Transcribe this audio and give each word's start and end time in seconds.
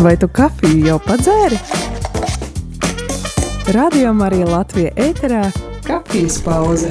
Vai 0.00 0.14
tu 0.16 0.30
kafiju 0.32 0.86
jau 0.86 0.94
padzēri? 1.04 1.58
Radio 3.76 4.14
Marija 4.16 4.46
Latvija 4.48 4.94
ēterā- 4.96 5.42
kafijas 5.88 6.38
pauze. 6.40 6.88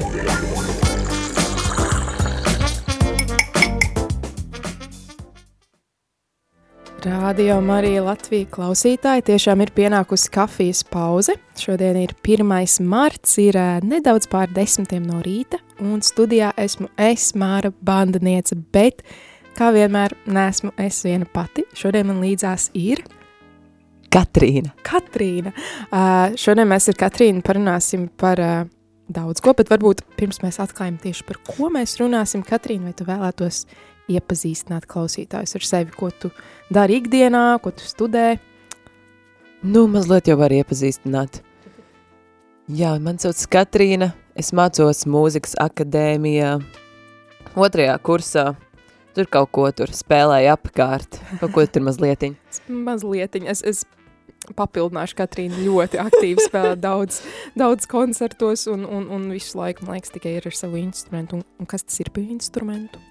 Radio 7.01 7.57
Marija 7.65 8.03
Latvija 8.03 8.45
klausītāji 8.45 9.25
tiešām 9.31 9.63
ir 9.65 9.71
pienākusi 9.73 10.29
kafijas 10.29 10.83
pauze. 10.83 11.33
Šodien 11.57 11.97
ir 11.97 12.13
1. 12.21 12.79
marts, 12.85 13.37
ir 13.41 13.57
nedaudz 13.81 14.29
pār 14.29 14.53
desmitiem 14.53 15.07
no 15.07 15.23
rīta, 15.25 15.57
un 15.79 16.01
studijā 16.05 16.53
esmu 16.57 16.91
es, 16.97 17.31
Māra 17.33 17.73
Bandaniece, 17.81 18.53
bet, 18.71 19.01
kā 19.57 19.71
vienmēr, 19.75 20.15
nesmu 20.29 20.73
es 20.81 21.01
viena 21.05 21.27
pati. 21.29 21.65
Šodien 21.77 22.09
man 22.09 22.21
līdzās 22.23 22.69
ir... 22.77 23.03
Katrīna. 24.09 24.73
Katrīna. 24.85 25.53
Uh, 25.89 26.35
šodien 26.39 26.69
mēs 26.69 26.89
ar 26.89 26.97
Katrīnu 26.97 27.43
parunāsim 27.45 28.07
par 28.17 28.41
uh, 28.41 28.63
daudz 29.09 29.41
ko, 29.43 29.53
bet 29.57 29.69
varbūt 29.69 30.01
pirms 30.17 30.41
mēs 30.43 30.59
atklājam 30.63 30.97
tieši 31.01 31.25
par 31.27 31.41
ko 31.45 31.69
mēs 31.73 31.97
runāsim. 32.01 32.45
Katrīna, 32.45 32.89
vai 32.89 32.97
tu 32.97 33.05
vēlētos 33.09 33.65
iepazīstināt 34.09 34.87
klausītājus 34.89 35.57
ar 35.59 35.67
sevi, 35.67 35.93
ko 35.93 36.09
tu 36.09 36.31
dari 36.73 36.97
ikdienā, 37.01 37.59
ko 37.61 37.73
tu 37.75 37.85
studē? 37.85 38.39
Nu, 39.61 39.85
mazliet 39.91 40.29
jau 40.31 40.37
var 40.39 40.53
iepazīstināt. 40.55 41.41
Jā, 42.69 42.93
man 43.01 43.17
sauc 43.21 43.41
Katrīna, 43.49 44.11
es 44.37 44.53
mācos 44.53 45.03
mūzikas 45.09 45.55
akadēmijā, 45.59 46.55
otrajā 47.57 47.95
kursā, 48.05 48.45
tur 49.17 49.29
kaut 49.31 49.53
ko 49.55 49.69
tur 49.75 49.93
spēlēju 49.95 50.51
apkārt, 50.55 51.21
kaut 51.41 51.55
ko 51.55 51.65
tur 51.65 51.85
mazlietiņ. 51.87 52.35
mazlietiņ, 52.89 53.47
es, 53.51 53.63
es 53.65 53.85
papildināšu 54.57 55.17
Katrīnu 55.19 55.63
ļoti 55.65 55.99
aktīvi 56.01 56.45
spēlē 56.47 56.75
daudz, 56.79 57.21
daudz 57.59 57.89
koncertos 57.89 58.65
un, 58.71 58.85
un, 58.87 59.09
un 59.13 59.27
visu 59.33 59.59
laiku, 59.59 59.85
man 59.85 59.97
liekas, 59.97 60.13
tikai 60.15 60.37
ir 60.39 60.47
ar 60.49 60.55
savu 60.55 60.79
instrumentu. 60.81 61.39
Un, 61.39 61.45
un 61.61 61.69
kas 61.69 61.85
tas 61.85 61.99
ir 62.01 62.11
par 62.15 62.25
instrumentu? 62.25 63.01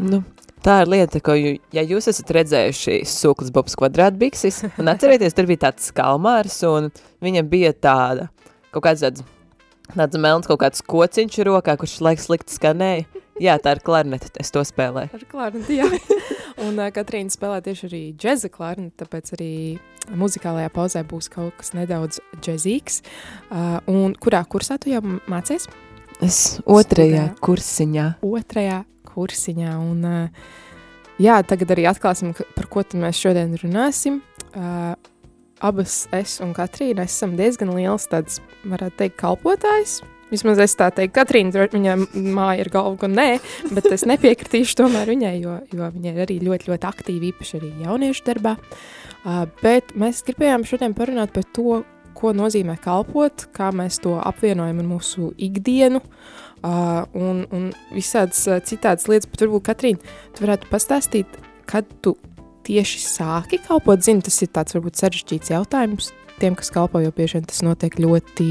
Nu, 0.00 0.22
tā 0.64 0.78
ir 0.84 0.88
lieta, 0.88 1.20
ko, 1.24 1.34
ju, 1.36 1.58
ja 1.76 1.82
jūs 1.84 2.08
esat 2.08 2.30
redzējuši 2.32 3.00
sūklas 3.08 3.50
bobs 3.52 3.76
kvadrātbiksis, 3.76 4.62
un 4.80 4.88
atcerieties, 4.92 5.36
tur 5.36 5.48
bija 5.50 5.66
tāds 5.66 5.90
kalmārs, 5.96 6.56
un 6.68 6.88
viņam 7.24 7.50
bija 7.50 7.74
tāda, 7.76 8.30
kaut 8.72 8.86
kāds 8.88 9.04
tāds, 9.04 9.26
tāds 9.92 10.22
melns 10.22 10.48
kaut 10.48 10.62
kāds 10.62 10.84
kociņš 10.88 11.42
rokā, 11.50 11.76
kurš 11.80 11.98
laiks 12.06 12.30
slikti 12.30 12.56
skanēja. 12.56 13.26
Jā, 13.40 13.56
tā 13.62 13.72
ir 13.76 13.80
klarnete, 13.84 14.28
es 14.40 14.52
to 14.52 14.60
spēlēju. 14.66 15.14
Ar 15.16 15.22
klarneti, 15.30 15.78
jā. 15.80 15.86
un 16.66 16.76
uh, 16.76 16.90
Katrīna 16.92 17.32
spēlē 17.32 17.62
tieši 17.64 17.86
arī 17.88 18.00
džeza 18.12 18.50
klarneti, 18.52 18.98
tāpēc 19.00 19.32
arī 19.36 19.52
muzikālajā 20.20 20.72
pauzē 20.74 21.04
būs 21.08 21.30
kaut 21.32 21.56
kas 21.60 21.72
nedaudz 21.76 22.20
džezīgs. 22.44 23.00
Uh, 23.48 23.78
un 23.88 24.12
kurā 24.20 24.42
kursā 24.44 24.76
tu 24.80 24.92
jau 24.92 25.00
mācies? 25.30 25.70
Es 26.20 26.60
otrajā 26.68 27.30
Studē. 27.30 27.40
kursiņā. 27.46 28.06
Otrajā 28.28 28.82
kursiņā. 29.08 29.76
Un, 29.80 30.04
jā, 31.16 31.38
tagad 31.48 31.72
arī 31.72 31.88
atklāsim, 31.88 32.34
par 32.36 32.68
ko 32.68 32.84
mēs 33.00 33.22
šodien 33.24 33.56
runāsim. 33.62 34.20
Abas 35.60 36.02
es 36.16 36.38
un 36.44 36.52
Katrīna 36.56 37.08
esam 37.08 37.38
diezgan 37.40 37.72
liels 37.72 38.04
tāds, 38.12 38.42
varētu 38.68 39.00
teikt, 39.00 39.16
kalpotājs. 39.20 40.00
Vismaz 40.30 40.60
es 40.62 40.76
tā 40.78 40.90
teiktu, 40.94 41.14
Katrīna, 41.18 41.66
viņai 41.72 41.96
māja 42.34 42.64
ir 42.64 42.70
galva, 42.72 43.08
un 43.08 43.16
nē, 43.18 43.28
bet 43.74 43.88
es 43.90 44.06
nepiekritīšu 44.08 44.78
tomēr 44.78 45.10
viņai, 45.10 45.32
jo, 45.42 45.56
jo 45.74 45.88
viņa 45.94 46.12
ir 46.12 46.20
arī 46.26 46.38
ļoti, 46.44 46.70
ļoti 46.70 46.88
aktīva, 46.90 47.30
īpaši 47.32 47.56
arī 47.58 47.70
jauniešu 47.84 48.26
darbā. 48.28 48.56
Uh, 49.20 49.42
bet 49.60 49.94
mēs 49.98 50.22
gribējām 50.28 50.64
šodien 50.68 50.94
parunāt 50.96 51.34
par 51.34 51.48
to, 51.56 51.82
ko 52.16 52.32
nozīmē 52.36 52.76
kalpot, 52.82 53.48
kā 53.56 53.70
mēs 53.74 54.00
to 54.04 54.16
apvienojam 54.20 54.82
ar 54.82 54.88
mūsu 54.88 55.30
ikdienu, 55.40 56.00
uh, 56.00 57.04
un, 57.16 57.44
un 57.50 57.70
visādas 57.94 58.42
uh, 58.48 58.60
citādas 58.64 59.08
lietas, 59.10 59.30
bet 59.30 59.44
varbūt, 59.46 59.66
Katrīna, 59.68 60.16
tu 60.36 60.46
varētu 60.46 60.70
pastāstīt, 60.72 61.40
kad 61.70 61.88
tu 62.04 62.16
tieši 62.66 63.00
sāki 63.02 63.60
kalpot, 63.64 64.02
zinu, 64.04 64.22
tas 64.26 64.36
ir 64.44 64.50
tāds 64.54 64.76
varbūt 64.76 65.00
sarežģīts 65.00 65.52
jautājums, 65.54 66.10
tiem, 66.40 66.56
kas 66.58 66.72
kalpo, 66.74 67.00
jo 67.02 67.12
bieži 67.16 67.38
vien 67.38 67.46
tas 67.48 67.62
notiek 67.66 67.96
ļoti 68.00 68.48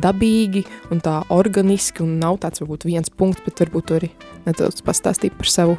dabīgi 0.00 0.64
un 0.94 1.02
tā 1.04 1.20
organiski, 1.34 2.04
un 2.04 2.18
nav 2.22 2.40
tāds 2.42 2.62
varbūt 2.62 2.88
viens 2.88 3.10
punkts, 3.10 3.44
bet 3.46 3.64
varbūt 3.64 3.88
tu 3.90 3.98
arī 3.98 4.10
nedaudz 4.46 4.82
pastāstīt 4.86 5.36
par 5.38 5.50
savu, 5.50 5.78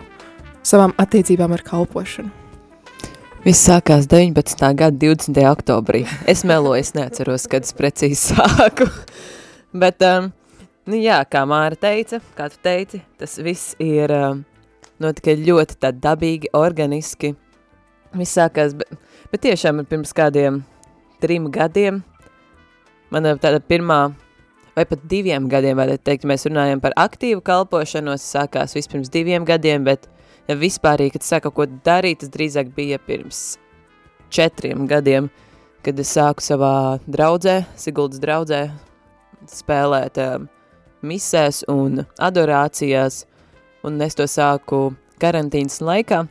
savām 0.66 0.96
attiecībām 1.02 1.56
ar 1.56 1.66
kalpošanu. 1.66 2.32
Viss 3.46 3.68
sākās 3.68 4.08
19. 4.10 4.64
gada 4.74 4.98
20. 4.98 5.44
oktobrī. 5.52 6.06
Es 6.26 6.42
meloju, 6.48 6.82
es 6.82 6.96
neatceros, 6.98 7.46
kad 7.52 7.68
es 7.68 7.76
precīzi 7.78 8.18
sāku. 8.34 8.90
Bet 9.76 10.02
um, 10.06 10.32
Nu 10.86 11.00
jā, 11.02 11.18
kā 11.26 11.42
Māra 11.50 11.74
teica, 11.82 12.20
kā 12.38 12.46
tu 12.54 12.60
teici, 12.62 13.00
tas 13.18 13.32
viss 13.42 13.74
ir 13.82 14.12
uh, 14.14 14.36
notika 15.02 15.34
ļoti 15.34 15.80
tā 15.82 15.90
dabīgi, 15.90 16.52
organiski. 16.54 17.32
Viss 18.14 18.38
sākās, 18.38 18.76
bet, 18.78 18.92
bet 19.32 19.42
tiešām 19.48 19.82
pirms 19.90 20.14
kādiem 20.14 20.60
trim 21.26 21.50
gadiem, 21.50 22.04
mana 23.10 23.34
tāda 23.42 23.58
pirmā, 23.64 24.00
vai 24.78 24.86
pat 24.86 25.06
diviem 25.10 25.50
gadiem, 25.50 25.78
varētu 25.80 26.06
teikt, 26.06 26.28
mēs 26.30 26.46
runājam 26.46 26.82
par 26.84 26.94
aktīvu 27.00 27.42
kalpošanos, 27.46 28.26
sākās 28.36 28.76
vispirms 28.78 29.10
diviem 29.14 29.48
gadiem, 29.48 29.86
bet 29.88 30.06
vispārīgi, 30.46 31.16
kad 31.16 31.26
sāka 31.26 31.52
ko 31.54 31.66
darīt, 31.66 32.22
tas 32.22 32.34
drīzāk 32.34 32.70
bija 32.76 33.00
pirms 33.02 33.56
četriem 34.30 34.86
gadiem, 34.90 35.32
kad 35.86 36.00
es 36.02 36.12
sāku 36.14 36.44
savā 36.46 37.00
draudzē, 37.10 37.64
Siguldas 37.80 38.22
draudzē, 38.22 38.62
spēlēt 39.50 40.20
um, 40.22 40.48
misēs 41.06 41.64
un 41.72 42.04
adorācijās, 42.22 43.24
un 43.86 44.02
es 44.02 44.18
to 44.18 44.28
sāku 44.30 44.92
karantīnas 45.22 45.80
laikā, 45.82 46.26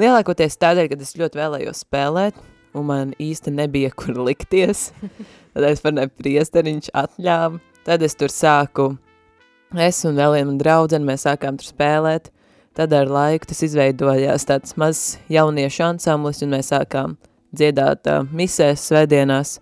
lielākoties 0.00 0.58
tādēļ, 0.62 0.90
ka 0.90 1.00
es 1.04 1.18
ļoti 1.18 1.42
vēlējos 1.42 1.84
spēlēt, 1.84 2.38
un 2.76 2.86
man 2.88 3.14
īsti 3.20 3.52
nebija, 3.54 3.92
kur 3.96 4.18
likties, 4.26 4.90
tad 5.54 5.68
es 5.70 5.82
par 5.84 5.96
nepriesteriņš 5.96 6.92
atļāvu, 6.96 7.62
tad 7.86 8.04
es 8.06 8.18
tur 8.18 8.32
sāku, 8.34 8.90
es 9.76 10.02
un 10.08 10.20
vēl 10.20 10.38
viena 10.38 10.58
draudzene, 10.60 11.06
mēs 11.08 11.26
sākām 11.28 11.58
tur 11.60 11.70
spēlēt, 11.70 12.30
tad 12.78 12.94
ar 12.96 13.10
laiku 13.10 13.50
tas 13.50 13.64
izveidojās 13.66 14.46
tāds 14.48 14.76
mazs 14.80 15.18
jauniešu 15.32 15.86
ansamblis, 15.90 16.44
un 16.46 16.54
mēs 16.56 16.70
sākām 16.74 17.18
dziedāt 17.56 18.06
uh, 18.10 18.22
misēs 18.30 18.86
svētdienās, 18.90 19.58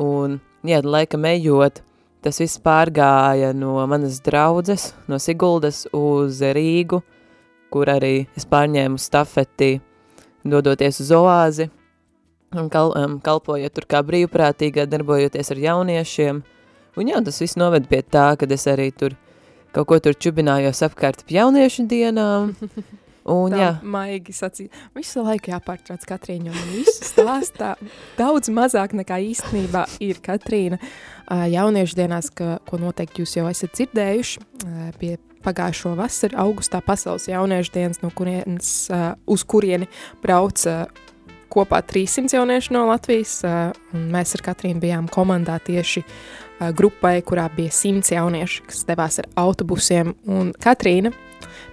un, 0.00 0.40
jā, 0.66 0.80
laikam 0.84 1.28
ejot, 1.28 1.82
Tas 2.20 2.36
viss 2.36 2.60
pārgāja 2.60 3.54
no 3.56 3.78
manas 3.88 4.18
draudzes, 4.20 4.90
no 5.08 5.16
Siguldas 5.16 5.86
uz 5.96 6.42
Rīgu, 6.44 6.98
kur 7.72 7.88
arī 7.88 8.26
es 8.36 8.44
pārņēmu 8.44 9.00
stafeti, 9.00 9.78
dodoties 10.44 11.00
uz 11.00 11.14
oāzi, 11.16 11.70
un 12.56 12.70
kal, 12.72 12.94
um, 12.98 13.18
kalpojot 13.22 13.74
tur 13.76 13.86
kā 13.90 14.02
brīvprātīgā, 14.06 14.86
darbojoties 14.90 15.52
ar 15.54 15.64
jauniešiem. 15.66 16.40
Un 16.98 17.10
jā, 17.12 17.20
tas 17.24 17.38
viss 17.42 17.58
noved 17.60 17.86
pie 17.90 18.02
tā, 18.02 18.32
kad 18.38 18.50
es 18.50 18.66
arī 18.70 18.90
tur 18.90 19.14
kaut 19.74 19.86
ko 19.90 20.00
tur 20.02 20.16
čubinājos 20.18 20.82
apkārt 20.82 21.22
ap 21.22 21.30
jauniešu 21.30 21.86
dienām, 21.90 22.50
Un, 23.30 23.52
tā 23.52 23.58
jā. 23.60 23.70
maigi 23.84 24.32
sacīt. 24.34 24.76
Visu 24.96 25.22
laiku 25.22 25.52
jāpārtrauc 25.52 26.04
Katrīna, 26.08 26.50
jo 26.50 26.62
visu 26.72 27.04
stāstā 27.04 27.74
daudz 28.18 28.48
mazāk 28.52 28.94
nekā 28.96 29.20
īstenībā 29.30 29.84
ir 30.02 30.22
Katrīna 30.24 30.80
jauniešu 31.28 31.98
dienās, 31.98 32.30
ka, 32.32 32.56
ko 32.66 32.80
noteikti 32.80 33.22
jūs 33.22 33.36
jau 33.36 33.44
esat 33.50 33.76
dzirdējuši 33.76 34.42
pie 34.98 35.18
pagājušo 35.44 35.94
vasaru 36.00 36.40
augustā 36.40 36.80
pasaules 36.84 37.28
jauniešu 37.28 37.76
dienas, 37.76 38.00
no 38.02 38.10
kurienes, 38.16 38.72
uz 39.30 39.44
kurieni 39.48 39.88
brauc 40.24 40.64
kopā 41.50 41.80
300 41.86 42.38
jauniešu 42.38 42.76
no 42.76 42.86
Latvijas, 42.90 43.40
un 43.94 44.06
mēs 44.14 44.36
ar 44.38 44.44
Katrīnu 44.50 44.82
bijām 44.82 45.08
komandā 45.12 45.58
tieši 45.64 46.04
grupai, 46.76 47.18
kurā 47.26 47.48
bija 47.56 47.72
100 47.72 48.14
jaunieši, 48.14 48.62
kas 48.68 48.84
devās 48.88 49.18
ar 49.22 49.28
autobusiem, 49.40 50.14
un 50.28 50.52
Katrīna 50.60 51.12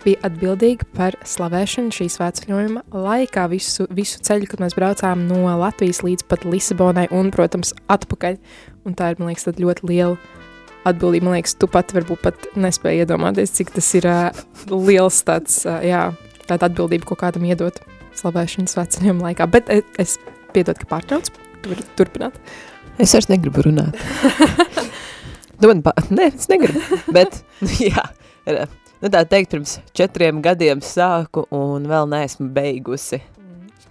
bija 0.04 0.22
atbildīga 0.28 0.88
par 0.96 1.18
slavēšanu 1.28 1.94
šīs 1.96 2.18
svētceļojuma 2.18 2.86
laikā 2.94 3.48
visu, 3.52 3.88
visu 3.94 4.22
ceļu, 4.24 4.48
kad 4.52 4.64
mēs 4.64 4.78
braucām 4.78 5.26
no 5.28 5.44
Latvijas 5.60 6.04
līdz 6.06 6.28
pat 6.32 6.46
Lisabonai 6.48 7.08
un, 7.16 7.32
protams, 7.36 7.74
atpakaļ. 7.92 8.38
Un 8.88 8.96
tā 8.98 9.12
ir, 9.12 9.20
man 9.20 9.32
liekas, 9.32 9.50
ļoti 9.58 9.90
liela 9.90 10.16
atbildība. 10.88 11.28
Man 11.28 11.38
liekas, 11.40 11.58
tu 11.60 11.68
pat 11.72 11.92
varbūt 11.96 12.24
pat 12.24 12.48
nespēji 12.56 13.04
iedomāties, 13.04 13.56
cik 13.58 13.76
tas 13.76 13.92
ir 14.00 14.08
uh, 14.08 14.46
liels 14.72 15.20
tāds, 15.28 15.60
uh, 15.68 15.82
jā, 15.84 16.08
tāda 16.48 16.72
atbildība, 16.72 17.10
ko 17.10 17.20
kādam 17.20 17.48
iedot 17.50 17.82
slavēšanas 18.22 18.76
svētceļojuma 18.76 19.30
laikā. 19.30 19.48
Bet 19.54 19.70
es, 19.74 19.86
es 20.02 20.16
piedod, 20.56 20.78
ka 20.80 20.90
pārtrauc, 20.90 21.30
tu 21.62 21.72
vari 21.72 21.86
turpināt. 22.00 22.40
Es 22.98 23.14
vairs 23.14 23.30
negribu 23.30 23.66
runāt. 23.68 23.98
tu 25.62 25.68
man 25.72 25.84
pa... 25.86 25.94
Nē, 26.10 26.32
es 26.34 26.50
negribu, 26.52 26.82
bet, 27.14 27.42
jā, 27.90 28.04
nu 29.04 29.12
tā 29.14 29.24
teikt, 29.30 29.54
pirms 29.54 29.78
četriem 29.98 30.42
gadiem 30.46 30.82
sāku 30.86 31.46
un 31.54 31.86
vēl 31.90 32.10
neesmu 32.14 32.50
beigusi. 32.56 33.22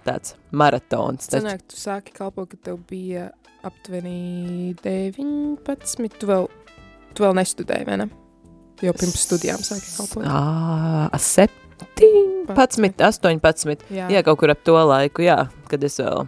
tāds 0.07 0.37
maratons. 0.51 1.27
Sanāk, 1.27 1.65
tu 1.67 1.79
sāki 1.79 2.13
kalpot, 2.15 2.47
kad 2.51 2.61
tev 2.69 2.79
bija 2.87 3.29
aptuveni 3.67 4.75
19, 4.83 6.19
tu 6.19 6.29
vēl, 6.29 6.47
tu 7.15 7.25
vēl 7.25 7.35
nestudēji, 7.39 7.87
vai 7.89 7.99
ne? 8.03 8.09
Jo 8.83 8.93
pirms 8.93 9.23
studijām 9.25 9.63
sāki 9.65 9.89
kalpot. 9.97 10.27
Ā, 10.27 11.07
17, 11.99 13.03
18. 13.03 13.85
Jā, 13.93 14.07
Jā, 14.11 14.23
kaut 14.25 14.39
kur 14.41 14.53
ap 14.53 14.63
to 14.65 14.77
laiku, 14.77 15.25
jā, 15.25 15.43
kad 15.69 15.83
es 15.85 15.99
vēl 16.01 16.27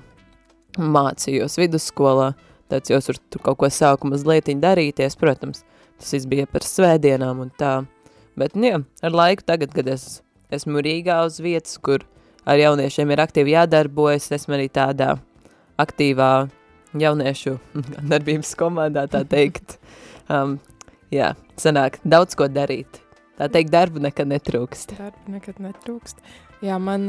mācījos 0.80 1.58
vidusskolā. 1.60 2.34
Tāds 2.70 2.92
jau 2.92 3.00
tur, 3.02 3.18
tur 3.34 3.42
kaut 3.48 3.58
ko 3.64 3.70
sāku 3.74 4.12
mazliet 4.12 4.52
darīties, 4.62 5.18
protams. 5.18 5.64
Tas 6.00 6.14
viss 6.14 6.30
bija 6.30 6.46
par 6.48 6.64
svētdienām 6.64 7.42
un 7.42 7.50
tā. 7.58 7.80
Bet, 8.40 8.56
nu, 8.56 8.70
jā, 8.70 8.78
ar 9.04 9.16
laiku 9.16 9.44
tagad, 9.48 9.74
kad 9.76 9.90
es 9.90 10.22
esmu 10.54 10.84
Rīgā 10.86 11.18
uz 11.26 11.40
vietas, 11.44 11.76
kur 11.82 12.06
ar 12.48 12.62
jauniešiem 12.62 13.12
ir 13.12 13.24
aktīvi 13.26 13.56
jādarbojas, 13.58 14.30
esmu 14.38 14.56
arī 14.58 14.70
tādā 14.72 15.16
aktīvā 15.82 16.48
jauniešu 17.00 17.58
darbības 18.12 18.56
komandā, 18.60 19.08
tā 19.12 19.26
teikt. 19.28 19.78
Um, 20.30 20.58
jā, 21.14 21.34
sanāk 21.60 22.00
daudz 22.06 22.38
ko 22.38 22.48
darīt. 22.52 22.99
Tā 23.40 23.48
teikt, 23.48 23.72
darbu 23.72 24.04
nekad 24.04 24.28
netrūkst. 24.28 24.98
darba 25.00 25.32
nekad 25.32 25.62
netrūkst. 25.64 26.20
Jā, 26.66 26.76
man 26.84 27.08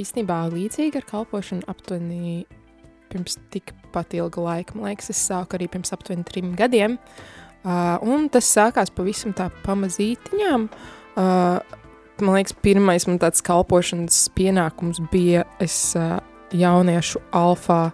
īstenībā 0.00 0.42
līdzīgi 0.52 1.00
ar 1.00 1.06
kalpošanu 1.08 1.68
aptuveni 1.70 2.44
pirms 3.10 3.38
tikpat 3.52 4.14
ilga 4.18 4.44
laika. 4.44 4.76
Man 4.76 4.90
liekas, 4.90 5.10
es 5.12 5.20
sāku 5.30 5.58
arī 5.58 5.68
pirms 5.72 5.92
aptuveni 5.96 6.26
trim 6.28 6.54
gadiem. 6.58 6.98
Uh, 7.60 7.98
un 8.06 8.30
tas 8.32 8.46
sākās 8.48 8.92
pavisam 8.94 9.34
tā 9.36 9.50
pamazītiņām. 9.66 10.68
Uh, 11.20 11.58
man 12.22 12.36
liekas, 12.38 12.54
pirmais 12.64 13.04
man 13.08 13.18
tāds 13.20 13.44
kalpošanas 13.44 14.22
pienākums 14.36 15.02
bija, 15.12 15.44
es 15.60 15.76
uh, 15.98 16.18
jauniešu 16.56 17.20
alfā 17.36 17.90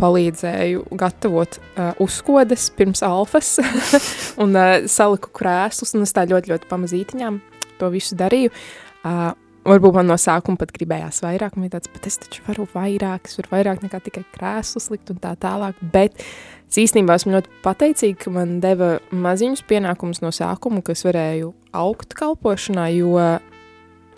palīdzēju 0.00 0.86
gatavot 0.98 1.58
uh, 1.60 1.92
uzkodas 2.02 2.68
pirms 2.76 3.04
alfas 3.06 3.58
un 4.42 4.56
uh, 4.56 4.80
saliku 4.90 5.32
krēslus, 5.36 5.94
un 5.96 6.06
es 6.06 6.16
tā 6.16 6.26
ļoti, 6.30 6.52
ļoti 6.54 6.70
pamazītiņām 6.70 7.40
to 7.80 7.92
visu 7.92 8.18
darīju. 8.18 8.52
Uh, 9.00 9.30
varbūt 9.66 9.98
man 9.98 10.08
no 10.08 10.16
sākuma 10.20 10.60
pat 10.60 10.72
gribējās 10.76 11.20
vairāk, 11.24 11.56
man 11.56 11.66
bija 11.66 11.78
tāds, 11.78 11.90
bet 11.92 12.08
es 12.08 12.18
taču 12.22 12.44
varu 12.46 12.66
vairāk, 12.72 13.28
es 13.28 13.36
varu 13.40 13.52
vairāk 13.52 13.84
nekā 13.84 14.00
tikai 14.06 14.24
krēslus 14.34 14.88
likt 14.92 15.12
un 15.12 15.20
tā 15.22 15.34
tālāk, 15.40 15.78
bet 15.92 16.16
es 16.22 16.80
īstenībā 16.84 17.18
esmu 17.18 17.36
ļoti 17.36 17.52
pateicīga, 17.64 18.18
ka 18.24 18.34
man 18.34 18.58
deva 18.64 18.94
maziņus 19.12 19.64
pienākumus 19.68 20.22
no 20.24 20.32
sākuma, 20.34 20.82
ka 20.84 20.96
es 20.96 21.04
varēju 21.06 21.52
augt 21.76 22.16
kalpošanā, 22.18 22.88
jo 22.96 23.14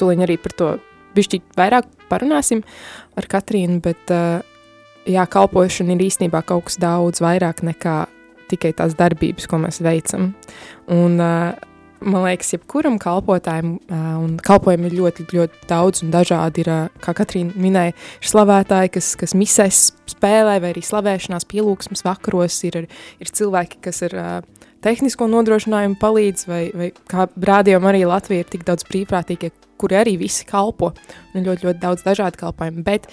tuliņ 0.00 0.24
arī 0.24 0.38
par 0.40 0.56
to 0.58 0.70
bišķi 1.16 1.42
vairāk 1.58 1.90
parunāsim 2.08 2.62
ar 3.18 3.28
Katrīnu, 3.28 3.80
bet 3.84 4.12
uh, 4.14 4.40
jā, 5.08 5.26
kalpošana 5.26 5.96
ir 5.96 6.06
īstenībā 6.08 6.42
kaut 6.46 6.68
kas 6.70 6.78
daudz 6.82 7.22
vairāk 7.24 7.62
nekā 7.66 8.04
tikai 8.52 8.72
tās 8.76 8.96
darbības, 8.98 9.48
ko 9.48 9.60
mēs 9.62 9.80
veicam. 9.84 10.32
Un, 10.92 11.16
uh, 11.22 11.52
man 12.02 12.26
liekas, 12.26 12.52
jebkuram 12.56 12.98
kalpotājam, 13.02 13.76
uh, 13.88 14.08
un 14.20 14.36
kalpojumi 14.42 14.90
ir 14.90 14.98
ļoti, 14.98 15.26
ļoti 15.32 15.68
daudz 15.70 16.04
un 16.04 16.12
dažādi. 16.14 16.64
Ir, 16.64 16.72
uh, 16.72 17.02
kā 17.04 17.14
Katrīna 17.16 17.56
minēja, 17.56 17.94
ir 17.94 18.32
slavētāji, 18.32 18.92
kas, 18.98 19.12
kas 19.20 19.36
misēs 19.38 19.84
spēlē, 20.12 20.58
vai 20.62 20.74
arī 20.74 20.84
slavēšanās 20.86 21.48
pielūgsmes 21.50 22.04
vakaros. 22.06 22.60
Ir, 22.68 22.84
ir 23.22 23.32
cilvēki, 23.40 23.80
kas 23.88 24.02
ir 24.08 24.16
uh, 24.20 24.38
tehnisko 24.84 25.28
nodrošinājumu 25.30 25.98
palīdz, 26.02 26.48
vai, 26.50 26.62
vai 26.76 26.90
kā 27.10 27.28
rādījumā 27.32 27.92
arī 27.92 28.06
Latvija 28.10 28.44
ir 28.44 28.50
tik 28.52 28.66
daudz 28.68 28.86
brīvprātīgie, 28.88 29.52
kuri 29.80 29.98
arī 29.98 30.18
visi 30.20 30.46
kalpo. 30.48 30.92
Un 31.32 31.46
ļoti, 31.46 31.68
ļoti 31.68 31.82
daudz 31.82 32.04
dažādu 32.06 32.42
kalpojumu. 32.42 32.84
Bet, 32.86 33.08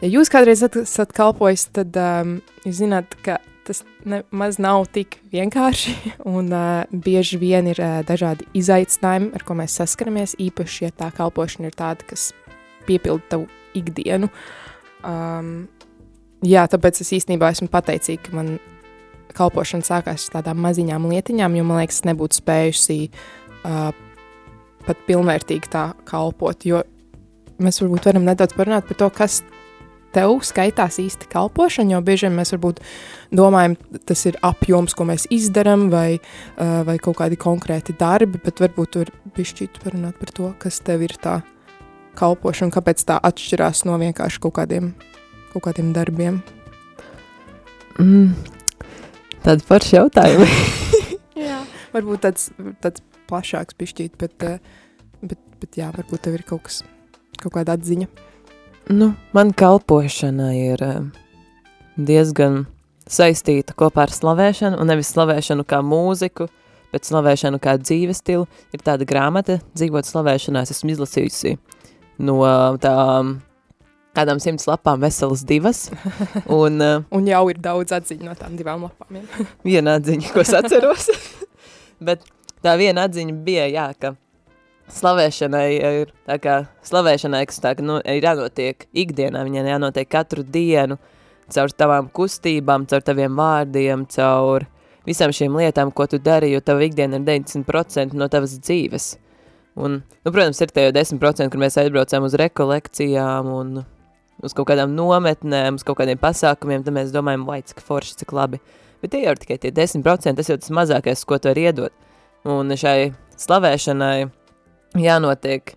ja 0.00 0.10
jūs 0.10 0.32
kādreiz 0.32 0.64
esat, 0.66 1.14
kalpojis, 1.16 1.68
tad 1.76 1.96
um, 2.00 2.38
jūs 2.64 2.80
zināt, 2.82 3.14
ka 3.24 3.38
tas 3.66 3.82
nemaz 4.08 4.58
nav 4.62 4.86
tik 4.94 5.18
vienkārši, 5.32 5.94
un 6.36 6.50
uh, 6.54 6.82
bieži 6.90 7.40
vien 7.40 7.68
ir 7.70 7.80
uh, 7.82 8.00
dažādi 8.06 8.48
izaicinājumi, 8.58 9.32
ar 9.36 9.46
ko 9.46 9.56
mēs 9.58 9.78
saskaramies, 9.80 10.36
īpaši, 10.40 10.88
ja 10.88 10.94
tā 11.04 11.10
kalpošana 11.14 11.70
ir 11.70 11.76
tāda, 11.78 12.06
kas 12.08 12.30
piepilda 12.88 13.36
tavu 13.36 13.48
ikdienu. 13.76 14.30
Um, 15.06 15.68
jā, 16.44 16.66
tāpēc 16.70 17.00
es 17.04 17.14
īstenībā 17.20 17.52
esmu 17.54 17.70
pateicīga, 17.72 18.26
ka 18.26 18.36
man 18.36 18.54
kalpošana 19.36 19.86
sākās 19.86 20.26
ar 20.28 20.40
tādām 20.40 20.60
maziņām 20.64 21.06
lietiņām, 21.12 21.56
jo 21.58 21.66
man 21.66 21.82
liekas, 21.82 22.00
es 22.00 22.08
nebūtu 22.08 22.40
spējusi 22.40 22.98
uh, 23.06 23.92
pat 24.86 25.06
pilnvērtīgi 25.06 25.70
tā 25.70 25.90
kalpot, 26.08 26.66
jo 26.66 26.82
mēs 27.60 27.80
varbūt 27.82 28.08
varam 28.08 28.26
nedaudz 28.26 28.56
parunāt 28.56 28.88
par 28.88 28.98
to, 28.98 29.10
kas 29.14 29.40
tev 30.14 30.40
skaitās 30.46 30.98
īsti 31.02 31.28
kalpošana, 31.30 31.94
jo 31.94 32.02
bieži 32.04 32.26
vien 32.26 32.36
mēs 32.38 32.52
varbūt 32.54 32.82
domājam, 33.36 33.76
tas 34.08 34.24
ir 34.28 34.38
apjoms, 34.46 34.94
ko 34.98 35.06
mēs 35.08 35.26
izdaram, 35.32 35.88
vai, 35.92 36.18
uh, 36.18 36.80
vai 36.86 36.98
kaut 37.02 37.20
kādi 37.20 37.38
konkrēti 37.40 37.96
darbi, 37.98 38.40
bet 38.42 38.62
varbūt 38.62 38.94
tur 38.96 39.12
bišķīt 39.36 39.80
parunāt 39.84 40.18
par 40.20 40.34
to, 40.36 40.52
kas 40.62 40.80
tev 40.86 41.04
ir 41.06 41.14
tā 41.22 41.40
kalpošana, 42.18 42.74
kāpēc 42.74 43.04
tā 43.06 43.18
atšķirās 43.30 43.84
no 43.88 43.98
vienkārši 44.00 44.42
kaut 44.42 44.56
kādiem, 44.58 44.92
kaut 45.54 45.68
kādiem 45.68 45.92
darbiem. 45.96 46.40
Mm. 48.00 48.32
Tādi 49.44 49.64
forši 49.66 49.96
jautājumi. 49.96 50.48
jā, 51.48 51.60
varbūt 51.94 52.26
tāds, 52.26 52.50
tāds 52.82 53.04
plašāks 53.30 53.78
bišķīt, 53.78 54.18
bet, 54.20 54.34
uh, 54.46 54.58
bet, 55.22 55.38
bet 55.62 55.78
jā, 55.80 55.92
varbūt 55.94 56.26
tev 56.26 56.40
ir 56.40 56.44
kaut 56.48 56.66
kas, 56.66 56.82
kaut 57.38 57.54
kāda 57.54 57.78
atziņa. 57.78 58.29
Nu, 58.90 59.12
man 59.32 59.52
kalpošana 59.52 60.48
ir 60.58 60.80
eh, 60.82 60.96
diezgan 61.94 62.64
saistīta 63.06 63.74
kopā 63.78 64.08
ar 64.08 64.10
slavēšanu, 64.10 64.80
un 64.82 64.88
nevis 64.90 65.12
slavēšanu 65.14 65.62
kā 65.70 65.78
mūziku, 65.86 66.48
bet 66.90 67.06
slavēšanu 67.06 67.60
kā 67.62 67.76
dzīves 67.78 68.18
stilu. 68.18 68.48
Ir 68.74 68.82
tāda 68.82 69.06
grāmata, 69.06 69.60
dzīvot 69.78 70.08
slavēšanā, 70.08 70.64
es 70.66 70.74
esmu 70.74 70.90
izlasījusi 70.96 71.54
no 72.26 72.40
tām 72.82 73.36
kādām 74.18 74.42
simts 74.42 74.66
lapām 74.66 74.98
veselas 75.06 75.44
divas. 75.46 75.84
Un, 76.60 76.82
uh, 76.82 77.04
un 77.14 77.28
jau 77.30 77.44
ir 77.52 77.60
daudz 77.62 77.94
atziņu 77.94 78.26
no 78.26 78.34
tām 78.38 78.58
divām 78.58 78.88
lapām. 78.88 79.22
Viena 79.62 80.00
atziņa, 80.00 80.32
ko 80.34 80.42
es 80.42 80.50
atceros. 80.58 81.06
bet 82.10 82.26
tā 82.58 82.74
viena 82.80 83.06
atziņa 83.06 83.38
bija, 83.46 83.70
jā, 83.70 83.86
ka 84.02 84.16
slavēšanai 84.94 85.68
ir 85.76 86.12
tā 86.28 86.36
kā 86.42 86.56
slavēšanai, 86.86 87.44
kas 87.48 87.62
tā, 87.62 87.74
ka 87.78 87.84
nu, 87.84 87.98
ir 88.04 88.24
jānotiek 88.24 88.86
ikdienā, 89.04 89.44
viņai 89.46 89.64
jānotiek 89.72 90.10
katru 90.10 90.44
dienu, 90.44 90.98
caur 91.50 91.72
tavām 91.74 92.10
kustībām, 92.14 92.86
caur 92.90 93.04
taviem 93.06 93.38
vārdiem, 93.38 94.04
caur 94.10 94.66
visām 95.06 95.34
šīm 95.34 95.56
lietām, 95.60 95.92
ko 95.94 96.06
tu 96.10 96.20
dari, 96.22 96.52
jo 96.54 96.60
tava 96.64 96.84
ikdiena 96.86 97.18
ir 97.18 97.26
90% 97.26 98.16
no 98.18 98.28
tavas 98.32 98.58
dzīves. 98.58 99.12
Un, 99.80 100.00
nu, 100.02 100.32
protams, 100.32 100.60
ir 100.60 100.74
tie 100.74 100.90
10%, 100.92 101.48
kur 101.52 101.62
mēs 101.62 101.78
aizbraucām 101.80 102.26
uz 102.26 102.36
rekolekcijām 102.38 103.48
un 103.54 103.80
uz 104.44 104.54
kaut 104.56 104.68
kādām 104.70 104.92
nometnēm, 104.96 105.78
uz 105.78 105.86
kaut 105.86 106.00
kādiem 106.00 106.20
pasākumiem, 106.20 106.84
tad 106.84 106.96
mēs 106.96 107.14
domājam, 107.14 107.46
vai, 107.48 107.60
cik 107.66 107.82
forši, 107.84 108.18
cik 108.22 108.34
labi. 108.36 108.60
Bet 109.00 109.14
tie 109.14 109.22
jau 109.24 109.34
ir 109.36 109.40
tikai 109.40 109.60
tie 109.60 109.72
10%, 109.72 110.36
tas 110.36 110.50
jau 110.50 110.58
tas 110.60 110.74
mazākais, 110.76 111.24
ko 111.28 111.38
tu 111.38 111.52
vari 111.52 111.68
iedot. 111.68 111.94
Un 112.48 112.72
šai 112.76 113.12
slavēšanai 113.40 114.28
jānotiek 114.98 115.74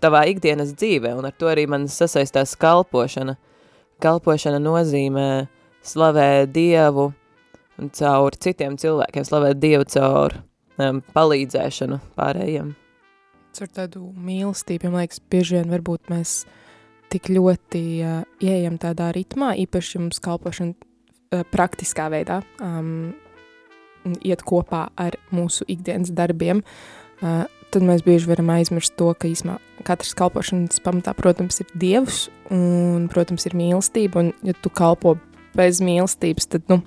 tavā 0.00 0.24
ikdienas 0.30 0.74
dzīvē, 0.78 1.14
un 1.18 1.26
ar 1.28 1.34
to 1.38 1.50
arī 1.50 1.66
man 1.70 1.88
sasaistās 1.90 2.54
kalpošana. 2.60 3.36
Kalpošana 4.02 4.60
nozīmē 4.62 5.46
slavēt 5.84 6.52
Dievu 6.54 7.10
un 7.80 7.90
caur 7.94 8.36
citiem 8.38 8.76
cilvēkiem, 8.78 9.26
slavēt 9.26 9.60
Dievu 9.62 9.86
caur 9.90 10.36
um, 10.78 11.00
palīdzēšanu 11.14 12.00
pārējiem. 12.18 12.74
Caur 13.54 13.70
tādu 13.70 14.08
mīlestību, 14.18 14.90
man 14.90 15.04
liekas, 15.04 15.22
bieži 15.30 15.58
vien 15.58 15.70
varbūt 15.70 16.10
mēs 16.12 16.42
tik 17.12 17.30
ļoti 17.30 17.84
uh, 18.02 18.22
ieejam 18.42 18.78
tādā 18.82 19.12
ritmā, 19.14 19.52
īpaši 19.62 20.02
mums 20.02 20.22
kalpošana 20.22 20.74
uh, 20.74 21.44
praktiskā 21.50 22.08
veidā 22.14 22.40
um, 22.62 23.12
iet 24.26 24.42
kopā 24.46 24.88
ar 25.00 25.16
mūsu 25.34 25.66
ikdienas 25.70 26.10
darbiem, 26.14 26.64
uh, 27.22 27.44
tad 27.74 27.84
mēs 27.86 28.04
bieži 28.06 28.30
varam 28.30 28.52
aizmirst 28.54 28.94
to, 28.98 29.10
ka 29.18 29.28
īsmā 29.30 29.58
katrs 29.84 30.14
kalpošanas 30.18 30.82
pamatā, 30.84 31.14
protams, 31.18 31.60
ir 31.62 31.70
Dievs 31.78 32.26
un, 32.54 33.08
protams, 33.12 33.46
ir 33.48 33.56
mīlestība, 33.58 34.22
un 34.22 34.32
ja 34.46 34.54
tu 34.56 34.72
kalpo 34.72 35.16
bez 35.54 35.80
mīlestības, 35.84 36.48
tad, 36.54 36.64
nu, 36.70 36.80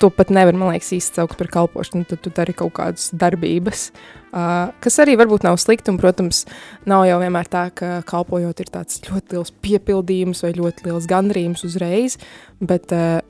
to 0.00 0.10
pat 0.14 0.32
nevar, 0.32 0.56
man 0.56 0.72
liekas, 0.72 0.92
izcaukt 0.96 1.38
par 1.38 1.50
kalpošanu, 1.52 2.06
tad 2.08 2.22
tu 2.24 2.32
dari 2.34 2.54
kaut 2.56 2.72
kādas 2.78 3.10
darbības, 3.16 3.88
uh, 4.32 4.70
kas 4.82 5.00
arī 5.02 5.16
varbūt 5.20 5.46
nav 5.46 5.58
slikti, 5.60 5.92
un, 5.92 6.00
protams, 6.00 6.44
nav 6.90 7.06
jau 7.08 7.18
vienmēr 7.22 7.50
tā, 7.50 7.66
ka 7.76 8.00
kalpojot 8.08 8.62
ir 8.64 8.72
tāds 8.72 9.02
ļoti 9.06 9.36
liels 9.36 9.54
piepildījums 9.64 10.44
vai 10.46 10.54
ļoti 10.58 10.88
liels 10.88 11.08
gandrījums 11.10 11.66
uzreiz, 11.68 12.20
bet 12.60 12.94
uh, 12.96 13.20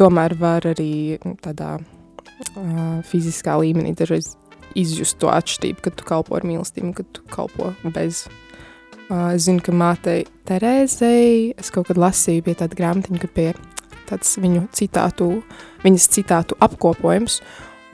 tomēr 0.00 0.36
var 0.40 0.68
arī 0.70 1.18
tādā 1.44 1.76
uh, 1.80 3.00
fiziskā 3.10 3.58
līmenī 3.60 3.96
dažreiz 3.98 4.36
izjust 4.78 5.18
to 5.22 5.32
atšķirību, 5.32 5.82
kad 5.86 5.98
tu 5.98 6.06
kalpo 6.08 6.38
ar 6.38 6.46
mīlestību, 6.46 6.94
kad 7.00 7.10
tu 7.16 7.26
kalpo 7.32 7.72
bez, 7.94 8.26
Uh, 9.10 9.32
es 9.34 9.48
zinu, 9.48 9.58
ka 9.58 9.72
mātei 9.74 10.20
Terēzei, 10.46 11.50
es 11.58 11.72
kaut 11.74 11.88
kad 11.88 11.98
lasīju 11.98 12.44
pie 12.46 12.52
tāda 12.54 12.76
grāmatiņa, 12.78 13.18
kur 13.18 13.30
pie 13.34 13.46
tāds 14.06 14.36
viņu 14.38 14.68
citātu, 14.76 15.40
viņas 15.82 16.06
citātu 16.14 16.54
apkopojums, 16.62 17.40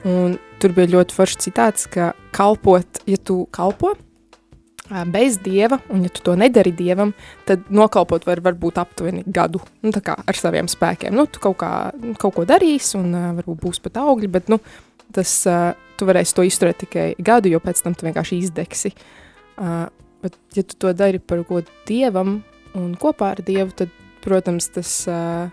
un 0.05 0.35
tur 0.61 0.75
bija 0.77 0.91
ļoti 0.93 1.17
foršs 1.17 1.41
citāts, 1.47 1.87
ka 1.89 2.11
kalpot, 2.37 3.01
ja 3.09 3.17
tu 3.17 3.39
kalpo, 3.49 3.95
bez 5.09 5.39
dieva, 5.41 5.79
un 5.89 6.05
ja 6.05 6.13
tu 6.13 6.21
to 6.21 6.37
nedari 6.37 6.75
dievam, 6.77 7.15
tad 7.49 7.65
nokalpot 7.73 8.29
var 8.29 8.43
varbūt 8.45 8.77
aptuveni 8.83 9.25
gadu, 9.25 9.63
nu 9.81 9.95
tā 9.95 10.03
kā 10.05 10.19
ar 10.21 10.37
saviem 10.37 10.69
spēkiem. 10.69 11.17
Nu, 11.17 11.25
tu 11.25 11.41
kaut, 11.41 11.57
kā, 11.63 11.71
kaut 12.21 12.37
ko 12.37 12.45
darīsi, 12.45 12.93
un 13.01 13.09
uh, 13.17 13.31
varbūt 13.41 13.63
būs 13.65 13.81
pat 13.89 13.97
augļi, 14.05 14.29
bet, 14.37 14.53
nu, 14.53 14.61
tas, 15.15 15.33
uh, 15.49 15.71
tu 15.97 16.07
varēsi 16.09 16.35
to 16.37 16.45
izturēt 16.47 16.81
tikai 16.85 17.07
gadu, 17.17 17.51
jo 17.51 17.61
pēc 17.63 17.83
tam 17.85 17.95
tu 17.97 18.07
vienkārši 18.07 18.41
izdegsi. 18.45 18.93
Uh, 19.57 19.87
bet, 20.23 20.37
ja 20.57 20.65
tu 20.65 20.77
to 20.77 20.93
dari 20.97 21.19
par 21.19 21.43
godu 21.47 21.71
dievam 21.89 22.41
un 22.77 22.91
kopā 22.99 23.33
ar 23.35 23.43
dievu, 23.45 23.73
tad, 23.77 23.93
protams, 24.25 24.69
tas, 24.75 24.97
uh, 25.09 25.47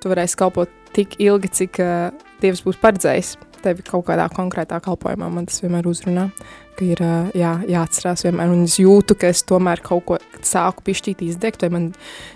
tu 0.00 0.12
varēsi 0.12 0.38
kalpot 0.40 0.72
tik 0.94 1.18
ilgi, 1.22 1.50
cik 1.62 1.82
uh, 1.82 2.14
dievs 2.42 2.62
būs 2.64 2.80
paredzējis 2.82 3.34
tevi 3.64 3.84
kaut 3.86 4.04
kādā 4.08 4.26
konkrētā 4.32 4.78
kalpojumā. 4.84 5.30
Man 5.32 5.48
tas 5.48 5.62
vienmēr 5.64 5.88
uzrunā, 5.88 6.28
ka 6.76 6.84
ir 6.86 7.00
jā, 7.36 7.54
jāatcerās 7.70 8.26
vienmēr. 8.26 8.52
Un 8.52 8.66
es 8.66 8.76
jūtu, 8.80 9.16
ka 9.18 9.30
es 9.32 9.44
tomēr 9.48 9.82
kaut 9.84 10.04
ko 10.08 10.18
sāku 10.44 10.84
pišķīt 10.88 11.24
izdegt, 11.24 11.64
vai 11.64 11.72
man 11.72 11.86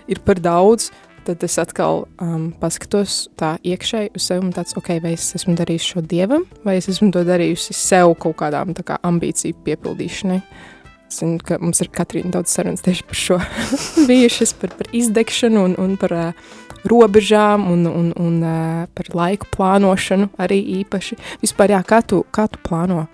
ir 0.09 0.21
par 0.25 0.41
daudz, 0.41 0.89
tad 1.25 1.43
es 1.45 1.57
atkal 1.61 2.03
um, 2.21 2.49
paskatos 2.61 3.27
tā 3.39 3.55
iekšēji 3.67 4.11
uz 4.17 4.25
sevi 4.29 4.45
un 4.45 4.53
tāds, 4.55 4.75
ok, 4.79 4.95
vai 5.03 5.13
es 5.17 5.27
esmu 5.37 5.55
darījis 5.59 5.87
šo 5.93 6.03
dievam, 6.05 6.45
vai 6.65 6.77
es 6.79 6.89
esmu 6.91 7.11
to 7.15 7.23
darījusi 7.27 7.75
sev 7.77 8.15
kaut 8.21 8.37
kādām 8.41 8.75
tā 8.77 8.85
kā 8.87 8.99
ambīciju 9.07 9.57
piepildīšanai. 9.65 10.39
Es 11.09 11.19
zinu, 11.23 11.39
ka 11.41 11.57
mums 11.57 11.81
ir 11.81 11.89
Katrīna 11.93 12.35
daudz 12.35 12.53
sarunas 12.53 12.85
tieši 12.85 13.05
par 13.09 13.17
šo 13.17 13.39
bijušas, 14.09 14.53
par, 14.61 14.75
par 14.77 14.91
izdegšanu 14.93 15.65
un, 15.71 15.75
un 15.81 15.97
par 15.99 16.13
uh, 16.13 16.55
robežām 16.89 17.65
un, 17.71 17.85
un, 17.89 18.13
un 18.13 18.39
uh, 18.45 18.85
par 18.95 19.13
laiku 19.17 19.49
plānošanu 19.55 20.29
arī 20.39 20.61
īpaši. 20.79 21.17
Vispār, 21.41 21.73
jā, 21.75 21.83
kā 21.87 22.03
tu, 22.05 22.21
kā 22.35 22.45
tu 22.51 22.61
plāno 22.65 23.07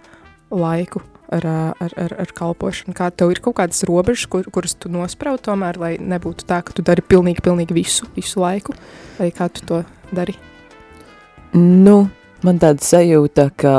laiku 0.52 1.02
ar, 1.34 1.46
ar, 1.82 1.94
ar, 1.98 2.16
ar 2.22 2.34
kalpošanu? 2.36 2.96
Kā 2.98 3.10
tev 3.12 3.34
ir 3.34 3.42
kaut 3.44 3.58
kādas 3.60 3.84
robežas, 3.88 4.28
kur, 4.32 4.48
kuras 4.54 4.76
tu 4.78 4.92
nospraud 4.94 5.44
tomēr, 5.46 5.80
lai 5.82 5.94
nebūtu 6.00 6.48
tā, 6.50 6.62
ka 6.66 6.76
tu 6.76 6.86
dari 6.86 7.04
pilnīgi, 7.06 7.44
pilnīgi 7.46 7.78
visu, 7.78 8.10
visu 8.16 8.42
laiku? 8.44 8.76
Vai 9.20 9.32
kā 9.36 9.50
tu 9.54 9.66
to 9.68 9.82
dari? 10.16 10.38
Nu, 11.56 12.06
man 12.46 12.60
tāda 12.62 12.84
sajūta, 12.84 13.50
ka, 13.58 13.76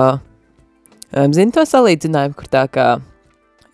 um, 1.12 1.34
zini 1.36 1.54
to 1.54 1.66
salīdzinājumu, 1.68 2.38
kur 2.38 2.50
tā 2.52 2.64
kā 2.72 2.88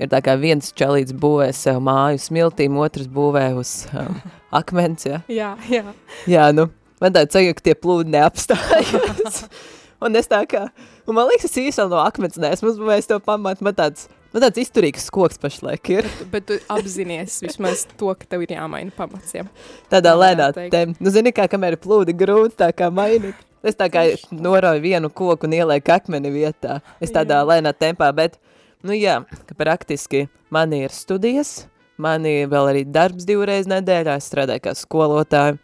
ir 0.02 0.11
tā 0.11 0.23
kā 0.25 0.35
viens 0.41 0.73
čalīts 0.76 1.14
būvē 1.14 1.52
sev 1.55 1.79
māju 1.85 2.21
smiltīm, 2.23 2.79
otrs 2.83 3.11
būvē 3.12 3.49
uz 3.59 3.85
um, 3.95 4.19
akmens, 4.61 5.07
ja? 5.07 5.23
Jā, 5.31 5.55
jā. 5.71 5.85
Jā, 6.31 6.49
nu, 6.57 6.69
man 7.02 7.14
tāda 7.14 7.31
sajūta, 7.38 7.61
ka 7.61 7.71
tie 7.71 7.79
plūdi 7.79 8.17
neapstājas. 8.17 9.45
un 10.04 10.18
es 10.18 10.28
tā 10.30 10.42
kā, 10.49 10.66
un 11.06 11.16
man 11.16 11.30
liekas, 11.30 11.50
es 11.50 11.61
īsti 11.62 11.87
no 11.90 12.00
akmens 12.02 12.40
neesmu 12.40 12.73
uzbūvējis 12.73 13.09
to 13.11 13.18
pamatu, 13.25 13.64
man 13.66 13.76
tāds, 13.78 14.09
man 14.35 14.44
tāds 14.44 14.62
izturīgs 14.64 15.09
koks 15.14 15.40
pašlaik 15.42 15.92
ir. 15.94 16.11
Bet, 16.18 16.28
bet 16.35 16.49
tu 16.50 16.59
apzinies 16.73 17.38
vismaz 17.44 17.87
to, 17.94 18.12
ka 18.18 18.28
tev 18.35 18.44
ir 18.47 18.56
jāmaina 18.56 18.94
pamats, 18.97 19.35
ja? 19.37 19.47
Tādā 19.92 20.14
lēnā 20.18 20.52
tem. 20.73 20.97
Nu, 21.00 21.14
zini, 21.14 21.35
kā 21.35 21.49
kamēr 21.50 21.78
plūdi 21.82 22.16
grūti, 22.16 22.59
tā 22.64 22.73
kā 22.76 22.90
mainīt. 22.94 23.49
Es 23.62 23.78
tā 23.78 23.87
kā 23.94 24.09
noroju 24.35 24.82
vienu 24.82 25.06
koku 25.06 25.47
un 25.47 25.52
ielieku 25.54 25.92
akmeni 25.94 26.32
vietā. 26.35 26.80
Es 26.99 27.14
tādā 27.14 27.44
jā. 27.44 27.47
lēnā 27.47 27.71
tempā, 27.78 28.09
bet, 28.16 28.40
nu 28.82 28.97
jā, 28.97 29.21
ka 29.47 29.54
praktiski 29.54 30.26
man 30.50 30.75
ir 30.75 30.90
studijas, 30.90 31.61
Man 32.02 32.25
ir 32.26 32.49
vēl 32.50 32.71
arī 32.71 32.82
darbs 32.88 33.26
divreiz 33.28 33.68
nedēļā, 33.71 34.16
es 34.18 34.28
strādāju 34.30 34.64
kā 34.64 34.73
skolotāja. 34.76 35.59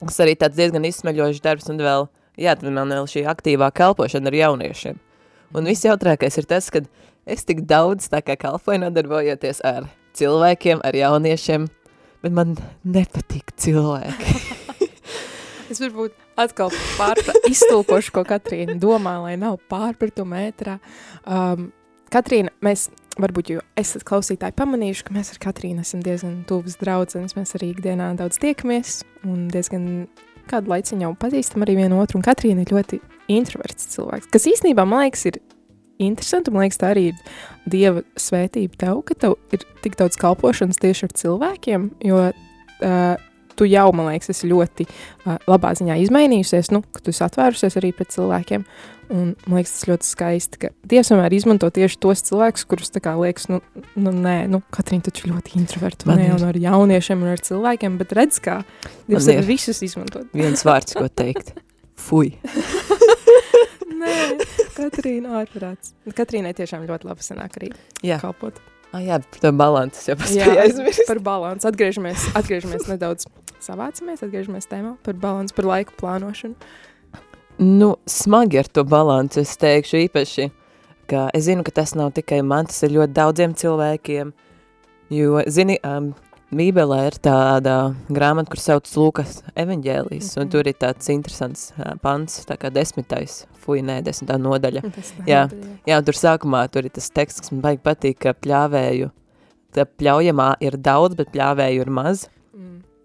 Tas 0.00 0.20
arī 0.22 0.36
tāds 0.38 0.58
diezgan 0.58 0.86
izsmeļošs 0.86 1.42
darbs 1.42 1.68
un 1.72 1.80
vēl, 1.82 2.06
jā, 2.40 2.54
tad 2.56 2.72
man 2.72 2.92
vēl 2.92 3.08
šī 3.10 3.24
aktīvā 3.30 3.70
kalpošana 3.76 4.32
ar 4.32 4.38
jauniešiem. 4.40 5.00
Un 5.56 5.68
viss 5.70 5.86
jautrākais 5.86 6.38
ir 6.40 6.48
tas, 6.48 6.68
ka 6.72 6.82
es 7.26 7.46
tik 7.46 7.64
daudz 7.68 8.10
tā 8.12 8.22
kā 8.24 8.36
kalpoju 8.40 8.82
nodarbojoties 8.82 9.62
ar 9.66 9.88
cilvēkiem, 10.16 10.82
ar 10.84 10.96
jauniešiem, 10.96 11.66
bet 12.24 12.34
man 12.34 12.56
nepatīk 12.84 13.54
cilvēki. 13.60 14.36
es 15.72 15.80
varbūt 15.82 16.14
atkal 16.36 16.72
iztulkošu, 17.48 18.12
ko 18.14 18.26
Katrīna 18.28 18.76
domā, 18.80 19.16
lai 19.24 19.34
nav 19.40 19.58
pārpratumu 19.70 20.38
ētrā. 20.46 20.78
Um, 21.24 21.70
Katrīna, 22.12 22.52
mēs 22.62 22.86
varbūt 23.20 23.50
jau 23.54 23.62
esat 23.80 24.04
klausītāji 24.06 24.54
pamanījuši, 24.58 25.04
ka 25.06 25.16
mēs 25.16 25.32
ar 25.34 25.40
Katrīnu 25.42 25.82
esam 25.82 26.02
diezgan 26.04 26.38
tuvas 26.48 26.78
draudzenes. 26.80 27.34
Mēs 27.38 27.56
arī 27.58 27.72
ikdienā 27.72 28.12
daudz 28.18 28.38
tiekamies 28.42 29.00
un 29.26 29.48
diezgan 29.52 30.06
kādu 30.50 30.72
laiciņu 30.72 31.06
jau 31.06 31.12
pazīstam 31.20 31.66
arī 31.66 31.78
vienu 31.80 32.00
otru. 32.02 32.20
Un 32.20 32.26
Katrīna 32.26 32.64
ir 32.64 32.72
ļoti 32.74 33.00
introverts 33.32 33.90
cilvēks, 33.94 34.30
kas 34.32 34.48
īstenībā, 34.52 34.86
man 34.88 35.06
liekas, 35.06 35.26
ir 35.30 35.40
interesanti. 36.02 36.52
Man 36.54 36.66
liekas, 36.66 36.80
tā 36.80 36.92
arī 36.94 37.10
ir 37.10 37.22
Dieva 37.66 38.02
svētība 38.20 38.78
tev, 38.78 39.00
ka 39.08 39.16
tev 39.26 39.36
ir 39.54 39.64
tik 39.84 39.96
daudz 39.98 40.18
kalpošanas 40.20 40.78
tieši 40.82 41.08
ar 41.08 41.14
cilvēkiem, 41.22 41.88
jo 42.06 42.20
uh, 42.28 43.25
tu 43.56 43.68
jau, 43.68 43.86
man 43.96 44.10
liekas, 44.12 44.30
esi 44.34 44.50
ļoti 44.50 44.86
uh, 44.88 45.36
labā 45.50 45.72
ziņā 45.78 45.98
izmainījusies, 46.04 46.72
nu, 46.74 46.82
ka 46.92 47.02
tu 47.04 47.14
esi 47.14 47.24
atvērusies 47.26 47.78
arī 47.80 47.92
pret 47.96 48.14
cilvēkiem. 48.14 48.66
Un, 49.06 49.34
man 49.46 49.60
liekas, 49.60 49.76
tas 49.76 49.86
ļoti 49.86 50.08
skaisti, 50.08 50.60
ka 50.64 50.70
Dievs 50.90 51.12
vienmēr 51.12 51.34
izmanto 51.36 51.68
tieši 51.70 52.00
tos 52.02 52.24
cilvēkus, 52.26 52.64
kurus 52.66 52.90
tā 52.90 53.02
kā 53.04 53.12
liekas, 53.20 53.46
nu, 53.52 53.60
nu 53.94 54.10
nē, 54.10 54.34
nu, 54.50 54.60
Katrīna 54.74 55.06
taču 55.06 55.30
ļoti 55.30 55.54
introverta, 55.60 56.08
un 56.10 56.18
ne 56.18 56.26
jau 56.26 56.40
ar 56.48 56.58
jauniešiem 56.58 57.22
un 57.22 57.30
ar 57.36 57.44
cilvēkiem, 57.46 58.00
bet 58.02 58.16
redz, 58.18 58.40
kā 58.42 58.58
Dievs 59.06 59.30
ir 59.30 59.46
visus 59.46 59.82
izmantot. 59.86 60.26
Viens 60.34 60.66
vārds, 60.66 60.98
ko 60.98 61.06
teikt. 61.06 61.54
Fui. 62.06 62.34
nē, 64.02 64.16
Katrīna 64.74 65.38
ārprāts. 65.44 65.94
Katrīnai 66.16 66.56
tiešām 66.58 66.88
ļoti 66.90 67.06
labi 67.06 67.26
sanāk 67.26 67.60
arī 67.60 67.70
Jā. 68.02 68.18
kalpot. 68.22 68.58
Ah, 68.94 69.02
jā, 69.02 69.18
par 69.20 69.42
to 69.42 69.50
balansu 69.52 70.04
jau 70.10 70.16
paspēju 70.20 70.60
aizmirst. 70.62 71.06
Par 71.08 71.18
balansu. 71.24 71.68
Atgriežamies, 71.68 72.30
atgriežamies 72.38 72.86
nedaudz, 72.88 73.26
savācamies, 73.66 74.22
atgriežamies 74.24 74.70
tēmā 74.70 74.96
par 75.06 75.18
balansu, 75.22 75.56
par 75.56 75.68
laiku 75.72 75.96
plānošanu. 76.00 76.54
Nu, 77.58 77.94
smagi 78.06 78.60
ar 78.60 78.68
to 78.68 78.84
balansu 78.84 79.40
es 79.40 79.54
teikšu 79.56 80.02
īpaši, 80.06 80.50
ka 81.10 81.28
es 81.36 81.46
zinu, 81.48 81.64
ka 81.64 81.72
tas 81.78 81.94
nav 81.96 82.12
tikai 82.16 82.42
man, 82.44 82.68
tas 82.68 82.82
ir 82.84 82.92
ļoti 82.98 83.16
daudziem 83.16 83.56
cilvēkiem, 83.56 84.32
jo, 85.16 85.42
zini, 85.48 85.78
um, 85.86 86.12
Bībelē 86.46 87.00
ir 87.08 87.16
tāda 87.18 87.72
grāmata, 88.06 88.52
kur 88.52 88.60
sauc 88.62 88.86
Lūkas 88.94 89.40
evaņģēlijas, 89.58 90.28
mm 90.28 90.30
-hmm. 90.30 90.40
un 90.40 90.44
mhm. 90.44 90.50
tur 90.52 90.68
ir 90.68 90.76
tāds 90.78 91.10
interesants 91.10 91.72
uh, 91.74 91.96
pants, 92.02 92.44
tā 92.46 92.56
kā 92.56 92.70
desmitais, 92.70 93.46
fuj, 93.58 93.82
nē, 93.82 94.02
desmitā 94.06 94.38
nodaļa. 94.38 94.82
jā, 95.32 95.48
jā, 95.86 96.02
tur 96.04 96.14
sākumā 96.14 96.68
tur 96.70 96.86
ir 96.86 96.90
tas 96.90 97.10
teksts, 97.10 97.40
kas 97.40 97.52
man 97.52 97.60
baigi 97.60 97.82
patīk, 97.82 98.18
ka 98.18 98.32
pļāvēju, 98.32 99.10
tā 99.74 99.84
pļaujamā 99.84 100.54
ir 100.60 100.78
daudz, 100.78 101.16
bet 101.16 101.34
pļāvēju 101.34 101.80
ir 101.80 101.90
maz. 101.90 102.28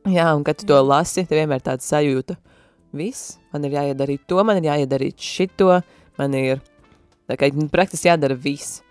Jā, 0.10 0.32
un 0.34 0.42
kad 0.42 0.58
tu 0.58 0.66
to 0.66 0.80
lasi, 0.82 1.28
tev 1.30 1.38
vienmēr 1.38 1.62
tāds 1.62 1.86
sajūta, 1.86 2.34
viss, 2.98 3.36
man 3.54 3.68
ir 3.68 3.76
jāiedarīt 3.76 4.24
to, 4.26 4.40
man 4.48 4.58
ir 4.58 4.72
jāiedarīt 4.72 5.22
šito, 5.22 5.76
man 6.18 6.38
ir, 6.38 6.64
tā 7.30 7.38
kā 7.38 7.52
praktiski 7.70 8.10
jādara 8.10 8.38
viss. 8.38 8.82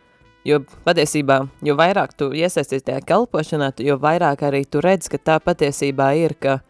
Jo 0.46 0.62
patiesībā, 0.86 1.42
jo 1.66 1.74
vairāk 1.76 2.14
tu 2.16 2.30
iesaisties 2.32 2.86
tajā 2.86 3.02
kalpošanā, 3.04 3.74
jo 3.84 3.98
vairāk 4.00 4.46
arī 4.46 4.62
tu 4.64 4.80
redz, 4.80 5.10
ka 5.12 5.18
tā 5.20 5.36
patiesībā 5.42 6.14
ir, 6.16 6.32
ka 6.40 6.60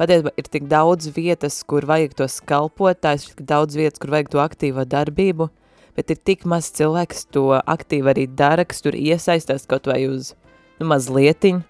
patiesībā 0.00 0.32
ir 0.34 0.48
tik 0.50 0.66
daudz 0.66 1.12
vietas, 1.14 1.60
kur 1.62 1.86
vajag 1.86 2.16
tos 2.18 2.40
kalpotājs, 2.42 3.28
tik 3.30 3.44
daudz 3.46 3.78
vietas, 3.78 4.00
kur 4.02 4.16
vajag 4.16 4.32
to 4.32 4.42
aktīvo 4.42 4.82
darbību, 4.82 5.46
bet 5.94 6.10
ir 6.10 6.18
tik 6.18 6.42
maz 6.48 6.72
cilvēks 6.74 7.28
to 7.36 7.44
aktīvi 7.60 8.10
arī 8.16 8.26
dara, 8.26 8.64
kas 8.66 8.82
tur 8.82 8.98
iesaistās 8.98 9.68
kaut 9.70 9.86
vai 9.86 10.02
uz 10.08 10.32
nu, 10.80 10.88
mazlietiņu, 10.90 11.62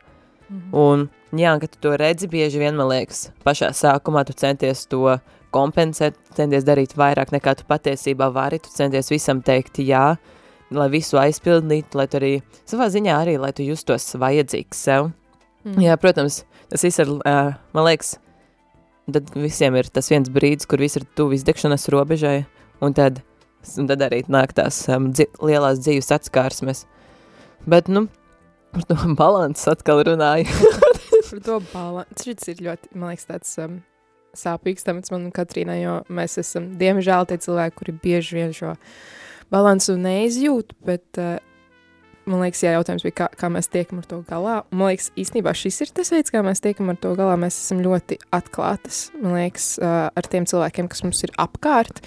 -hmm. 0.51 0.75
un 0.75 1.09
jā, 1.33 1.59
kad 1.61 1.71
tu 1.71 1.79
to 1.81 1.97
redzi, 1.97 2.29
bieži 2.29 2.59
vien, 2.59 2.77
man 2.77 2.89
liekas, 2.89 3.31
pašā 3.45 3.71
sākumā 3.71 4.25
tu 4.27 4.33
centies 4.33 4.87
to 4.87 5.19
kompensēt, 5.51 6.15
centies 6.35 6.65
darīt 6.65 6.97
vairāk 6.97 7.33
nekā 7.33 7.55
tu 7.59 7.65
patiesībā 7.69 8.31
vari, 8.33 8.59
tu 8.59 8.71
centies 8.71 9.11
visam 9.11 9.43
teikt 9.43 9.79
jā, 9.79 10.17
lai 10.71 10.89
visu 10.91 11.19
aizpildītu, 11.19 11.99
lai 11.99 12.07
tu 12.07 12.19
arī, 12.21 12.43
savā 12.69 12.89
ziņā 12.91 13.17
arī, 13.23 13.39
lai 13.39 13.53
tu 13.53 13.63
justos 13.63 14.15
vajadzīgs 14.15 14.85
sev. 14.87 15.11
Mm. 15.65 15.81
Jā, 15.83 15.97
protams, 16.01 16.45
tas 16.71 16.85
viss 16.87 17.03
ir, 17.03 17.11
uh, 17.11 17.55
man 17.75 17.85
liekas, 17.85 18.15
tad 19.11 19.33
visiem 19.35 19.75
ir 19.77 19.91
tas 19.93 20.09
viens 20.11 20.31
brīdis, 20.31 20.69
kur 20.71 20.79
viss 20.79 20.97
ir 20.97 21.07
tuvu 21.19 21.35
izdegšanas 21.37 21.89
robežai, 21.93 22.45
un 22.81 22.95
tad, 22.97 23.21
un 23.77 23.91
tad 23.91 24.07
arī 24.07 24.23
nāk 24.31 24.55
tās 24.57 24.87
um, 24.89 25.11
dzi 25.13 25.27
lielās 25.43 25.83
dzīves 25.83 26.13
atskārsmes. 26.17 26.87
Bet, 27.69 27.91
nu, 27.93 28.07
par 28.75 28.89
to 28.91 28.99
balansu 29.21 29.71
atkal 29.75 30.03
runāju. 30.07 30.51
par 31.31 31.47
to 31.47 31.61
balansu, 31.71 32.31
šis 32.31 32.53
ir 32.55 32.67
ļoti, 32.69 32.93
man 32.97 33.13
liekas, 33.13 33.29
tāds 33.31 33.57
um, 33.63 33.81
sāpīgs 34.37 34.87
temats 34.87 35.13
man 35.15 35.29
un 35.29 35.35
Katrīnai, 35.35 35.81
jo 35.83 36.01
mēs 36.11 36.39
esam, 36.43 36.73
diemžēl, 36.81 37.29
tie 37.31 37.41
cilvēki, 37.43 37.79
kuri 37.79 37.97
bieži 38.05 38.39
vien 38.39 38.55
šo 38.57 38.75
uh, 38.75 39.01
balansu 39.51 39.97
neizjūt, 40.01 40.75
bet 40.87 41.21
uh, 41.21 41.37
man 42.31 42.45
liekas, 42.45 42.63
jā, 42.65 42.75
jautājums 42.77 43.05
bija, 43.07 43.17
kā, 43.23 43.29
kā 43.39 43.51
mēs 43.53 43.71
tiekam 43.73 44.03
ar 44.03 44.09
to 44.11 44.21
galā. 44.29 44.57
Man 44.71 44.93
liekas, 44.93 45.11
īstenībā 45.19 45.55
šis 45.57 45.83
ir 45.85 45.95
tas 45.97 46.13
veids, 46.15 46.33
kā 46.33 46.43
mēs 46.47 46.63
tiekam 46.65 46.93
ar 46.93 46.99
to 47.03 47.15
galā. 47.19 47.37
Mēs 47.41 47.59
esam 47.59 47.83
ļoti 47.85 48.21
atklātas, 48.37 49.09
man 49.19 49.39
liekas, 49.41 49.73
ar 49.83 50.31
tiem 50.31 50.47
cilvēkiem, 50.51 50.91
kas 50.93 51.03
mums 51.07 51.25
ir 51.27 51.35
apkārt. 51.41 52.03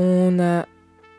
Un 0.00 0.40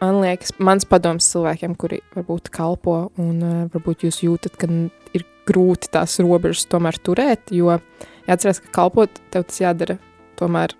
man 0.03 0.19
liekas, 0.23 0.53
mans 0.59 0.87
padoms 0.89 1.27
cilvēkiem, 1.31 1.77
kuri 1.79 2.01
varbūt 2.15 2.51
kalpo 2.53 2.97
un 3.21 3.67
varbūt 3.73 4.07
jūs 4.07 4.23
jūtat, 4.25 4.57
ka 4.59 4.69
ir 5.15 5.25
grūti 5.47 5.91
tās 5.93 6.19
robežas 6.23 6.67
tomēr 6.71 6.99
turēt, 7.03 7.53
jo 7.55 7.77
jāatcerās, 8.27 8.61
ka 8.63 8.73
kalpot 8.75 9.21
tev 9.33 9.47
tas 9.49 9.61
jādara 9.63 9.97
tomēr 10.39 10.75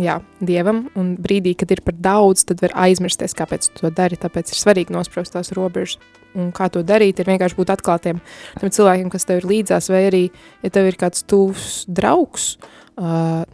jā, 0.00 0.16
dievam, 0.40 0.86
un 0.98 1.12
brīdī, 1.20 1.54
kad 1.58 1.72
ir 1.74 1.82
par 1.84 1.98
daudz, 2.00 2.46
tad 2.48 2.62
var 2.64 2.74
aizmirsties, 2.86 3.36
kāpēc 3.36 3.68
tu 3.68 3.84
to 3.84 3.92
dari. 3.94 4.18
Tāpēc 4.20 4.52
ir 4.52 4.60
svarīgi 4.60 4.96
nospraust 4.96 5.36
tās 5.36 5.52
robežas. 5.56 6.00
Un 6.38 6.52
kā 6.54 6.68
to 6.70 6.84
darīt, 6.86 7.18
ir 7.18 7.26
vienkārši 7.26 7.58
būt 7.58 7.72
atklātiem 7.74 8.20
tam 8.60 8.70
cilvēkiem, 8.70 9.08
kas 9.10 9.26
tev 9.26 9.42
ir 9.42 9.48
līdzās, 9.50 9.90
vai 9.90 10.04
arī, 10.06 10.22
ja 10.62 10.70
tev 10.72 10.86
ir 10.86 10.98
kāds 11.00 11.24
tuvs 11.26 11.82
draugs, 11.90 12.52
uh, 12.54 12.79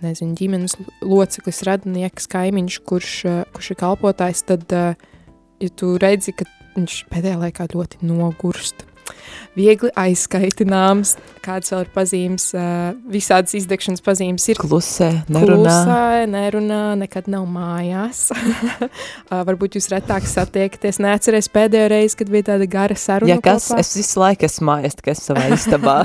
nezinu, 0.02 0.34
ģimenes 0.38 0.76
loceklis, 1.04 1.62
radinieks, 1.68 2.28
kaimiņš, 2.32 2.80
kurš, 2.88 3.14
uh, 3.28 3.38
kurš 3.56 3.72
ir 3.74 3.80
kalpotājs, 3.82 4.44
tad, 4.48 4.66
uh, 4.72 4.94
ja 5.62 5.72
tu 5.76 5.94
redzi, 6.02 6.34
ka 6.36 6.48
viņš 6.76 7.00
pēdējā 7.12 7.40
laikā 7.40 7.70
ļoti 7.72 8.04
nogurst, 8.04 8.84
viegli 9.56 9.88
aizskaitināms, 9.96 11.14
kādas 11.44 11.72
vēl 11.72 11.84
ir 11.84 11.90
pazīmes, 11.94 12.46
visādas 13.12 13.54
izdegšanas 13.56 14.02
pazīmes 14.04 14.46
ir. 14.50 14.60
Klusē, 14.60 15.10
nerunā. 15.32 15.62
Klusē, 15.62 16.24
nerunā, 16.30 16.80
nekad 17.00 17.30
nav 17.32 17.46
mājās. 17.50 18.26
Varbūt 19.48 19.78
jūs 19.78 19.88
retāk 19.94 20.26
satiekaties, 20.28 21.00
neatceries 21.02 21.48
pēdējo 21.54 21.90
reizi, 21.94 22.18
kad 22.20 22.32
bija 22.34 22.50
tāda 22.52 22.68
gara 22.70 22.98
saruna 22.98 23.36
Ja 23.36 23.42
kas, 23.44 23.70
kopā. 23.70 23.80
es 23.84 23.94
visu 23.96 24.20
laiku 24.22 24.48
esmu 24.50 24.68
mājās, 24.72 24.98
tikai 24.98 25.16
savā 25.18 25.46
istabā. 25.56 26.00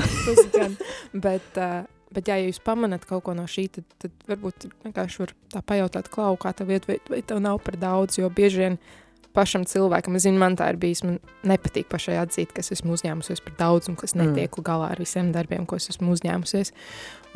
Bet, 1.26 1.50
uh, 1.58 1.82
bet 2.14 2.30
ja 2.30 2.38
jūs 2.40 2.60
pamanat 2.64 3.06
kaut 3.08 3.24
ko 3.26 3.36
no 3.36 3.44
šī, 3.50 3.68
tad, 3.76 3.86
tad 4.02 4.26
varbūt 4.30 4.68
vienkārši 4.84 5.22
var 5.22 5.36
tā 5.54 5.62
pajautāt 5.66 6.10
klau, 6.12 6.34
kā 6.40 6.54
tev 6.56 6.72
iet, 6.74 6.88
vai, 6.88 6.98
vai 7.10 7.22
tev 7.26 7.42
nav 7.44 7.60
par 7.64 7.78
daudz, 7.80 8.18
jo 8.20 8.30
bieži 8.32 8.64
vien 8.64 8.78
pašam 9.32 9.64
cilvēkam, 9.68 10.16
es 10.16 10.26
zinu, 10.26 10.40
man 10.40 10.56
tā 10.60 10.68
ir 10.72 10.78
bijis, 10.80 11.02
man 11.06 11.18
nepatīk 11.48 11.88
pašai 11.92 12.18
atzīt, 12.20 12.52
ka 12.52 12.60
es 12.60 12.72
esmu 12.76 12.96
uzņēmusies 12.96 13.40
par 13.44 13.56
daudz 13.58 13.88
un 13.88 13.96
ka 13.96 14.06
es 14.08 14.16
netieku 14.18 14.60
mm. 14.60 14.66
galā 14.66 14.90
ar 14.92 15.00
visiem 15.00 15.30
darbiem, 15.32 15.64
ko 15.68 15.78
es 15.80 15.88
esmu 15.92 16.12
uzņēmusies. 16.12 16.72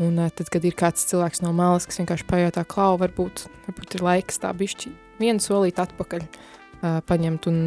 Un 0.05 0.21
uh, 0.21 0.29
tad, 0.29 0.51
kad 0.53 0.67
ir 0.69 0.77
kāds 0.77 1.07
cilvēks 1.09 1.41
no 1.45 1.55
malas, 1.57 1.89
kas 1.89 2.01
vienkārši 2.03 2.29
pajautā, 2.29 2.67
klau, 2.69 2.99
varbūt, 3.01 3.47
varbūt 3.69 3.97
ir 3.97 4.05
laiks 4.05 4.43
tā 4.43 4.53
bišķi 4.57 4.93
vienu 5.23 5.41
solīt 5.41 5.81
atpakaļ 5.81 6.27
uh, 6.27 7.01
paņemt 7.09 7.49
un, 7.49 7.63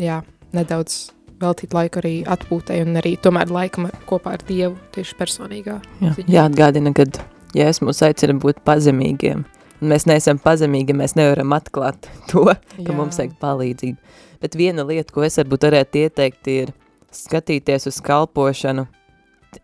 jā, 0.00 0.22
nedaudz 0.56 1.10
veltīt 1.44 1.74
laiku 1.76 2.00
arī 2.02 2.14
atpūtai 2.34 2.80
un 2.84 2.96
arī 3.00 3.14
tomēr 3.22 3.52
laikam 3.52 3.90
kopā 4.08 4.34
ar 4.38 4.44
Dievu 4.48 4.76
tieši 4.96 5.16
personīgā 5.20 5.78
Jā, 6.02 6.14
ziņā. 6.16 6.30
jāatgādina, 6.38 6.94
kad 6.96 7.20
Jēzus 7.54 7.84
mūs 7.86 8.00
aicina 8.02 8.34
būt 8.42 8.64
pazemīgiem. 8.66 9.44
Un 9.82 9.90
mēs 9.90 10.06
neesam 10.08 10.38
pazemīgi, 10.42 10.94
mēs 10.96 11.14
nevaram 11.18 11.52
atklāt 11.54 12.08
to, 12.30 12.46
ka 12.48 12.82
Jā. 12.88 12.94
mums 12.96 13.18
vajag 13.20 13.36
palīdzību. 13.42 13.98
Bet 14.42 14.56
viena 14.58 14.84
lieta, 14.86 15.12
ko 15.12 15.22
es 15.26 15.36
varbūt 15.40 15.66
varētu 15.68 16.00
ieteikt, 16.06 16.48
ir 16.50 16.72
skatīties 17.14 17.86
uz 17.90 18.00
kalpošanu, 18.04 18.86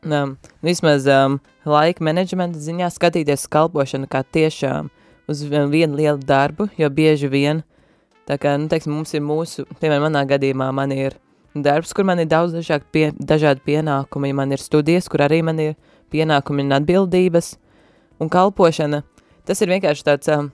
um, 0.07 0.37
vismaz 0.65 1.07
um, 1.11 1.39
laika 1.67 2.05
menedžmenta 2.07 2.61
ziņā 2.63 2.89
skatīties 2.95 3.47
uz 3.47 3.51
kalpošanu 3.53 4.09
kā 4.11 4.23
tiešām 4.25 4.91
uz 5.31 5.43
vien- 5.47 5.71
vienu 5.73 5.99
lielu 5.99 6.19
darbu, 6.27 6.69
jo 6.79 6.89
bieži 6.91 7.31
vien, 7.31 7.63
tā 8.29 8.39
kā, 8.39 8.55
nu, 8.61 8.69
teiksim, 8.71 8.93
mums 8.95 9.15
ir 9.15 9.23
mūsu, 9.27 9.67
piemēram, 9.81 10.09
manā 10.11 10.25
gadījumā 10.31 10.71
man 10.75 10.93
ir 10.95 11.17
darbs, 11.55 11.93
kur 11.95 12.07
man 12.07 12.21
ir 12.23 12.29
daudz 12.31 12.55
dažādi, 12.55 12.87
pie, 12.93 13.07
dažādi 13.19 13.63
pienākumi, 13.67 14.33
man 14.37 14.53
ir 14.53 14.63
studijas, 14.63 15.09
kur 15.11 15.25
arī 15.27 15.43
man 15.47 15.59
ir 15.63 15.75
pienākumi 16.13 16.67
un 16.67 16.77
atbildības, 16.79 17.55
un 18.21 18.31
kalpošana, 18.31 19.03
tas 19.49 19.63
ir 19.63 19.73
vienkārši 19.73 20.07
tāds, 20.07 20.31
um, 20.35 20.51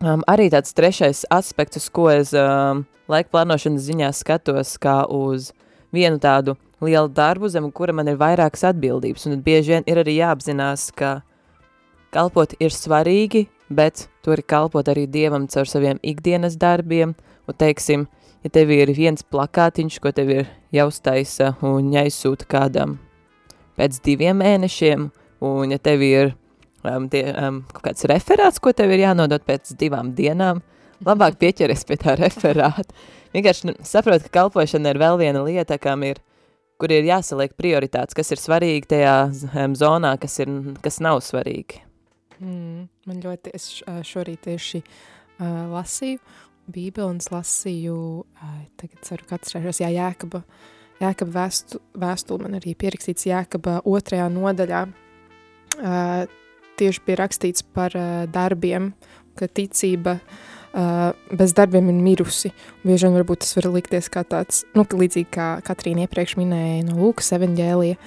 um, 0.00 0.24
arī 0.30 0.48
tāds 0.52 0.74
trešais 0.76 1.24
aspekts, 1.32 1.80
uz 1.80 1.88
ko 1.92 2.08
es 2.12 2.32
um, 2.36 2.84
laika 3.12 3.32
plānošanas 3.34 3.88
ziņā 3.88 4.12
skatos, 4.16 4.76
kā 4.80 5.02
uz 5.10 5.50
vienu 5.92 6.20
tādu 6.22 6.56
lielu 6.82 7.10
darbu, 7.12 7.50
zem 7.52 7.68
kura 7.70 7.94
man 7.94 8.08
ir 8.10 8.18
vairākas 8.20 8.64
atbildības, 8.72 9.28
un 9.28 9.42
bieži 9.44 9.76
vien 9.76 9.86
ir 9.86 10.00
arī 10.02 10.16
jāapzinās, 10.18 10.88
ka 10.96 11.20
kalpot 12.12 12.56
ir 12.60 12.74
svarīgi, 12.74 13.46
bet 13.72 14.06
tur 14.24 14.40
ir 14.40 14.46
kalpot 14.48 14.88
arī 14.88 15.06
Dievam 15.08 15.46
caur 15.48 15.68
saviem 15.68 16.00
ikdienas 16.02 16.58
darbiem, 16.60 17.14
un 17.48 17.58
teiksim, 17.58 18.06
ja 18.42 18.50
tev 18.50 18.72
ir 18.74 18.92
viens 18.96 19.22
plakātiņš, 19.22 19.98
ko 20.02 20.12
tev 20.14 20.32
ir 20.34 20.50
jāuztaisa 20.74 21.54
un 21.66 21.92
jāizsūta 21.94 22.48
kādam 22.50 22.98
pēc 23.78 24.00
diviem 24.04 24.38
mēnešiem, 24.42 25.08
un 25.46 25.74
ja 25.74 25.78
tev 25.82 26.02
ir 26.06 26.34
um, 26.84 27.08
tie, 27.12 27.24
um, 27.32 27.62
kaut 27.72 27.86
kāds 27.88 28.06
referāts, 28.10 28.60
ko 28.62 28.74
tev 28.76 28.92
ir 28.94 29.06
jānodot 29.06 29.44
pēc 29.46 29.74
divām 29.80 30.12
dienām, 30.18 30.62
labāk 31.06 31.38
pieķeries 31.40 31.86
pie 31.88 31.98
tā 32.02 32.16
referāta. 32.20 32.90
Vienkārši 33.32 33.70
nu, 33.70 33.78
saprot, 33.86 34.26
ka 34.26 34.42
kalpošana 34.42 34.92
ir 34.92 35.00
vēl 35.00 35.18
viena 35.22 35.44
lieta, 35.46 35.78
kam 35.80 36.04
ir, 36.06 36.20
kur 36.82 36.92
ir 36.92 37.06
jāsaliek 37.06 37.54
prioritātes, 37.56 38.16
kas 38.18 38.34
ir 38.34 38.42
svarīgi 38.42 38.90
tajā 38.96 39.16
um, 39.30 39.78
zonā, 39.78 40.16
kas, 40.20 40.36
ir, 40.42 40.52
kas 40.84 41.00
nav 41.04 41.22
svarīgi. 41.24 41.80
Mm, 42.42 42.88
man 43.06 43.22
ļoti, 43.22 43.52
es 43.54 43.68
šorīt 44.08 44.48
tieši 44.48 44.82
uh, 44.82 45.70
lasīju 45.72 46.18
Bībeli 46.18 46.41
un 46.70 47.18
es 47.18 47.30
lasīju, 47.32 47.96
tagad 48.80 49.02
ceru, 49.02 49.26
ka 49.26 49.38
atcerēšos, 49.38 49.82
jā, 49.82 49.90
Jēkaba, 49.96 50.42
Jēkaba 51.02 51.34
vēstu, 51.34 51.80
vēstuli 51.98 52.46
man 52.46 52.54
arī 52.60 52.74
pierakstīts 52.78 53.26
Jēkaba 53.26 53.80
otrajā 53.88 54.28
nodaļā. 54.30 54.86
Tieši 56.78 57.04
bija 57.06 57.20
rakstīts 57.20 57.66
par 57.74 57.96
darbiem, 58.32 58.92
ka 59.36 59.48
ticība 59.48 60.20
bez 60.72 61.52
darbiem 61.52 61.90
ir 61.92 61.98
mirusi. 62.00 62.52
Bieži 62.86 63.08
vien 63.08 63.16
varbūt 63.18 63.42
tas 63.44 63.56
var 63.58 63.68
likties 63.74 64.08
kā 64.12 64.22
tāds, 64.24 64.62
nu, 64.76 64.86
līdzīgi 64.86 65.28
kā 65.34 65.48
Katrīna 65.66 66.06
iepriekš 66.06 66.38
minēja 66.40 66.86
no 66.86 66.96
Lūkas 67.02 67.34
evaņģēlija, 67.36 67.98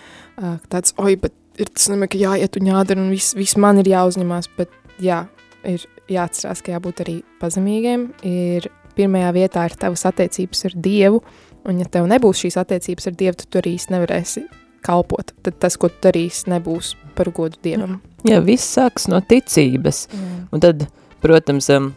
tāds, 0.72 0.96
oi, 0.98 1.14
bet 1.22 1.36
ir 1.62 1.70
tas 1.70 1.92
nemaz, 1.92 2.10
ka 2.14 2.22
jāiet 2.24 2.58
un 2.60 2.72
jādara 2.72 3.04
un 3.04 3.12
viss, 3.14 3.36
viss 3.38 3.60
man 3.62 3.84
ir 3.84 3.92
jāuzņemās, 3.92 4.50
bet 4.58 4.74
jā, 5.04 5.26
ir 5.68 5.86
jāatcerās, 6.12 6.62
ka 6.64 6.76
jābūt 6.76 7.02
arī 7.06 7.16
pazemīgiem, 7.42 8.08
ir 8.28 8.70
pirmajā 8.96 9.32
vietā 9.36 9.66
ir 9.68 9.76
tavas 9.80 10.06
attiecības 10.08 10.68
ar 10.70 10.78
Dievu, 10.86 11.24
un 11.66 11.82
ja 11.82 11.88
tev 11.92 12.08
nebūs 12.10 12.46
šīs 12.46 12.60
attiecības 12.62 13.10
ar 13.10 13.18
Dievu, 13.20 13.40
tad 13.42 13.52
tu 13.52 13.62
arī 13.62 13.76
nevarēsi 13.92 14.46
kalpot, 14.86 15.34
tad 15.46 15.58
tas, 15.64 15.78
ko 15.82 15.90
tu 15.90 16.04
darīsi, 16.06 16.50
nebūs 16.54 16.94
par 17.18 17.32
godu 17.36 17.60
Dievam. 17.64 18.00
Jā, 18.26 18.40
viss 18.46 18.76
sāks 18.78 19.10
no 19.10 19.20
ticības. 19.22 20.06
Mm. 20.14 20.40
Un 20.54 20.64
tad, 20.64 20.86
protams, 21.24 21.70
um, 21.74 21.92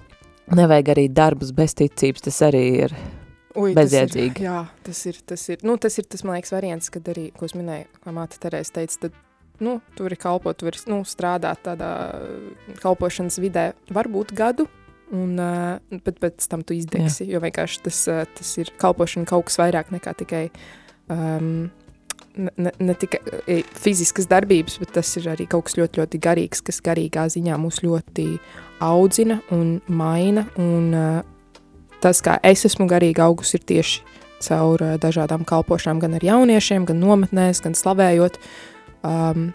nevajag 0.57 0.93
arī 0.95 1.07
darbus 1.13 1.53
bez 1.57 1.77
ticības, 1.79 2.25
tas 2.29 2.43
arī 2.49 2.65
ir 2.87 2.97
Ui, 3.59 3.73
Bezjēdzīgi. 3.75 4.35
Tas 4.37 4.41
ir, 4.41 4.45
jā, 4.45 4.59
tas 4.87 5.01
ir, 5.09 5.23
tas 5.27 5.47
ir, 5.51 5.63
nu, 5.67 5.77
tas 5.81 5.97
ir 5.99 6.07
tas, 6.07 6.23
man 6.25 6.39
liekas, 6.39 6.53
variants, 6.55 6.93
kad 6.95 7.09
arī, 7.11 7.29
ko 7.37 7.49
es 7.49 7.57
minēju, 7.59 7.89
kā 8.05 8.15
māte 8.15 8.39
Terēs 8.43 8.71
teica, 8.75 9.01
tad, 9.07 9.17
nu, 9.65 9.79
tu 9.97 10.07
vari 10.07 10.19
kalpot, 10.21 10.57
tu 10.59 10.69
vari, 10.69 10.81
nu, 10.91 11.03
strādāt 11.09 11.65
tādā 11.67 11.93
kalpošanas 12.83 13.41
vidē 13.43 13.71
varbūt 13.95 14.35
gadu, 14.39 14.69
un, 15.15 15.39
uh, 15.41 16.01
bet 16.05 16.21
pēc 16.23 16.47
tam 16.51 16.63
tu 16.67 16.77
izdegsi, 16.77 17.27
jo 17.33 17.41
vienkārši 17.43 17.83
tas, 17.87 18.01
uh, 18.11 18.25
tas 18.39 18.55
ir 18.61 18.73
kalpošana 18.81 19.29
kaut 19.29 19.49
kas 19.49 19.59
vairāk 19.61 19.93
nekā 19.95 20.15
tikai, 20.21 20.45
um, 21.13 21.69
ne, 22.37 22.73
ne, 22.73 22.95
tikai 22.95 23.21
e, 23.47 23.61
fiziskas 23.79 24.29
darbības, 24.31 24.79
bet 24.83 24.95
tas 24.99 25.11
ir 25.21 25.31
arī 25.33 25.49
kaut 25.51 25.69
kas 25.69 25.79
ļoti, 25.81 26.03
ļoti 26.03 26.23
garīgs, 26.29 26.63
kas 26.65 26.83
garīgā 26.85 27.27
ziņā 27.33 27.59
mūs 27.61 27.83
ļoti 27.87 28.29
audzina 28.85 29.41
un 29.55 29.79
maina, 29.89 30.47
un 30.61 30.95
uh, 30.95 31.21
tas, 32.05 32.23
kā 32.25 32.39
es 32.47 32.67
esmu 32.69 32.89
garīgi 32.91 33.25
augus, 33.25 33.55
ir 33.57 33.65
tieši 33.67 34.05
caur 34.45 34.83
uh, 34.85 34.97
dažādām 35.01 35.47
kalpošanām, 35.49 36.03
gan 36.05 36.19
ar 36.19 36.27
jauniešiem, 36.27 36.87
gan 36.89 37.01
nometnēs, 37.03 37.63
gan 37.65 37.75
slavējot. 37.79 38.39
Um, 39.07 39.51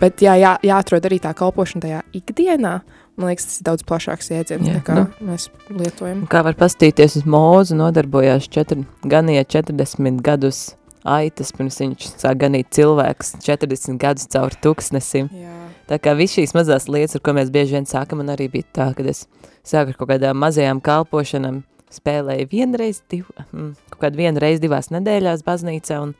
bet 0.00 0.22
jā, 0.24 0.36
jā, 0.40 0.54
jāatrod 0.64 1.08
arī 1.08 1.20
tā 1.22 1.34
kalpošana 1.36 1.84
tajā 1.84 2.02
ikdienā. 2.16 2.76
Man 3.14 3.30
liekas, 3.30 3.46
tas 3.46 3.60
ir 3.60 3.66
daudz 3.68 3.84
plašāks 3.86 4.30
jēdziens, 4.32 4.66
Jā, 4.66 4.80
nekā 4.80 4.94
nu. 4.98 5.04
mēs 5.28 5.46
lietojam. 5.70 6.24
Kā 6.30 6.40
var 6.42 6.56
pastīties 6.58 7.20
uz 7.20 7.28
mūzu, 7.30 7.76
nodarbojās 7.78 8.48
četri, 8.50 8.82
ganīja 9.06 9.44
40 9.60 10.18
gadus 10.24 10.64
aitas, 11.06 11.52
pirms 11.54 11.78
viņš 11.78 12.08
sāk 12.24 12.40
ganīt 12.40 12.72
cilvēks 12.74 13.36
40 13.44 14.00
gadus 14.02 14.26
caur 14.34 14.56
tūkstnesim. 14.64 15.30
Jā, 15.30 15.54
Tā 15.84 15.98
kā 16.00 16.14
viss 16.16 16.32
šīs 16.38 16.54
mazās 16.56 16.88
lietas, 16.88 17.18
ar 17.18 17.22
ko 17.24 17.34
mēs 17.36 17.50
bieži 17.52 17.76
vien 17.76 17.86
sākam, 17.86 18.22
man 18.22 18.32
arī 18.32 18.48
bija 18.50 18.64
tā, 18.72 18.86
kad 18.96 19.06
es 19.10 19.26
sāku 19.60 19.92
ar 19.92 19.98
kaut 20.00 20.10
kādām 20.14 20.38
mazajām 20.40 20.80
kalpošanām, 20.84 21.60
spēlēju 21.92 22.48
vienreiz, 22.50 23.02
div, 23.12 23.28
mm, 23.52 23.74
kaut 23.92 24.00
kādu 24.06 24.22
vienu 24.22 24.40
reizi 24.42 24.64
divās 24.64 24.88
nedēļās 24.94 25.44
baznīcā, 25.44 26.00
un 26.00 26.14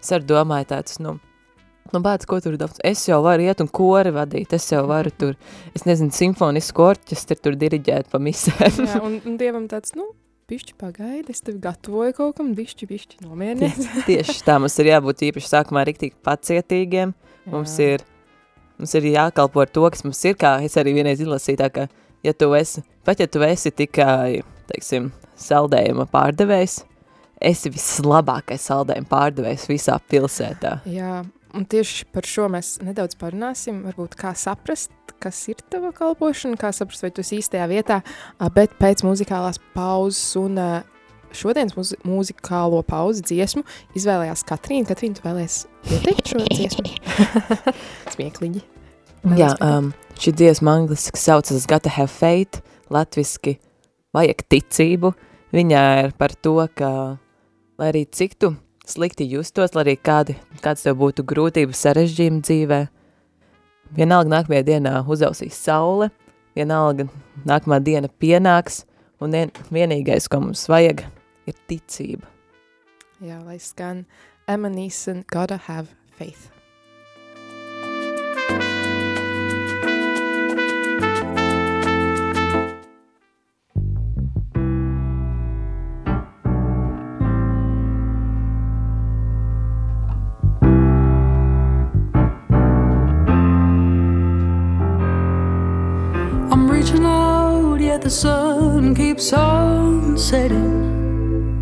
es 0.00 0.12
arī 0.16 0.24
domāju 0.32 0.70
tāds, 0.72 0.96
nu, 1.04 1.18
nu 1.94 2.02
bāc, 2.04 2.24
ko 2.28 2.38
tur 2.42 2.56
daudz, 2.60 2.80
es 2.86 3.02
jau 3.08 3.20
varu 3.24 3.46
iet 3.46 3.60
un 3.62 3.68
kori 3.70 4.12
vadīt, 4.14 4.54
es 4.56 4.68
jau 4.72 4.82
varu 4.90 5.12
tur, 5.12 5.36
es 5.76 5.86
nezinu, 5.88 6.14
simfonisku 6.14 6.86
orķestri 6.90 7.38
tur 7.40 7.58
diriģēt 7.60 8.10
pa 8.12 8.20
misēm. 8.22 8.82
jā 8.86 9.00
un, 9.04 9.20
un 9.26 9.38
Dievam 9.40 9.68
tāds, 9.70 9.94
nu, 9.98 10.10
bišķi 10.50 10.76
pagaidi, 10.80 11.30
es 11.30 11.44
tevi 11.46 11.60
gatavoju 11.62 12.16
kaut 12.16 12.38
kam, 12.40 12.52
bišķi, 12.58 12.88
bišķi 12.90 13.20
nomierinies. 13.24 13.90
Tieši 14.08 14.40
tā, 14.46 14.58
mums 14.62 14.76
ir 14.82 14.90
jābūt 14.90 15.26
īpaši 15.28 15.52
sākumā 15.52 15.84
riktīgi 15.86 16.16
pacietīgiem, 16.26 17.14
mums 17.52 17.76
Jā. 17.78 17.94
ir, 17.94 18.06
mums 18.80 18.94
ir 18.98 19.10
jākalpo 19.12 19.62
ar 19.62 19.70
to, 19.70 19.86
kas 19.94 20.06
mums 20.06 20.22
ir, 20.26 20.38
kā 20.40 20.56
es 20.66 20.74
arī 20.80 20.96
vienreiz 20.98 21.22
izlasīju, 21.22 21.60
tā 21.62 21.70
ka, 21.74 21.86
ja 22.26 22.34
tu 22.34 22.50
esi, 22.58 22.82
pat 23.06 23.22
ja 23.22 23.30
tu 23.30 23.44
esi 23.46 23.70
tikai, 23.70 24.40
teiksim, 24.72 25.10
saldējuma 25.40 26.08
pārdevējs, 26.10 26.80
esi 27.50 27.72
vislabākais 27.72 28.66
saldējuma 28.68 29.10
pārdevējs 29.10 29.68
visā 29.70 29.96
pilsētā. 30.10 30.80
Jā, 30.90 31.20
un 31.56 31.66
tieši 31.68 32.06
par 32.14 32.26
šo 32.28 32.48
mēs 32.52 32.78
nedaudz 32.84 33.16
parunāsim, 33.20 33.82
varbūt 33.88 34.16
kā 34.18 34.32
saprast, 34.38 34.92
kas 35.20 35.40
ir 35.52 35.60
tava 35.72 35.92
kalpošana, 35.96 36.58
kā 36.60 36.70
saprast, 36.74 37.04
vai 37.04 37.12
tu 37.14 37.24
esi 37.24 37.40
īstajā 37.40 37.66
vietā, 37.70 38.00
bet 38.54 38.76
pēc 38.80 39.04
muzikālās 39.06 39.60
pauzes 39.74 40.22
un 40.40 40.58
šodienas 41.36 41.76
muzi 41.76 41.98
muzikālo 42.06 42.80
pauzi 42.86 43.22
dziesmu 43.28 43.62
izvēlējās 43.98 44.44
Katrīna. 44.48 44.88
Katrīna, 44.90 45.18
tu 45.18 45.26
vēlies 45.26 45.64
ieteikt 45.90 46.32
šo 46.32 46.42
dziesmu? 46.46 46.86
Smieklīgi. 48.14 48.64
Vēlies 49.24 49.42
Jā, 49.42 49.50
um, 49.62 49.92
šī 50.20 50.34
dziesma 50.40 50.78
angliski 50.80 51.20
saucas 51.20 51.68
Gotta 51.70 51.92
Have 51.94 52.10
Faith, 52.12 52.64
latviski 52.90 53.58
vajag 54.16 54.46
ticību. 54.50 55.12
Viņā 55.54 55.84
ir 56.06 56.12
par 56.18 56.34
to, 56.38 56.56
ka, 56.78 56.90
lai 57.78 57.92
arī 57.92 58.04
cik 58.06 58.38
tu 58.38 58.54
slikti 58.90 59.26
justos, 59.30 59.74
lai 59.76 59.84
arī 59.86 59.96
kādi, 59.96 60.36
kāds 60.64 60.84
tev 60.86 60.98
būtu 61.00 61.24
grūtības 61.30 61.84
sarežģījumi 61.86 62.42
dzīvē, 62.46 62.80
vienalga 63.96 64.34
nākamajā 64.34 64.66
dienā 64.66 64.94
uzausīs 65.10 65.58
saule, 65.58 66.10
vienalga 66.58 67.08
nākamā 67.48 67.80
diena 67.84 68.10
pienāks, 68.22 68.84
un 69.22 69.36
vien, 69.36 69.52
vienīgais, 69.72 70.28
ko 70.30 70.42
mums 70.44 70.66
vajag, 70.70 71.04
ir 71.48 71.58
ticība. 71.70 72.26
Jā, 73.20 73.40
lai 73.44 73.58
skan 73.60 74.06
Emma 74.48 74.70
Neeson, 74.72 75.24
Gotta 75.30 75.60
Have 75.66 75.92
Faith. 76.16 76.59
The 98.02 98.10
sun 98.10 98.94
keeps 98.94 99.32
on 99.32 100.16
setting. 100.16 101.60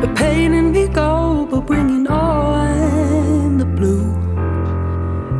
The 0.00 0.12
pain 0.16 0.52
in 0.54 0.72
me 0.72 0.88
go, 0.88 1.46
but 1.50 1.66
bringing 1.66 2.06
on 2.06 3.58
the 3.58 3.64
blue. 3.64 4.06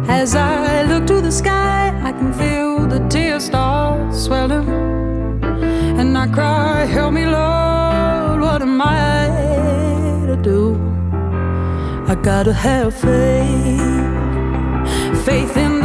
As 0.08 0.34
I 0.34 0.82
look 0.84 1.06
to 1.06 1.20
the 1.20 1.30
sky, 1.30 1.88
I 2.02 2.12
can 2.12 2.32
feel 2.32 2.86
the 2.88 3.06
tears 3.08 3.44
start 3.44 4.14
swelling. 4.14 4.68
And 6.00 6.16
I 6.18 6.26
cry, 6.26 6.84
Help 6.84 7.12
me, 7.12 7.24
Lord, 7.24 8.40
what 8.40 8.62
am 8.62 8.80
I 8.82 10.26
to 10.26 10.36
do? 10.36 10.78
I 12.08 12.14
gotta 12.16 12.52
have 12.52 12.94
faith 12.94 14.02
faith 15.24 15.56
in 15.56 15.81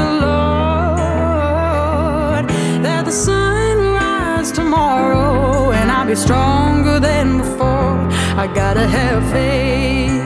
tomorrow 4.67 5.71
and 5.71 5.89
I'll 5.89 6.05
be 6.05 6.15
stronger 6.15 6.99
than 6.99 7.37
before. 7.37 7.95
I 8.43 8.47
gotta 8.53 8.85
have 8.85 9.23
faith, 9.31 10.25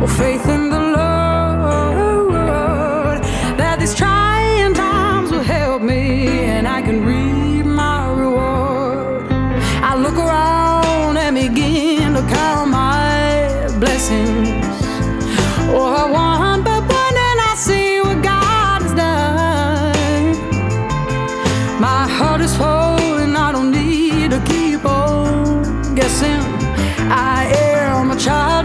oh, 0.00 0.06
faith 0.06 0.46
in 0.48 0.70
the 0.70 0.82
Lord 0.98 2.36
that 3.60 3.80
these 3.80 3.96
trying 3.96 4.74
times 4.74 5.32
will 5.32 5.42
help 5.42 5.82
me 5.82 6.28
and 6.54 6.68
I 6.68 6.82
can 6.82 7.04
reap 7.04 7.66
my 7.66 8.08
reward. 8.12 9.26
I 9.90 9.96
look 9.96 10.16
around 10.16 11.16
and 11.16 11.34
begin 11.34 12.14
to 12.14 12.22
count 12.32 12.70
my 12.70 13.68
blessings. 13.80 14.65
Child 28.26 28.55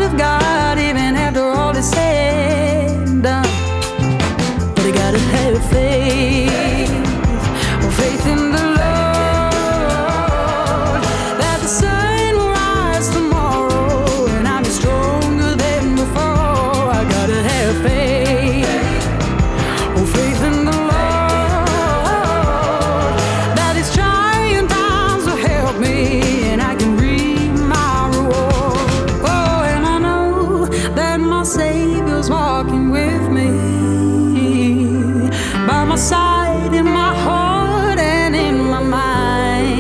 my 35.92 35.98
side 35.98 36.74
in 36.74 36.86
my 36.86 37.14
heart 37.14 38.00
and 38.00 38.34
in 38.34 38.58
my 38.74 38.82
mind. 38.82 39.76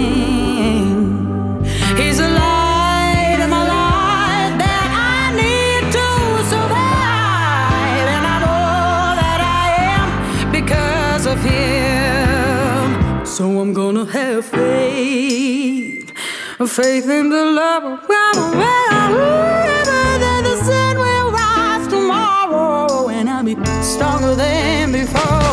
He's 1.99 2.19
a 2.19 2.27
light 2.27 3.39
in 3.43 3.49
my 3.49 3.63
life 3.77 4.53
that 4.65 4.89
I 5.15 5.31
need 5.41 5.83
to 5.97 6.07
survive, 6.51 8.07
and 8.15 8.25
I 8.33 8.37
know 8.43 9.15
that 9.21 9.39
I 9.63 9.65
am 9.95 10.07
because 10.51 11.23
of 11.33 11.37
Him. 11.51 13.25
So 13.25 13.43
I'm 13.61 13.71
gonna 13.73 14.05
have 14.19 14.43
faith, 14.45 16.11
faith 16.79 17.07
in 17.19 17.29
the 17.29 17.45
love 17.61 17.83
of 17.93 17.99
God. 18.05 18.35
That 20.23 20.41
the 20.43 20.55
sun 20.67 20.93
will 21.05 21.29
rise 21.31 21.87
tomorrow, 21.87 23.07
and 23.07 23.29
I'll 23.29 23.45
be 23.45 23.55
stronger 23.81 24.35
than 24.35 24.91
before. 24.91 25.50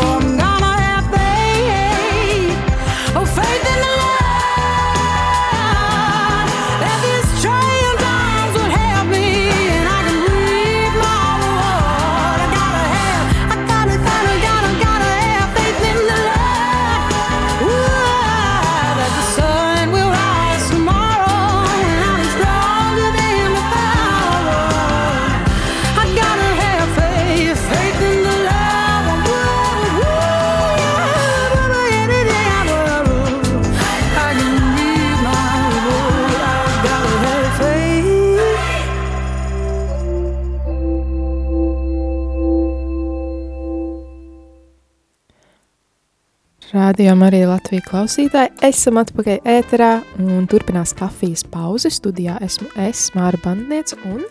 Rādījām 46.99 47.21
arī 47.23 47.37
Latviju 47.47 47.83
klausītāji. 47.85 48.49
Esam 48.67 48.97
atpakaļ 48.99 49.37
ēterā 49.47 50.01
un 50.19 50.49
turpinās 50.51 50.91
kafijas 50.99 51.45
pauze. 51.47 51.87
Studijā 51.95 52.33
esmu 52.43 52.67
es, 52.83 53.05
Māra 53.15 53.39
Bandniec 53.39 53.93
un 54.09 54.25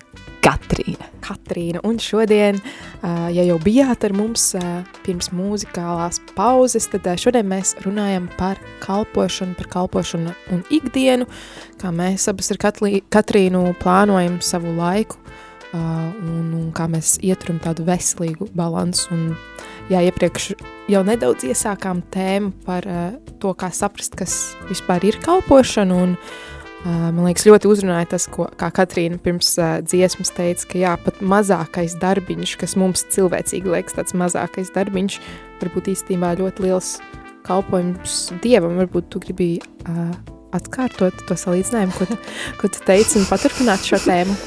Katrīna. 0.45 1.09
Katrīna. 1.25 1.81
Un 1.89 1.97
šodien, 1.97 2.61
ja 3.01 3.47
jau 3.49 3.57
bijāt 3.65 4.05
ar 4.05 4.13
mums 4.13 4.51
pirms 5.07 5.31
mūzikālās 5.33 6.21
pauzes, 6.37 6.91
tad 6.93 7.09
šodien 7.17 7.49
mēs 7.49 7.73
runājam 7.87 8.29
par 8.37 8.61
kalpošanu, 8.85 9.57
par 9.57 9.73
kalpošanu 9.79 10.37
un 10.53 10.61
ikdienu, 10.69 11.25
kā 11.81 11.89
mēs 11.89 12.29
abas 12.29 12.53
ar 12.53 12.61
Katlī, 12.69 12.99
Katrīnu 13.09 13.65
plānojam 13.81 14.43
savu 14.45 14.77
laiku 14.77 15.17
un, 15.73 16.53
un 16.53 16.69
kā 16.77 16.85
mēs 16.93 17.17
ieturam 17.25 17.65
tādu 17.65 17.89
veselīgu 17.89 18.53
balansu. 18.53 19.09
Un, 19.17 19.33
jā, 19.93 20.03
iepriekš 20.09 20.53
jau 20.93 21.03
nedaudz 21.07 21.47
iesākām 21.49 22.03
tēmu 22.15 22.53
par 22.67 22.87
uh, 22.89 23.11
to, 23.43 23.55
kā 23.59 23.73
saprast, 23.75 24.17
kas 24.19 24.39
vispār 24.71 25.09
ir 25.09 25.21
kalpošana 25.25 26.05
un, 26.05 26.17
Uh, 26.79 27.09
man 27.11 27.25
liekas, 27.27 27.43
ļoti 27.43 27.67
uzrunāja 27.67 28.07
tas, 28.13 28.29
ko, 28.31 28.45
Katrīna 28.55 29.17
pirms 29.19 29.49
uh, 29.59 29.81
dziesmas 29.83 30.31
teica, 30.31 30.63
ka 30.71 30.79
jā, 30.79 30.93
pat 31.03 31.17
mazākais 31.27 31.97
darbiņš, 31.99 32.53
kas 32.61 32.77
mums 32.79 33.03
cilvēcīgi 33.11 33.73
liekas 33.75 33.97
tāds 33.97 34.15
mazākais 34.15 34.71
darbiņš, 34.77 35.17
varbūt 35.59 35.91
īstenībā 35.91 36.37
ļoti 36.39 36.69
liels 36.69 36.93
kalpojums 37.49 38.21
Dievam. 38.45 38.79
Varbūt 38.79 39.11
tu 39.11 39.23
gribi 39.25 39.49
uh, 39.59 40.15
atkārtot 40.55 41.19
to 41.27 41.37
salīdzinājumu, 41.43 41.99
ko, 41.99 42.21
ko 42.63 42.71
tu 42.71 42.87
teici, 42.87 43.19
un 43.19 43.27
paturpināt 43.27 43.83
šo 43.83 43.99
tēmu. 44.07 44.39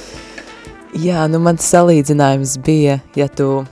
Jā, 1.04 1.27
nu 1.32 1.43
mans 1.43 1.67
salīdzinājums 1.67 2.58
bija, 2.63 3.01
ja 3.19 3.27
tu, 3.27 3.65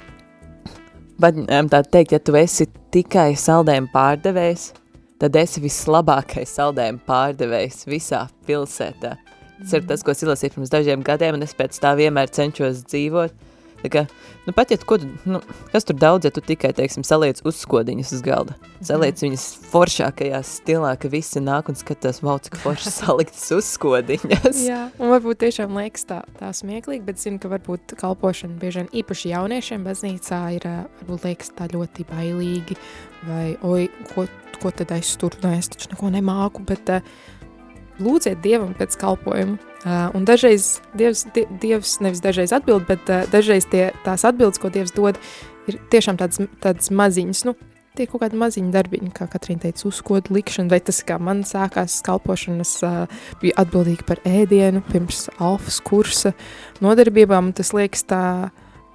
tā 1.19 1.81
teikt, 1.83 2.13
ja 2.15 2.19
tu 2.23 2.35
esi 2.39 2.69
tikai 2.93 3.33
saldējumu 3.35 3.89
pārdevējs, 3.91 4.69
tad 5.19 5.35
esi 5.35 5.59
vislabākais 5.59 6.53
saldējuma 6.55 7.03
pārdevējs 7.07 7.83
visā 7.91 8.21
pilsētā. 8.47 9.17
Tas 9.59 9.73
ir 9.75 9.83
tas, 9.89 10.03
ko 10.05 10.13
es 10.13 10.23
ilasīju 10.23 10.55
pirms 10.55 10.71
dažiem 10.71 11.03
gadiem, 11.03 11.35
un 11.35 11.43
es 11.43 11.51
pēc 11.57 11.75
tā 11.83 11.91
vienmēr 11.99 12.31
cenšos 12.31 12.85
dzīvot. 12.87 13.35
Tā 13.79 13.89
kā, 13.93 14.03
nu 14.43 14.53
pat, 14.55 14.73
ja 14.73 14.77
tu, 14.79 14.87
ko 14.89 14.97
nu, 15.29 15.39
kas 15.71 15.87
tur 15.87 15.95
daudz, 15.99 16.27
ja 16.27 16.33
tu 16.35 16.43
tikai, 16.43 16.71
teiksim, 16.75 17.05
saliec 17.07 17.39
uzskodiņus 17.47 18.11
uz 18.17 18.23
galda, 18.25 18.57
saliec 18.83 19.21
viņas 19.23 19.45
foršākajā 19.71 20.41
stilā, 20.47 20.91
ka 20.99 21.11
visi 21.11 21.39
nāk 21.43 21.71
un 21.71 21.79
skatās, 21.79 22.19
wow, 22.25 22.41
cik 22.43 22.59
forši 22.59 22.91
saliktas 22.99 23.47
uzskodiņas. 23.55 24.59
Jā, 24.65 24.81
un 24.99 25.13
varbūt 25.13 25.41
tiešām 25.45 25.79
liekas 25.79 26.09
tā, 26.09 26.19
tā 26.41 26.51
smieklīgi, 26.55 27.05
bet 27.07 27.23
zinu, 27.23 27.39
ka 27.39 27.53
varbūt 27.55 27.95
kalpošana 27.99 28.59
bieži 28.59 28.83
vien 28.83 28.91
īpaši 29.03 29.33
jauniešiem 29.33 29.87
baznīcā 29.87 30.43
ir, 30.57 30.69
varbūt 31.01 31.29
liekas 31.29 31.55
tā 31.55 31.71
ļoti 31.71 32.07
bailīgi, 32.11 32.79
vai, 33.29 33.47
oi, 33.63 33.87
ko, 34.11 34.27
ko 34.59 34.75
tad 34.75 34.91
es 34.97 35.15
tur, 35.19 35.39
nu, 35.43 35.55
es 35.55 35.71
taču 35.71 35.93
neko 35.93 36.11
nemāku, 36.19 36.67
bet 36.67 36.91
uh, 36.91 37.19
lūdziet 38.03 38.41
Dievam 38.43 38.73
pēc 38.77 38.97
kalpojuma. 38.99 39.57
Uh, 39.79 40.09
un 40.17 40.25
dažreiz 40.27 40.81
Dievs, 40.99 41.23
die, 41.35 41.45
Dievs 41.61 41.99
nevis 42.03 42.19
dažreiz 42.19 42.51
atbild, 42.55 42.83
bet 42.89 43.07
uh, 43.07 43.23
dažreiz 43.31 43.67
tie, 43.71 43.93
tās 44.03 44.25
atbildes, 44.27 44.59
ko 44.59 44.71
Dievs 44.73 44.91
dod, 44.91 45.19
ir 45.71 45.77
tiešām 45.93 46.19
tādas, 46.19 46.41
tādas 46.59 46.91
maziņas, 46.91 47.45
nu, 47.47 47.53
tie 47.95 48.03
kaut 48.09 48.25
kādi 48.25 48.39
maziņi 48.41 48.73
darbiņi, 48.75 49.13
kā 49.15 49.29
Katrīna 49.31 49.63
teica, 49.63 49.85
uzkodu 49.87 50.35
likšana, 50.35 50.67
vai 50.73 50.81
tas, 50.83 50.99
kā 51.07 51.15
man 51.23 51.45
sākās 51.47 52.01
kalpošanas, 52.03 52.73
uh, 52.83 53.23
bija 53.39 53.55
atbildīgi 53.63 54.03
par 54.09 54.19
ēdienu 54.27 54.83
pirms 54.89 55.29
alfas 55.39 55.79
kursa 55.87 56.33
nodarbībām, 56.83 57.53
un 57.53 57.55
tas 57.55 57.71
liekas 57.75 58.03
tā, 58.11 58.23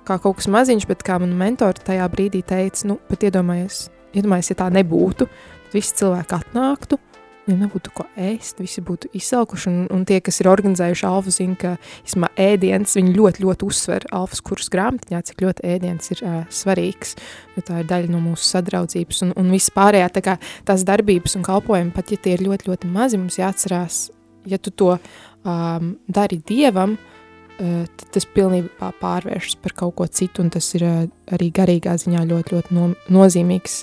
kā 0.04 0.20
kaut 0.20 0.42
kas 0.42 0.52
maziņš, 0.52 0.88
bet 0.90 1.04
kā 1.06 1.16
man 1.22 1.32
mentori 1.40 1.80
tajā 1.86 2.12
brīdī 2.12 2.44
teica, 2.44 2.90
nu, 2.92 3.00
pat 3.08 3.24
iedomājies, 3.24 3.86
iedomājies, 4.12 4.52
ja 4.52 4.60
tā 4.60 4.68
nebūtu, 4.74 5.32
tad 5.32 5.80
visi 5.80 5.96
cilvēki 6.00 6.38
atnāktu, 6.38 7.00
ja 7.48 7.54
nebūtu 7.58 7.92
ko 7.94 8.06
ēst, 8.16 8.60
visi 8.62 8.82
būtu 8.84 9.10
izsalkuši, 9.16 9.68
un, 9.70 9.78
un 9.92 10.04
tie, 10.08 10.20
kas 10.24 10.40
ir 10.40 10.48
organizējuši 10.48 11.06
alfu, 11.08 11.32
zina, 11.34 11.56
ka, 11.60 11.72
ismā, 12.06 12.30
ēdiens, 12.40 12.96
viņi 12.96 13.14
ļoti, 13.16 13.44
ļoti 13.44 13.68
uzsver 13.68 14.06
alfas 14.16 14.40
kursu 14.44 14.72
grāmatiņā, 14.72 15.20
cik 15.28 15.44
ļoti 15.44 15.66
ēdiens 15.74 16.12
ir 16.14 16.22
uh, 16.24 16.36
svarīgs, 16.52 17.14
jo 17.56 17.64
tā 17.68 17.82
ir 17.82 17.90
daļa 17.90 18.12
no 18.14 18.22
mūsu 18.24 18.48
sadraudzības, 18.48 19.24
un, 19.26 19.34
un 19.40 19.52
viss 19.52 19.72
pārējā, 19.74 20.10
tā 20.16 20.24
kā 20.24 20.38
tās 20.68 20.86
darbības 20.88 21.36
un 21.38 21.46
kalpojumi, 21.46 21.92
pat 21.96 22.14
ja 22.14 22.20
tie 22.24 22.38
ir 22.38 22.46
ļoti, 22.48 22.70
ļoti 22.70 22.92
mazi, 22.94 23.20
mums 23.20 23.40
jāatcerās, 23.40 24.06
ja 24.48 24.60
tu 24.60 24.72
to 24.72 24.94
um, 24.96 25.94
dari 26.08 26.40
Dievam, 26.48 26.96
uh, 26.96 28.04
tas 28.14 28.28
pilnībā 28.32 28.94
pārvēršas 29.04 29.60
par 29.60 29.76
kaut 29.84 29.98
ko 30.00 30.08
citu, 30.08 30.44
un 30.44 30.52
tas 30.54 30.72
ir 30.78 30.88
uh, 30.88 31.00
arī 31.36 31.52
garīgā 31.54 31.98
ziņā 32.00 32.24
ļoti, 32.32 32.56
ļoti 32.56 32.76
no, 32.78 32.92
nozīmīgs 33.12 33.82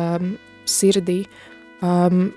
um, 0.00 0.38
sirdī. 0.64 1.24
Um, 1.82 2.30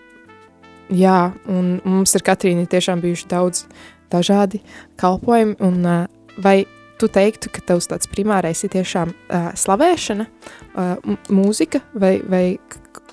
jā, 0.93 1.19
un 1.49 1.77
mums 1.85 2.15
ar 2.17 2.23
Katrīnu 2.25 2.65
tiešām 2.69 3.01
bijuši 3.03 3.29
daudz 3.31 3.65
dažādi 4.13 4.61
kalpojumi, 5.01 5.57
un 5.65 5.79
uh, 5.85 6.01
vai 6.41 6.63
tu 6.99 7.09
teiktu, 7.11 7.51
ka 7.51 7.63
tavs 7.71 7.89
tāds 7.91 8.09
primārais 8.11 8.61
ir 8.63 8.71
tiešām 8.75 9.11
uh, 9.11 9.47
slavēšana, 9.57 10.27
uh, 10.27 11.15
mūzika, 11.33 11.81
vai, 11.97 12.17
vai 12.23 12.43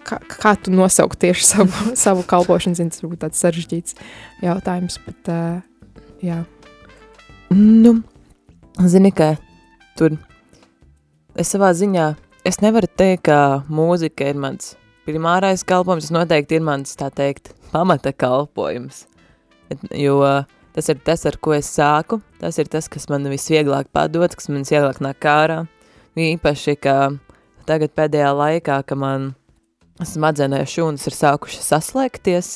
kā, 0.07 0.19
kā 0.31 0.55
tu 0.63 0.75
nosaukt 0.75 1.21
tieši 1.23 1.47
savu, 1.49 1.87
savu 2.05 2.27
kalpošanu, 2.29 2.79
zini, 2.79 2.95
tas 2.95 3.05
varbūt 3.05 3.25
tāds 3.27 3.43
sarežģīts 3.43 3.97
jautājums, 4.45 4.99
bet 5.07 5.33
uh, 5.33 5.63
jā. 6.25 6.43
Nu, 7.53 7.99
zini, 8.89 9.13
ka 9.15 9.35
tur 9.99 10.17
es 11.39 11.51
savā 11.53 11.73
ziņā, 11.77 12.13
es 12.49 12.63
nevaru 12.65 12.89
teikt, 12.89 13.27
ka 13.29 13.41
mūzika 13.73 14.31
ir 14.31 14.41
mans 14.41 14.75
primārais 15.09 15.65
kalpojums, 15.67 16.11
noteikti 16.15 16.59
ir 16.59 16.65
mans, 16.67 16.95
tā 16.99 17.11
teikt, 17.15 17.53
pamata 17.73 18.13
kalpojums. 18.15 19.07
Jo 19.97 20.19
tas 20.73 20.89
ir 20.89 21.01
tas, 21.05 21.25
ar 21.29 21.37
ko 21.43 21.55
es 21.57 21.69
sāku, 21.69 22.21
tas 22.41 22.59
ir 22.61 22.69
tas, 22.73 22.89
kas 22.93 23.09
man 23.13 23.29
visvieglāk 23.31 23.91
padod, 23.93 24.35
kas 24.37 24.49
man 24.51 24.65
visvieglāk 24.65 25.01
nāk 25.05 25.21
kārā. 25.23 25.63
Īpaši, 26.19 26.77
ka 26.81 26.97
tagad 27.69 27.95
pēdējā 27.97 28.33
laikā, 28.37 28.83
ka 28.85 28.99
man 28.99 29.33
smadzenē 30.03 30.63
šūnas 30.69 31.07
ir 31.09 31.17
sākušas 31.17 31.71
saslēgties, 31.73 32.51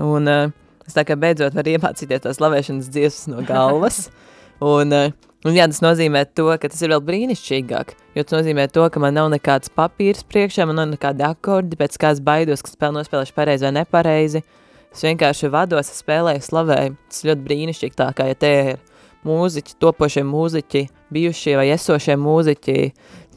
un 0.00 0.30
uh, 0.30 0.52
es 0.86 0.96
tā 0.96 1.04
kā 1.08 1.16
beidzot 1.20 1.56
varu 1.56 1.74
iemācīties 1.74 2.24
tās 2.24 2.38
slavēšanas 2.40 2.90
dziesmas 2.92 3.28
no 3.32 3.44
galvas, 3.48 4.06
un 4.74 4.96
uh, 4.96 5.12
Un 5.42 5.56
jā, 5.56 5.64
tas 5.66 5.80
nozīmē 5.82 6.22
to, 6.38 6.46
ka 6.62 6.68
tas 6.70 6.82
ir 6.84 6.92
vēl 6.92 7.00
brīnišķīgāk, 7.02 7.96
jo 8.14 8.22
tas 8.22 8.36
nozīmē 8.36 8.68
to, 8.70 8.84
ka 8.94 9.00
man 9.02 9.16
nav 9.18 9.30
nekāds 9.32 9.72
papīrs 9.74 10.22
priekšā, 10.30 10.68
man 10.70 10.78
nav 10.78 10.92
nekādi 10.92 11.24
akordi, 11.26 11.78
pēc 11.80 11.98
kā 11.98 12.12
es 12.14 12.20
baidos, 12.22 12.62
ka 12.62 12.70
spēle 12.70 13.00
nospēlēšu 13.00 13.34
pareizi 13.34 13.66
vai 13.66 13.72
nepareizi. 13.80 14.44
Es 14.92 15.02
vienkārši 15.02 15.50
vados, 15.50 15.90
es 15.90 16.02
spēlēju, 16.04 16.44
slavēju. 16.46 16.94
Tas 17.10 17.24
ļoti 17.26 17.46
brīnišķīgi 17.48 17.98
tā, 17.98 18.10
kā 18.14 18.28
ja 18.28 18.38
te 18.38 18.52
ir 18.60 18.80
mūziķi, 19.26 19.78
topošie 19.82 20.22
mūziķi, 20.28 20.84
bijušie 21.16 21.56
vai 21.58 21.66
esošie 21.74 22.18
mūziķi. 22.20 22.78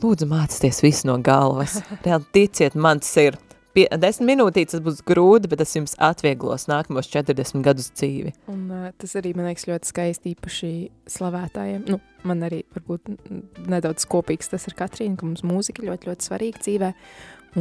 Lūdzu, 0.03 0.27
mācieties 0.29 0.83
visu 0.85 1.09
no 1.09 1.15
galvas. 1.25 1.79
Reāli 2.05 2.29
ticiet, 2.35 2.75
man 2.77 3.01
tas 3.01 3.15
ir 3.23 3.39
pie, 3.75 3.85
desmit 4.01 4.31
minūtītes 4.31 4.77
tas 4.77 4.83
būs 4.83 5.01
grūti, 5.07 5.49
bet 5.51 5.61
tas 5.61 5.75
jums 5.75 5.95
atvieglos 6.01 6.67
nākamos 6.71 7.09
40 7.11 7.63
gadus 7.65 7.91
dzīvi. 7.93 8.33
Un 8.51 8.65
uh, 8.71 8.89
tas 9.01 9.15
arī, 9.19 9.35
man 9.37 9.49
liekas, 9.49 9.67
ļoti 9.69 9.91
skaisti 9.91 10.33
īpaši 10.35 10.71
slavētājiem. 11.15 11.85
Nu, 11.91 11.99
man 12.27 12.43
arī 12.47 12.63
varbūt 12.75 13.11
nedaudz 13.69 14.07
kopīgs 14.09 14.51
tas 14.51 14.67
ar 14.69 14.77
Katrīnu, 14.79 15.17
ka 15.19 15.27
mums 15.27 15.45
mūzika 15.45 15.85
ļoti, 15.85 16.11
ļoti 16.11 16.29
svarīga 16.29 16.63
dzīvē. 16.63 16.93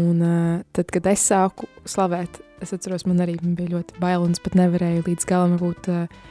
Un 0.01 0.23
uh, 0.27 0.63
tad, 0.75 0.91
kad 0.95 1.07
es 1.13 1.27
sāku 1.31 1.69
slavēt, 1.87 2.41
es 2.65 2.75
atceros, 2.75 3.07
man 3.07 3.23
arī 3.23 3.37
bija 3.43 3.77
ļoti 3.77 4.01
bail 4.03 4.25
un 4.27 4.35
es 4.35 4.43
pat 4.43 4.57
nevarēju 4.59 5.05
līdz 5.07 5.29
galam 5.31 5.59
būt 5.61 5.91
uh, 5.93 6.25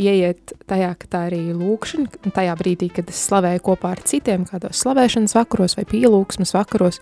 ieiet 0.00 0.54
tajā, 0.70 0.90
ka 0.98 1.08
tā 1.10 1.20
arī 1.28 1.40
ir 1.50 1.58
lūkšana, 1.58 2.30
tajā 2.34 2.54
brīdī, 2.58 2.90
kad 2.94 3.10
es 3.12 3.20
slavēju 3.28 3.62
kopā 3.64 3.94
ar 3.94 4.02
citiem, 4.06 4.46
kādos 4.48 4.82
slavēšanas 4.82 5.36
vakaros 5.36 5.76
vai 5.78 5.84
pielūgsmas 5.90 6.54
vakaros, 6.56 7.00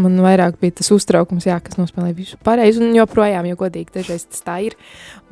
man 0.00 0.18
vairāk 0.22 0.58
bija 0.62 0.78
tas 0.80 0.90
uztraukums, 0.94 1.46
jā, 1.46 1.60
kas 1.62 1.78
nospēlēja 1.78 2.18
visu 2.18 2.40
pareizi, 2.46 2.82
un 2.82 2.96
joprojām, 2.96 3.46
jo 3.50 3.60
godīgi 3.60 3.94
dažreiz 3.94 4.26
tas 4.26 4.42
tā 4.46 4.58
ir, 4.66 4.76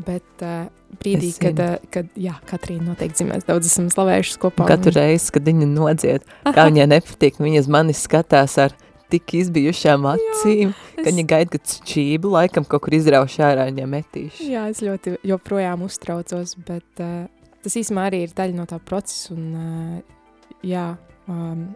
bet 0.06 0.46
uh, 0.46 0.68
brīdī, 1.02 1.32
kad, 1.42 1.58
uh, 1.58 1.90
kad, 1.94 2.12
jā, 2.18 2.36
Katrīna 2.50 2.92
noteikti 2.92 3.24
zīmēs, 3.24 3.48
daudz 3.48 3.70
esam 3.70 3.90
slavējušas 3.92 4.38
kopā. 4.42 4.68
Katru 4.70 4.94
un... 4.94 5.00
reizi, 5.00 5.34
kad 5.34 5.50
viņa 5.50 5.68
nodzied, 5.72 6.30
kā 6.46 6.70
viņai 6.70 6.88
nepatīk, 6.94 7.42
viņa 7.42 7.66
uz 7.66 7.72
manis 7.72 8.06
skatās 8.06 8.58
ar 8.62 8.78
tik 9.12 9.34
izbijušām 9.42 10.06
acīm, 10.14 10.70
Jā, 10.70 10.91
es... 11.02 11.06
ka 11.06 11.12
viņa 11.12 11.26
gaida, 11.28 11.52
ka 11.52 11.76
šķību 11.76 12.32
laikam 12.32 12.66
kaut 12.68 12.86
kur 12.86 12.96
izrauš 12.96 13.38
ārā 13.44 13.68
viņa 13.70 13.86
metīšu. 13.90 14.48
Jā, 14.52 14.66
es 14.72 14.82
ļoti 14.84 15.18
joprojām 15.28 15.84
uztraucos, 15.86 16.56
bet 16.66 17.02
uh, 17.02 17.26
tas 17.64 17.78
īsumā 17.78 18.08
arī 18.10 18.24
ir 18.26 18.36
daļa 18.36 18.58
no 18.58 18.68
tā 18.70 18.78
procesa, 18.82 19.34
un 19.34 19.48
uh, 19.52 20.20
jā, 20.66 20.92
um, 21.30 21.66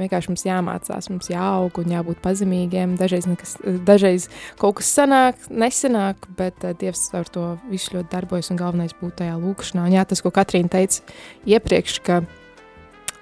vienkārši 0.00 0.32
mums 0.32 0.44
jāmācās, 0.46 1.08
mums 1.12 1.30
jāaug 1.30 1.80
un 1.82 1.94
jābūt 1.94 2.20
pazemīgiem. 2.24 2.96
Dažreiz, 3.00 3.28
nekas, 3.30 3.56
dažreiz 3.86 4.28
kaut 4.60 4.78
kas 4.80 4.90
sanāk, 4.98 5.48
nesanāk, 5.50 6.28
bet 6.38 6.66
uh, 6.66 6.74
Dievs 6.80 7.08
ar 7.16 7.30
to 7.32 7.54
visu 7.70 7.98
ļoti 7.98 8.12
darbojas 8.14 8.52
un 8.52 8.60
galvenais 8.60 8.96
būt 9.00 9.18
tajā 9.22 9.38
lūkšanā. 9.40 9.88
Un 9.88 9.96
jā, 9.98 10.06
tas, 10.08 10.22
ko 10.24 10.32
Katrīna 10.34 10.72
teica 10.72 11.04
iepriekš, 11.48 12.00
ka 12.06 12.22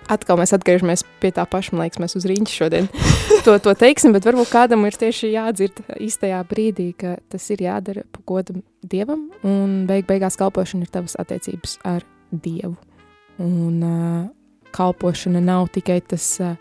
atkal 0.08 0.38
mēs 0.40 0.54
atgriežamies 0.56 1.04
pie 1.22 1.30
tā 1.34 1.44
paša, 1.48 1.74
man 1.74 1.86
liekas, 1.86 2.00
mēs 2.02 2.16
uz 2.18 2.26
rīņķi 2.28 2.54
šodien 2.54 2.88
to, 3.46 3.54
to 3.62 3.74
teiksim, 3.78 4.14
bet 4.16 4.26
varbūt 4.28 4.50
kādam 4.52 4.86
ir 4.88 4.96
tieši 4.98 5.32
jādzird 5.34 5.82
īstajā 5.98 6.40
brīdī, 6.48 6.90
ka 6.98 7.16
tas 7.32 7.48
ir 7.54 7.64
jādara 7.68 8.04
pa 8.12 8.24
godam 8.28 8.62
Dievam, 8.88 9.28
un 9.46 9.82
beig 9.88 10.06
beigās 10.08 10.38
kalpošana 10.38 10.86
ir 10.86 10.92
tavas 10.94 11.16
attiecības 11.18 11.78
ar 11.88 12.04
Dievu. 12.30 12.76
Un 13.42 13.82
uh, 13.82 14.28
kalpošana 14.74 15.42
nav 15.42 15.68
tikai 15.74 15.98
tas 16.06 16.26
uh, 16.42 16.54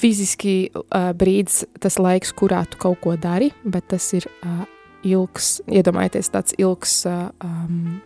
fiziski 0.00 0.56
uh, 0.74 1.12
brīdis, 1.16 1.64
tas 1.80 1.98
laiks, 2.02 2.34
kurā 2.36 2.64
tu 2.70 2.80
kaut 2.80 3.00
ko 3.04 3.16
dari, 3.20 3.52
bet 3.64 3.88
tas 3.92 4.06
ir 4.18 4.26
uh, 4.42 4.64
ilgs, 5.06 5.60
iedomājieties, 5.70 6.32
tāds 6.34 6.56
ilgs 6.60 6.98
uh, 7.08 7.28
um, 7.44 8.00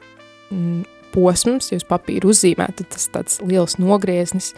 posms, 1.14 1.72
jūs 1.74 1.86
papīru 1.88 2.32
uzzīmētu, 2.32 2.86
tas 2.92 3.08
tāds 3.12 3.40
liels 3.44 3.78
nogrieznis, 3.80 4.52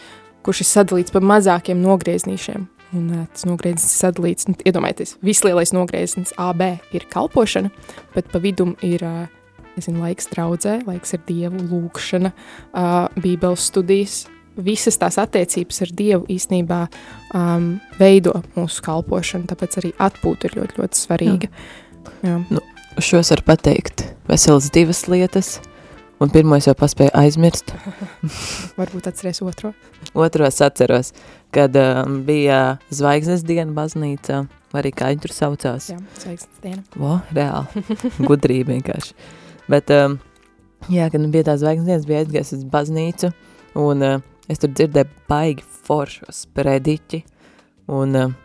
kurš 0.47 0.65
ir 0.65 0.71
sadalīts 0.71 1.15
pa 1.15 1.23
mazākiem 1.25 1.83
nogrieznīšiem. 1.83 2.69
Un 2.93 3.07
tas 3.33 3.47
nogrieznis 3.49 3.89
ir 3.89 4.01
sadalīts, 4.03 4.49
nu, 4.51 4.57
iedomājieties, 4.69 5.17
vislielais 5.25 5.73
nogrieznis 5.73 6.35
AB 6.37 6.67
ir 6.93 7.07
kalpošana, 7.13 7.73
bet 8.13 8.29
pa 8.29 8.41
vidum 8.43 8.75
ir 8.85 9.05
nezinu, 9.77 10.03
laiks 10.03 10.29
draudzē, 10.33 10.83
laiks 10.85 11.17
ar 11.17 11.23
Dievu, 11.29 11.63
lūkšana, 11.71 12.33
bībeles 13.17 13.65
studijas, 13.71 14.19
visas 14.61 15.01
tās 15.01 15.17
attiecības 15.23 15.83
ar 15.87 15.95
Dievu 15.97 16.27
īstenībā 16.33 16.83
um, 17.33 17.69
veido 18.01 18.43
mūsu 18.57 18.85
kalpošanu, 18.85 19.49
tāpēc 19.49 19.79
arī 19.81 19.95
atpūta 19.97 20.51
ir 20.51 20.59
ļoti, 20.61 20.81
ļoti 20.83 21.01
svarīga. 21.01 21.51
Jā. 22.27 22.39
Nu, 22.53 22.61
šos 23.01 23.33
var 23.33 23.45
pateikt 23.55 24.05
veselas 24.29 24.69
divas 24.75 25.07
lietas, 25.09 25.55
un 26.23 26.31
pirmo 26.31 26.57
es 26.59 26.69
jau 26.69 26.75
paspēju 26.79 27.13
aizmirst. 27.19 27.73
Varbūt 28.79 29.09
atceries 29.11 29.43
otro. 29.43 29.73
Otro 30.15 30.47
es 30.47 30.61
atceros, 30.63 31.13
kad 31.55 31.77
um, 31.79 32.21
bija 32.27 32.79
zvaigznes 32.95 33.45
diena 33.49 33.75
baznīcā, 33.77 34.43
vai 34.73 34.83
arī 34.85 34.93
kā 34.97 35.11
viņi 35.13 35.25
tur 35.25 35.35
saucās. 35.35 35.89
Jā, 35.93 35.99
sveiksmes 36.23 36.63
diena. 36.65 36.85
Vo, 36.95 37.19
reāli, 37.35 37.85
gudrība 38.31 38.77
vienkārši. 38.77 39.17
Bet, 39.73 39.91
um, 39.95 40.19
jā, 40.93 41.09
kad 41.13 41.27
bija 41.35 41.51
tā 41.51 41.59
zvaigznes 41.61 41.91
dienas, 41.91 42.09
bija 42.09 42.23
aizgājis 42.23 42.55
uz 42.59 42.65
baznīcu, 42.71 43.33
un 43.83 44.07
uh, 44.07 44.23
es 44.53 44.63
tur 44.63 44.73
dzirdēju 44.75 45.27
baigi 45.31 45.67
foršos 45.89 46.45
sprediķi, 46.47 47.25
un 47.93 48.19
uh, 48.19 48.39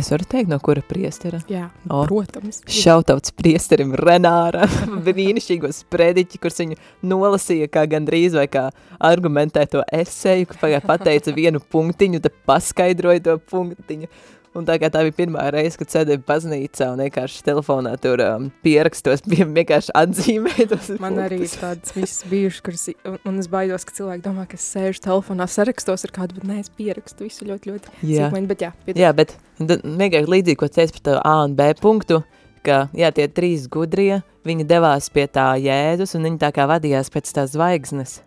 es 0.00 0.10
varu 0.12 0.26
teikt, 0.28 0.50
no 0.50 0.58
kura 0.62 0.82
priestera? 0.86 1.40
Jā, 1.50 1.68
O. 1.90 2.04
protams. 2.08 2.60
Šautauts 2.70 3.34
priesterim 3.36 3.94
Renāram, 3.98 4.72
brīnišķīgo 5.06 5.70
sprediķi, 5.74 6.40
kurš 6.42 6.62
viņu 6.64 6.80
nolasīja 7.10 7.68
kā 7.72 7.84
gandrīz 7.90 8.36
vai 8.38 8.46
kā 8.50 8.68
argumentēto 9.10 9.84
eseju, 10.00 10.48
ka 10.52 10.80
pateica 10.86 11.34
vienu 11.36 11.60
punktiņu, 11.60 12.22
tad 12.24 12.36
paskaidroja 12.48 13.24
to 13.28 13.38
punktiņu. 13.52 14.10
Un 14.56 14.64
tā 14.66 14.78
kā 14.80 14.88
tā 14.92 15.02
bija 15.04 15.16
pirmā 15.18 15.44
reize, 15.52 15.76
kad 15.78 15.90
sēdēju 15.92 16.22
baznīcā 16.26 16.86
un 16.94 17.02
vienkārši 17.04 17.42
telefonā 17.46 17.92
tur 18.00 18.22
um, 18.24 18.46
pierakstos, 18.64 19.22
bija 19.28 19.44
vienkārši 19.58 19.92
atzīmēt 19.98 20.72
Man 21.02 21.20
arī 21.20 21.42
ir 21.42 21.44
punktus. 21.44 21.58
tādas 21.60 21.94
visas 21.96 22.24
bijušas, 22.30 22.62
kuras, 22.64 22.86
un, 23.08 23.18
un 23.28 23.42
es 23.42 23.50
baidos, 23.52 23.84
ka 23.86 23.94
cilvēki 23.98 24.24
domā, 24.24 24.46
ka 24.48 24.56
es 24.58 24.64
sēžu 24.72 25.04
telefonā 25.04 25.46
sarakstos 25.52 26.06
ar 26.08 26.14
kādu, 26.16 26.38
bet 26.38 26.48
nē, 26.48 26.58
es 26.64 26.72
pierakstu 26.72 27.28
visu 27.28 27.48
ļoti, 27.50 27.74
ļoti 27.74 27.94
Jā. 28.08 28.28
sīkmaini, 28.28 28.50
bet 28.50 28.64
jā, 28.64 28.72
pietiek. 28.86 29.02
Jā, 29.04 29.12
bet 29.16 29.36
vienkārši 29.60 30.32
līdzīgi, 30.34 30.58
ko 30.62 30.70
teicu 30.72 30.96
par 30.98 31.04
to 31.10 31.18
A 31.20 31.36
un 31.44 31.54
B 31.58 31.68
punktu, 31.78 32.22
ka, 32.64 32.86
jā, 32.96 33.12
tie 33.14 33.28
trīs 33.28 33.68
gudrie, 33.70 34.22
viņi 34.48 34.66
devās 34.68 35.10
pie 35.12 35.28
tā 35.30 35.52
Jēzus, 35.60 36.16
un 36.16 36.24
viņi 36.30 36.40
tā 36.40 36.50
kā 36.56 36.66
vadījās 36.70 37.12
pēc 37.12 37.30
tās 37.36 37.52
zvaigznes. 37.54 38.22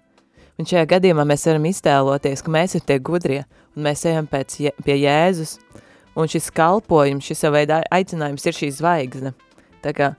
Un 0.59 0.67
šajā 0.69 0.85
gadījumā 0.91 1.25
mēs 1.25 1.47
varam 1.49 1.65
iztēloties, 1.65 2.43
ka 2.45 2.51
mēs 2.53 2.75
ir 2.77 2.83
tie 2.85 2.99
gudrie, 3.01 3.39
un 3.73 3.87
mēs 3.87 4.03
ejam 4.05 4.27
pēc, 4.29 4.59
pie 4.85 4.97
Jēzus, 5.01 5.55
un 6.15 6.31
šis 6.31 6.49
kalpojums, 6.55 7.25
šis 7.25 7.45
veidu 7.53 7.79
aicinājums 7.93 8.45
ir 8.47 8.57
šī 8.57 8.71
zvaigzne. 8.79 9.33
Tā 9.81 9.93
kā 9.95 10.11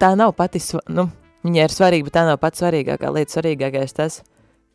tā 0.00 0.12
nav 0.18 0.34
pati, 0.36 0.60
nu, 0.92 1.08
viņa 1.46 1.66
ir 1.66 1.74
svarīga, 1.74 2.08
bet 2.08 2.16
tā 2.16 2.24
nav 2.28 2.40
pats 2.42 2.62
svarīgākā 2.62 3.12
lieta. 3.14 3.36
Svarīgākais 3.36 3.96
tas, 3.96 4.20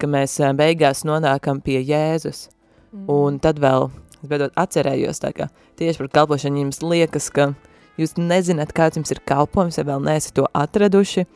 ka 0.02 0.10
mēs 0.10 0.38
ā, 0.42 0.54
beigās 0.58 1.04
nonākam 1.08 1.62
pie 1.64 1.82
Jēzus. 1.82 2.48
Mm. 2.92 3.06
Un 3.12 3.38
tad 3.44 3.62
vēl, 3.62 3.90
es 4.20 4.32
beidzot 4.32 4.58
atcerējos, 4.60 5.22
tā 5.24 5.34
kā 5.36 5.52
tieši 5.80 6.04
par 6.04 6.12
kalpošanu 6.20 6.66
jums 6.66 6.82
liekas, 6.84 7.30
ka 7.34 7.52
jūs 8.00 8.18
nezināt, 8.20 8.74
kāds 8.76 9.00
jums 9.00 9.14
ir 9.14 9.22
kalpojums, 9.28 9.80
ja 9.80 9.86
vēl 9.88 10.04
neesat 10.04 10.36
to 10.40 10.48
atraduši, 10.58 11.28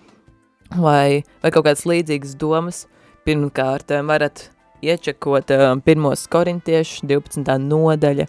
vai, 0.76 1.24
vai 1.44 1.54
kaut 1.54 1.68
kādas 1.68 1.86
līdzīgas 1.88 2.36
domas. 2.42 2.86
Pirmkārt, 3.26 3.90
eh, 3.90 4.04
varat 4.06 4.50
iečekot 4.86 5.50
um, 5.56 5.80
pirmos 5.82 6.28
korintiešus, 6.30 7.02
12. 7.10 7.56
nodaļa, 7.64 8.28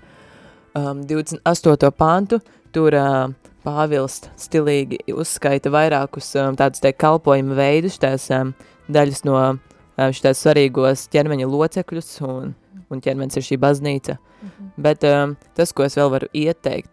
um, 0.76 1.02
28. 1.08 1.90
pantu, 1.96 2.40
tur 2.74 2.96
um, 3.00 3.34
Pāvils 3.66 4.20
stilīgi 4.38 5.00
uzskaita 5.10 5.72
vairākus 5.74 6.28
um, 6.38 6.54
tādus 6.58 6.82
te 6.84 6.92
kalpojuma 6.94 7.56
veidus, 7.58 7.96
tās 8.02 8.28
um, 8.34 8.52
daļas 8.92 9.24
no 9.26 9.38
um, 9.40 9.58
šitās 9.96 10.44
svarīgos 10.44 11.08
ķermeņa 11.10 11.48
locekļus, 11.50 12.12
un, 12.28 12.52
un 12.92 13.02
ķermenis 13.02 13.40
ir 13.40 13.48
šī 13.48 13.58
baznīca. 13.62 14.18
Mhm. 14.36 14.68
Bet 14.86 15.08
um, 15.08 15.34
tas, 15.58 15.72
ko 15.74 15.88
es 15.88 15.98
vēl 15.98 16.12
varu 16.12 16.30
ieteikt, 16.36 16.92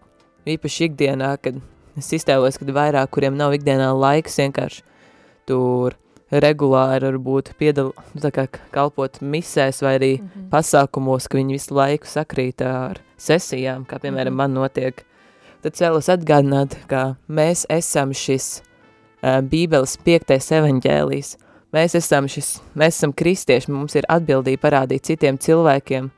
īpaši 0.49 0.89
ikdienā, 0.89 1.35
kad 1.43 1.59
es 1.99 2.09
iztēlos, 2.17 2.57
kad 2.57 2.73
vairāk, 2.73 3.11
kuriem 3.13 3.37
nav 3.37 3.53
ikdienā 3.55 3.91
laiks 3.93 4.41
vienkārši 4.41 4.81
tur 5.45 5.95
regulāri 6.41 7.11
varbūt 7.11 7.53
piedal, 7.59 7.91
tā 8.17 8.31
kā 8.33 8.47
kalpot 8.73 9.19
misēs 9.21 9.81
vai 9.85 9.97
arī 9.99 10.11
Mhm. 10.21 10.49
pasākumos, 10.49 11.27
ka 11.29 11.37
viņi 11.37 11.51
visu 11.59 11.75
laiku 11.75 12.05
sakrīt 12.09 12.61
ar 12.61 12.97
sesijām, 13.17 13.85
kā 13.85 13.99
piemēram 13.99 14.33
Mhm. 14.33 14.35
man 14.35 14.53
notiek. 14.53 15.03
Tad 15.61 15.73
vēlos 15.73 16.09
atgādināt, 16.09 16.75
ka 16.87 17.15
mēs 17.29 17.65
esam 17.69 18.11
šis 18.11 18.61
uh, 19.23 19.39
Bībeles 19.41 19.95
piektais 20.03 20.49
evaņģēlijs. 20.51 21.37
Mēs 21.73 21.95
esam 21.95 22.25
šis, 22.27 22.59
mēs 22.75 22.87
esam 22.99 23.13
kristieši, 23.13 23.69
mums 23.69 23.95
ir 23.95 24.03
atbildība 24.09 24.59
parādīt 24.59 25.01
citiem 25.07 25.37
cilvēkiem, 25.39 26.11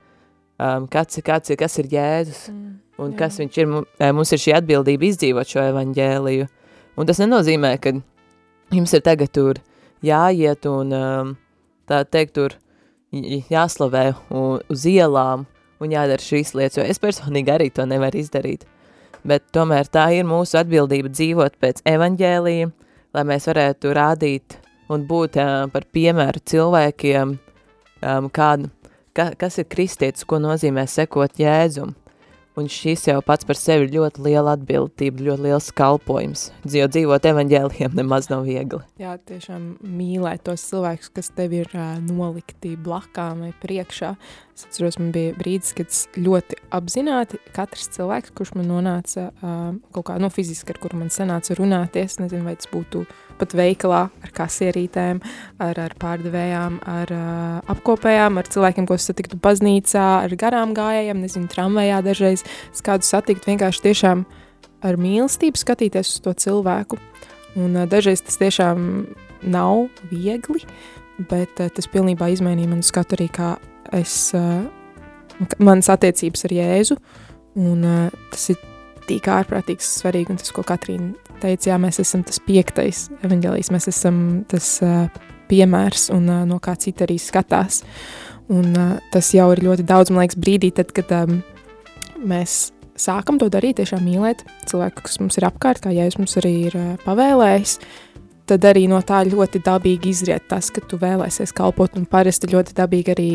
um, 0.59 0.87
kāds, 0.87 1.21
kāds 1.21 1.49
ir, 1.51 1.55
kas 1.57 1.77
ir 1.77 1.85
Jēzus 1.85 2.49
Mm, 2.49 2.73
un 2.97 3.11
jā. 3.13 3.17
kas 3.17 3.37
viņš 3.37 3.57
ir. 3.57 3.65
Mu- 3.67 3.85
Mums 4.13 4.31
ir 4.33 4.39
šī 4.39 4.53
atbildība 4.57 5.03
izdzīvot 5.05 5.45
šo 5.45 5.61
evaņģēliju. 5.71 6.47
Un 6.97 7.05
tas 7.05 7.19
nenozīmē, 7.19 7.79
ka 7.79 7.91
jums 8.71 8.93
ir 8.93 9.01
tagad 9.01 9.31
tur 9.31 9.53
jāiet 10.05 10.67
un 10.69 10.93
um, 10.95 11.33
tā 11.89 12.03
teikt 12.05 12.35
tur 12.37 12.55
jāslavē 13.51 14.11
uz 14.69 14.85
ielām 14.89 15.45
un 15.81 15.91
jādara 15.91 16.21
šīs 16.21 16.53
lietas, 16.55 16.79
jo 16.79 16.85
es 16.85 17.01
personīgi 17.01 17.51
arī 17.51 17.69
to 17.73 17.85
nevaru 17.87 18.21
izdarīt. 18.21 18.65
Bet 19.25 19.47
tomēr 19.55 19.89
tā 19.89 20.09
ir 20.13 20.27
mūsu 20.27 20.59
atbildība 20.59 21.09
dzīvot 21.09 21.57
pēc 21.61 21.81
evaņģēlija, 21.89 22.69
lai 23.15 23.23
mēs 23.25 23.47
varētu 23.49 23.93
rādīt 23.95 24.59
un 24.93 25.05
būt 25.09 25.39
uh, 25.41 25.65
par 25.73 25.87
piemēru 25.95 26.43
cilvēkiem, 26.45 27.35
um, 28.05 28.29
kādu, 28.29 28.69
ka, 29.17 29.31
kas 29.39 29.57
ir 29.61 29.69
kristietis, 29.71 30.27
ko 30.27 30.39
nozīmē 30.43 30.85
sekot 30.89 31.39
Jēzum. 31.41 31.95
Un 32.55 32.69
šis 32.71 33.01
jau 33.09 33.17
pats 33.25 33.43
par 33.43 33.57
sevi 33.59 33.83
ir 33.83 33.93
ļoti 33.97 34.21
liela 34.23 34.53
atbildība, 34.55 35.25
ļoti 35.27 35.43
liels 35.43 35.65
kalpojums. 35.75 36.45
Jo 36.71 36.87
dzīvot 36.87 37.27
evaņģēliem 37.27 37.97
nemaz 37.99 38.29
nav 38.31 38.45
viegli. 38.47 38.79
Jā, 39.01 39.17
tiešām 39.27 39.73
mīlēt 39.83 40.45
tos 40.47 40.63
cilvēkus, 40.69 41.11
kas 41.17 41.33
tev 41.35 41.51
ir 41.57 41.67
uh, 41.75 41.97
nolikti 41.99 42.77
blakām 42.79 43.43
vai 43.43 43.51
priekšā. 43.59 44.13
Es 44.55 44.63
atceros, 44.69 44.95
man 45.01 45.11
bija 45.11 45.35
brīdis, 45.35 45.73
kad 45.75 45.91
es 45.91 46.05
ļoti 46.15 46.61
apzināti 46.75 47.41
katrs 47.55 47.89
cilvēks, 47.97 48.31
kurš 48.39 48.53
man 48.55 48.71
nonāca 48.71 49.27
uh, 49.33 49.73
kaut 49.91 50.07
kā, 50.07 50.15
nu, 50.23 50.31
fiziski, 50.31 50.71
ar 50.71 50.79
kuru 50.79 51.01
man 51.01 51.11
sanāca 51.11 51.59
runāties, 51.59 52.21
nezinu, 52.23 52.47
vai 52.47 52.55
tas 52.55 52.71
būtu 52.71 53.03
pat 53.39 53.55
veikalā 53.57 54.01
ar 54.09 54.31
kasierītēm, 54.35 55.21
ar, 55.63 55.79
ar 55.81 55.95
pārdevējām, 56.01 56.79
ar 56.89 57.13
uh, 57.15 57.73
apkopējām, 57.73 58.39
ar 58.39 58.49
cilvēkiem, 58.51 58.87
ko 58.89 58.97
satiktu 59.01 59.39
baznīcā, 59.41 60.05
ar 60.25 60.35
garām 60.39 60.75
gājējiem, 60.77 61.21
nezinu, 61.25 61.49
tramvajā 61.51 62.01
dažreiz, 62.05 62.45
kādu 62.85 63.07
satikt 63.07 63.47
vienkārši 63.49 63.85
tiešām 63.87 64.25
ar 64.85 64.99
mīlestību 65.01 65.59
skatīties 65.59 66.15
uz 66.15 66.23
to 66.25 66.35
cilvēku. 66.45 66.99
Un 67.55 67.75
uh, 67.75 67.89
dažreiz 67.89 68.23
tas 68.25 68.39
tiešām 68.41 69.05
nav 69.45 69.87
viegli, 70.11 70.63
bet 71.29 71.61
uh, 71.63 71.71
tas 71.71 71.89
pilnībā 71.91 72.31
izmainīja 72.33 72.71
manu 72.71 72.85
skatu 72.85 73.19
arī, 73.19 73.29
kā 73.33 73.55
es, 73.95 74.31
uh, 74.37 74.65
manas 75.59 75.91
attiecības 75.91 76.47
ar 76.47 76.55
Jēzu, 76.55 76.99
un 77.59 77.85
uh, 77.87 78.23
tas 78.31 78.49
ir 78.53 78.59
tik 79.05 79.29
ārprātīgi 79.29 79.85
svarīgi, 79.85 80.33
un 80.33 80.41
tas, 80.41 80.51
ko 80.55 80.65
Katrīna 80.65 81.24
teica, 81.41 81.71
jā, 81.71 81.79
mēs 81.81 81.99
esam 82.03 82.23
tas 82.27 82.39
piektais 82.43 83.05
evaņģēlijs, 83.25 83.71
mēs 83.73 83.89
esam 83.91 84.21
tas 84.51 84.69
uh, 84.85 85.07
piemērs, 85.49 86.09
un 86.15 86.29
uh, 86.29 86.45
no 86.49 86.59
kā 86.63 86.75
cita 86.79 87.05
arī 87.07 87.17
skatās, 87.21 87.83
un 88.53 88.71
uh, 88.73 88.95
tas 89.13 89.33
jau 89.35 89.49
ir 89.55 89.63
ļoti 89.67 89.85
daudz, 89.87 90.13
man 90.13 90.25
liekas, 90.25 90.39
brīdī, 90.41 90.71
tad, 90.75 90.93
kad 90.95 91.11
um, 91.17 91.39
mēs 92.25 92.73
sākam 92.99 93.39
to 93.41 93.49
darīt, 93.51 93.79
tiešām 93.81 94.03
mīlēt 94.07 94.45
cilvēku, 94.69 95.05
kas 95.07 95.19
mums 95.21 95.39
ir 95.39 95.47
apkārt, 95.49 95.83
kā 95.83 95.93
Jēzus 95.93 96.19
mums 96.21 96.37
arī 96.41 96.55
ir 96.69 96.79
uh, 96.79 96.91
pavēlējis, 97.05 97.77
tad 98.49 98.65
arī 98.69 98.85
no 98.89 98.99
tā 99.05 99.23
ļoti 99.25 99.61
dabīgi 99.65 100.11
izriet 100.13 100.45
tas, 100.49 100.69
ka 100.73 100.83
tu 100.85 100.99
vēlēsies 101.01 101.53
kalpot, 101.55 101.97
un 101.97 102.05
parasti 102.09 102.51
ļoti 102.51 102.77
dabīgi 102.77 103.15
arī 103.15 103.31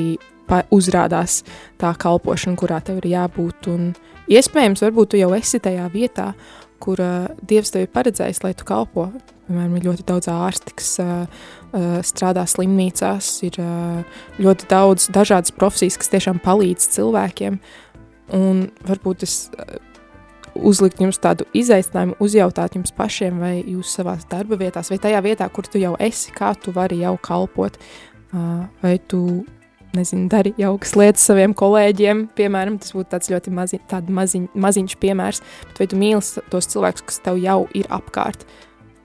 uzrādās 0.74 1.42
tā 1.80 1.92
kalpošana, 1.98 2.58
kurā 2.58 2.80
tev 2.82 2.98
ir 3.02 3.12
jābūt, 3.12 3.68
un 3.70 3.92
iespējams, 4.30 4.82
varbūt 4.86 5.12
tu 5.12 5.20
jau 5.20 5.30
esi 5.36 5.60
tajā 5.62 5.86
vietā, 5.92 6.32
kur 6.82 7.00
uh, 7.02 7.28
Dievs 7.46 7.74
tev 7.74 7.86
ir 7.86 7.92
paredzējis, 7.94 8.42
lai 8.44 8.54
tu 8.56 8.66
kalpo. 8.68 9.10
Piemēram, 9.46 9.76
ir 9.76 9.86
ļoti 9.88 10.06
daudz 10.06 10.30
ārsti, 10.30 10.74
kas 10.78 10.90
uh, 11.02 11.44
uh, 11.72 11.92
strādā 12.06 12.46
slimnīcās, 12.48 13.30
ir 13.48 13.60
uh, 13.62 14.24
ļoti 14.40 14.70
daudz 14.70 15.10
dažādas 15.14 15.54
profesijas, 15.56 15.98
kas 16.00 16.12
tiešām 16.12 16.42
palīdz 16.44 16.90
cilvēkiem, 16.96 17.60
un 18.38 18.66
varbūt 18.86 19.26
es 19.26 19.40
uh, 19.56 19.78
uzlikt 20.54 21.00
jums 21.02 21.18
tādu 21.22 21.46
izaicinājumu, 21.56 22.18
uzjautāt 22.22 22.76
jums 22.78 22.94
pašiem, 22.96 23.40
vai 23.42 23.54
jūs 23.60 23.94
savā 23.98 24.16
darba 24.30 24.58
vietās, 24.60 24.90
vai 24.92 25.00
tajā 25.02 25.22
vietā, 25.24 25.48
kur 25.52 25.68
tu 25.68 25.80
jau 25.82 25.94
esi, 26.02 26.34
kā 26.36 26.52
tu 26.58 26.74
vari 26.76 27.00
jau 27.02 27.16
kalpot, 27.22 27.78
vai 28.82 28.96
tu, 29.10 29.44
nezinu, 29.96 30.28
dari 30.30 30.52
jaukas 30.60 30.94
lietas 30.98 31.24
saviem 31.26 31.54
kolēģiem, 31.56 32.26
piemēram, 32.38 32.78
tas 32.82 32.94
būtu 32.94 33.10
tāds 33.14 33.30
ļoti 33.32 33.52
mazi, 33.54 33.80
maziņ, 33.90 34.48
maziņš 34.54 34.96
piemērs, 35.02 35.42
bet 35.68 35.82
vai 35.82 35.88
tu 35.90 36.00
mīli 36.00 36.44
tos 36.52 36.70
cilvēkus, 36.70 37.06
kas 37.08 37.22
tev 37.24 37.40
jau 37.42 37.64
ir 37.76 37.88
apkārt, 37.92 38.44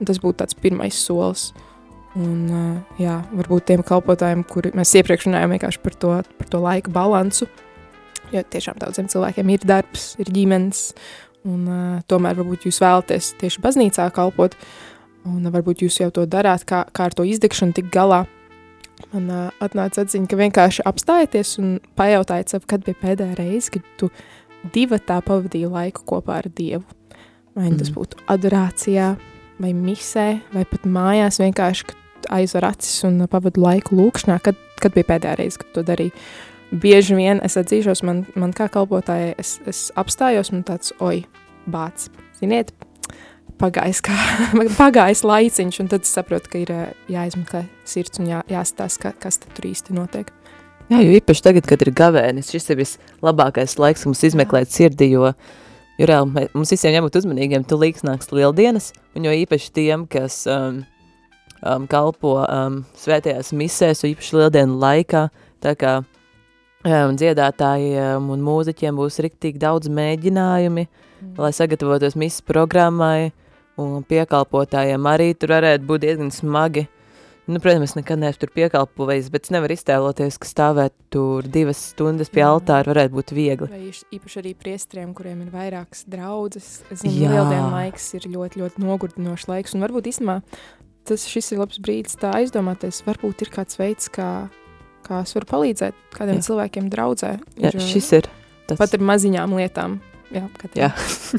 tas 0.02 0.20
būtu 0.22 0.42
tāds 0.42 0.58
pirmais 0.60 0.98
solis. 0.98 1.50
Un, 2.16 2.46
jā, 2.96 3.18
varbūt 3.36 3.66
tiem 3.68 3.82
kalpotājiem, 3.84 4.46
kuri 4.48 4.70
mēs 4.76 4.94
iepriekš 4.96 5.26
runājām 5.28 5.52
par 5.82 5.96
to, 6.00 6.12
par 6.38 6.48
to 6.48 6.60
laika 6.64 6.92
balansu, 6.92 7.48
jo 8.32 8.40
tiešām 8.40 8.78
daudziem 8.80 9.10
cilvēkiem 9.12 9.52
ir 9.52 9.66
darbs, 9.68 10.14
ir 10.22 10.30
ģimenes, 10.32 10.94
un 11.44 11.66
tomēr 12.08 12.38
varbūt 12.38 12.64
jūs 12.68 12.80
vēlaties 12.80 13.34
tieši 13.42 13.60
baznīcā 13.62 14.08
kalpot, 14.16 14.56
un 15.28 15.44
varbūt 15.52 15.84
jūs 15.84 16.00
jau 16.00 16.08
to 16.14 16.24
darāt, 16.30 16.64
kā, 16.64 16.86
kā 16.88 17.10
ar 17.10 17.16
to 17.16 17.26
izdegšanu 17.26 17.76
tik 17.76 17.92
galā. 17.92 18.24
Man 19.12 19.28
uh, 19.28 19.48
atnāca 19.62 20.04
atziņa, 20.06 20.28
ka 20.30 20.38
vienkārši 20.40 20.84
apstājieties 20.88 21.56
un 21.60 21.76
pajautājiet 21.98 22.52
sev, 22.52 22.64
kad 22.70 22.84
bija 22.86 22.98
pēdējā 23.02 23.36
reize, 23.38 23.72
kad 23.74 23.84
tu 24.00 24.10
divi 24.72 24.98
tā 25.04 25.18
pavadīji 25.24 25.70
laiku 25.72 26.04
kopā 26.08 26.40
ar 26.40 26.48
Dievu. 26.48 26.84
Vai 27.56 27.70
mm. 27.70 27.78
tas 27.80 27.92
būtu 27.92 28.20
adorācijā, 28.32 29.12
vai 29.60 29.72
misē, 29.76 30.26
vai 30.52 30.64
pat 30.68 30.88
mājās 30.88 31.40
vienkārši, 31.40 31.96
aizver 32.32 32.66
acis 32.66 33.04
un 33.06 33.20
pavadu 33.30 33.62
laiku 33.62 33.96
lūkšanā, 33.98 34.40
kad, 34.44 34.58
kad 34.82 34.94
bija 34.96 35.10
pēdējā 35.12 35.36
reize, 35.40 35.60
kad 35.62 35.72
to 35.76 35.84
darīju. 35.86 36.14
Bieži 36.82 37.14
vien 37.14 37.40
es 37.46 37.54
atzīšos, 37.60 38.02
man, 38.06 38.24
man 38.34 38.52
kā 38.56 38.66
kalpotāja, 38.72 39.36
es, 39.38 39.56
es 39.70 39.86
apstājos 39.98 40.50
un 40.52 40.64
tāds, 40.66 40.90
oi, 41.04 41.20
bāc, 41.70 42.08
ziniet, 42.40 42.72
pagājis, 43.60 44.02
kā, 44.04 44.16
pagājis 44.82 45.24
laiciņš, 45.26 45.80
un 45.82 45.92
tad 45.92 46.08
saprotu, 46.08 46.52
ka 46.52 46.62
ir 46.62 46.72
jāizmeklē 47.12 47.66
sirds 47.88 48.20
un 48.22 48.30
jā, 48.30 48.42
jāstāsta, 48.50 49.08
ka, 49.08 49.14
kas 49.26 49.40
tur 49.42 49.70
īsti 49.70 49.96
notiek. 49.96 50.32
Jā, 50.86 51.00
jo 51.02 51.14
īpaši 51.18 51.42
tagad, 51.42 51.66
kad 51.66 51.82
ir 51.82 51.90
gavēnis, 51.98 52.52
šis 52.54 52.70
ir 52.70 52.78
vislabākais 52.78 53.74
laiks 53.82 54.04
mums 54.06 54.22
izmeklēt 54.28 54.70
sirdi, 54.70 55.08
jo, 55.16 55.32
jo 55.98 56.06
reāli 56.06 56.46
mums 56.54 56.70
visiem 56.70 56.94
jābūt 56.94 57.18
uzmanīgiem, 57.22 57.64
tu 57.66 57.78
līks 57.80 58.06
nāks 58.06 58.30
lieldienas, 58.30 58.92
un 59.18 59.26
jo 59.26 59.32
īpaši 59.34 59.72
tiem, 59.74 60.04
kas 60.10 60.44
um, 60.46 60.84
um, 61.66 61.88
kalpo 61.90 62.36
um, 62.44 62.84
svētajās 63.02 63.50
misēs, 63.56 64.04
īpaši 64.06 64.38
lieldienu 64.38 64.78
laikā, 64.82 65.24
tā 65.64 65.74
kā 65.80 65.96
um, 66.02 67.16
dziedātājiem 67.18 68.30
un 68.30 68.46
mūziķiem 68.46 69.00
būs 69.00 69.18
riktīgi 69.26 69.58
daudz 69.62 69.90
mēģinājumi, 69.90 70.86
mm. 70.86 71.34
lai 71.42 71.50
sagatavotos 71.56 72.14
misas 72.20 72.46
programmai, 72.46 73.32
un 73.80 74.04
piekalpotājiem 74.08 75.08
arī 75.10 75.32
tur 75.38 75.56
varētu 75.56 75.88
būt 75.88 76.04
diezgan 76.06 76.30
smagi. 76.34 76.86
Nu, 77.46 77.60
protams, 77.62 77.92
nekad 77.94 78.18
neesmu 78.18 78.40
tur 78.42 78.50
piekalpojis, 78.56 79.28
bet 79.30 79.44
es 79.46 79.52
nevaru 79.54 79.76
iztēloties, 79.76 80.34
ka 80.42 80.48
stāvēt 80.50 80.94
tur 81.14 81.46
divas 81.46 81.78
stundas 81.92 82.30
pie 82.34 82.42
altāra 82.42 82.90
varētu 82.90 83.14
būt 83.14 83.30
viegli. 83.36 83.68
Vai 83.70 83.92
īpaši 84.16 84.40
arī 84.40 84.54
priestriem, 84.58 85.12
kuriem 85.14 85.44
ir 85.44 85.52
vairākas 85.52 86.02
draudzes. 86.10 86.80
Es 86.90 87.04
zinu, 87.04 87.28
lieldienu 87.30 87.68
laiks 87.70 88.08
ir 88.18 88.26
ļoti, 88.32 88.64
ļoti 88.64 88.82
nogurdinošs 88.82 89.46
laiks, 89.52 89.76
un 89.78 89.86
varbūt 89.86 90.10
īstenībā 90.10 90.40
tas 91.06 91.26
šis 91.30 91.52
ir 91.54 91.60
labs 91.62 91.78
brīdis 91.78 92.18
tā 92.18 92.32
aizdomāties, 92.40 93.04
varbūt 93.06 93.46
ir 93.46 93.52
kāds 93.54 93.78
veids, 93.78 94.10
kā, 94.10 94.48
kā 95.06 95.20
es 95.22 95.36
varu 95.38 95.46
palīdzēt 95.52 96.00
kādiem 96.16 96.40
jā. 96.40 96.48
cilvēkiem 96.48 96.88
draudzē. 96.90 97.36
Ir, 97.60 97.68
jā, 97.68 97.84
šis 97.92 98.10
ir 98.18 98.26
tas. 98.66 98.80
Pat 98.80 98.98
ar 98.98 99.06
maziņām 99.12 99.54
lietām. 99.60 100.00
Jā, 100.34 100.48
jā. 100.74 100.90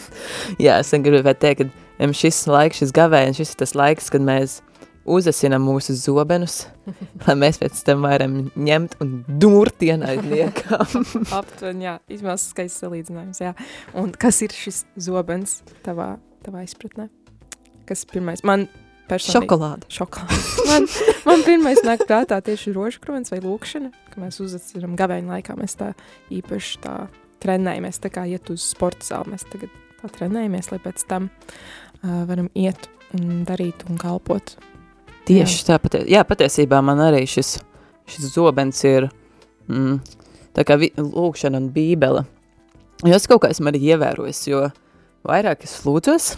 jā 0.69 0.79
es 0.79 0.95
gribētu 0.95 1.43
teikt, 1.43 1.65
ka 1.65 1.86
šis 2.13 2.45
laiks, 2.49 2.81
šis 2.83 2.93
gavēns, 2.95 3.39
šis 3.39 3.53
ir 3.53 3.61
tas 3.63 3.75
laiks, 3.77 4.09
kad 4.13 4.21
mēs 4.25 4.59
uzasinam 5.07 5.63
mūsu 5.63 5.95
zobenus, 5.97 6.65
lai 7.25 7.35
mēs 7.39 7.59
pēc 7.61 7.79
tam 7.87 8.03
varam 8.05 8.39
ņemt 8.53 8.97
un 9.03 9.13
dūrt 9.41 9.85
ienaidniekam. 9.87 11.05
Aptuveni, 11.39 11.87
jā, 11.87 11.95
izmās 12.11 12.49
skaists 12.51 12.83
salīdzinājums, 12.83 13.41
jā. 13.43 13.53
Un 13.97 14.11
kas 14.11 14.41
ir 14.45 14.55
šis 14.55 14.83
zobens 15.07 15.61
tavā, 15.85 16.15
tavā 16.45 16.65
izpratnē? 16.67 17.07
Kas 17.87 18.03
pirmais? 18.09 18.43
Man 18.47 18.67
personīgi. 19.07 19.47
Šokolāde. 19.47 19.89
Šokolāde. 19.93 20.67
Man, 20.67 20.89
man 21.29 21.47
pirmais 21.47 21.81
nāk 21.87 22.03
prātā 22.09 22.41
tieši 22.43 22.75
rožkrons 22.75 23.31
vai 23.31 23.39
lūkšana, 23.45 23.93
ka 24.11 24.21
mēs 24.23 24.41
uzatceram 24.43 24.99
gavēņu 24.99 25.31
laikā, 25.31 25.55
mēs 25.59 25.79
tā 25.79 25.93
īpaši 26.35 26.83
tā 26.83 26.99
trenējamies, 27.43 28.01
tā 28.03 28.11
kā 28.11 28.27
iet 28.27 28.49
uz 28.51 28.65
sporta 28.73 29.07
zāli, 29.07 29.37
mēs 29.37 29.47
tagad 29.47 29.71
tā 30.01 30.09
trenējamies, 30.13 30.71
lai 30.73 30.81
pēc 30.83 31.05
tam 31.09 31.29
uh, 31.29 31.86
varam 32.03 32.49
iet 32.55 32.89
un 33.15 33.43
darīt 33.47 33.85
un 33.89 33.99
kalpot. 34.01 34.55
Tieši 35.27 35.59
jā. 35.59 35.65
tā, 35.67 35.77
patie, 35.83 36.03
jā, 36.11 36.23
patiesībā 36.27 36.79
man 36.85 37.01
arī 37.03 37.25
šis, 37.27 37.57
šis 38.07 38.31
zobens 38.31 38.79
ir 38.87 39.09
mm, 39.67 39.99
tā 40.55 40.65
kā 40.67 40.77
vi, 40.79 40.91
lūkšana 40.95 41.59
un 41.59 41.69
bībele. 41.75 42.23
Jo 43.05 43.17
es 43.17 43.27
kaut 43.29 43.43
kā 43.43 43.51
esmu 43.53 43.69
arī 43.71 43.83
ievērojis, 43.91 44.41
jo 44.49 44.63
vairāk 45.27 45.65
es 45.67 45.75
lūdzos, 45.85 46.29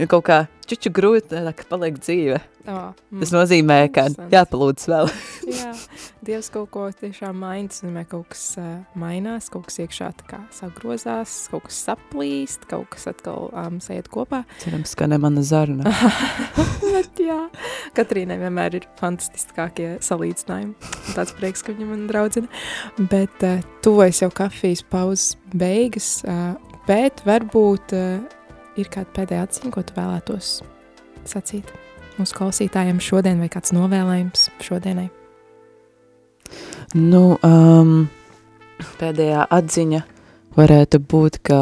jo 0.00 0.08
kaut 0.10 0.26
kā 0.26 0.38
čuču 0.66 0.90
grūti, 0.94 1.42
paliek 1.70 2.00
dzīve. 2.00 2.40
Oh, 2.66 2.90
mm. 3.12 3.20
Tas 3.22 3.30
nozīmē, 3.34 3.78
ka 3.94 4.08
jāpalūdz 4.32 4.88
vēl. 4.90 5.12
Jā, 5.52 5.70
Dievs 6.26 6.48
kaut 6.50 6.72
ko 6.74 6.88
tiešām 6.90 7.36
maina, 7.38 7.68
tas 7.70 7.84
nozīmē, 7.84 8.02
kaut 8.10 8.32
kas 8.32 8.40
uh, 8.58 8.80
mainās, 8.98 9.46
kaut 9.52 9.68
kas 9.68 9.76
iekšā 9.84 10.08
kā 10.26 10.40
sagrozās, 10.54 11.34
kaut 11.52 11.68
kas 11.68 11.78
saplīst, 11.86 12.64
kaut 12.66 12.88
kas 12.90 13.06
atkal 13.12 13.46
um, 13.52 13.76
sajiet 13.82 14.08
kopā. 14.10 14.40
Cerams, 14.64 14.96
ka 14.98 15.06
ne 15.06 15.20
mana 15.22 15.44
zaruna. 15.46 15.92
Bet 16.96 17.20
jā, 17.22 17.38
Katrīnai 17.94 18.40
vienmēr 18.40 18.80
ir 18.80 18.88
fantastiskākie 18.98 19.92
salīdzinājumi. 20.02 20.74
Tāds 21.12 21.34
prieks, 21.38 21.62
ka 21.62 21.76
viņa 21.76 21.90
man 21.92 22.06
draudzina. 22.10 22.50
Bet 22.98 23.46
uh, 23.46 23.62
tuvojas 23.86 24.24
jau 24.24 24.32
kafijas 24.34 24.82
pauzes 24.90 25.36
beigas, 25.54 26.16
uh, 26.26 26.56
bet 26.88 27.22
varbūt 27.28 27.94
uh, 27.94 28.16
ir 28.80 28.90
kāda 28.90 29.14
pēdējā 29.20 29.46
atziņa, 29.46 29.74
ko 29.76 29.86
tu 29.86 29.94
vēlētos 29.94 30.56
sacīt 31.30 31.70
mūsu 32.18 32.34
klausītājiem 32.40 32.98
šodien, 32.98 33.38
vai 33.44 33.52
kāds 33.52 33.76
novēlējums 33.76 34.48
šodienai? 34.66 35.06
Nu, 36.96 37.36
um, 37.46 38.06
pēdējā 39.00 39.46
atziņa 39.52 40.02
varētu 40.56 41.00
būt, 41.00 41.40
ka 41.46 41.60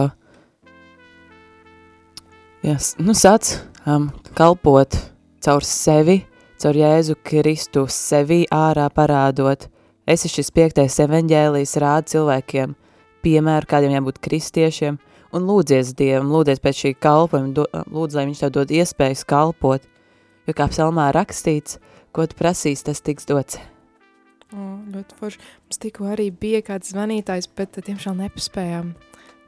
yes, 2.64 2.94
nu, 3.00 3.16
sāc 3.16 3.56
um, 3.86 4.10
kalpot 4.38 4.98
caur 5.44 5.66
sevi, 5.66 6.20
caur 6.62 6.78
Jēzu 6.78 7.18
Kristu 7.24 7.86
sevi 7.90 8.44
ārā 8.52 8.90
parādot. 8.94 9.68
Esi 10.04 10.28
šis 10.28 10.50
piektais 10.52 11.00
evaņģēlijs 11.00 11.78
rāda 11.80 12.10
cilvēkiem 12.12 12.76
piemēru, 13.24 13.68
kādiem 13.70 13.98
jābūt 13.98 14.20
kristiešiem– 14.24 15.00
un 15.34 15.48
lūdzies 15.48 15.92
Dievam, 15.98 16.30
lūdzies 16.32 16.62
pēc 16.62 16.80
šī 16.80 16.94
kalpojuma, 17.02 17.66
lūdz, 17.90 18.18
lai 18.18 18.26
viņš 18.30 18.44
tev 18.44 18.54
dod 18.54 18.74
iespējas 18.74 19.26
kalpot, 19.28 19.86
jo 20.46 20.56
kā 20.56 20.68
psalmā 20.70 21.10
rakstīts, 21.16 21.80
ko 22.14 22.28
tu 22.30 22.38
prasīs, 22.38 22.84
tas 22.86 23.02
tiks 23.02 23.26
dots. 23.30 23.58
O, 24.54 24.64
ļoti 24.94 25.16
forši. 25.18 25.40
Mums 25.66 25.80
tikko 25.82 26.08
arī 26.14 26.28
bija 26.30 26.60
kāds 26.62 26.92
zvanītājs, 26.94 27.48
bet 27.58 27.74
tiemžēl 27.74 28.14
nepaspējām, 28.20 28.92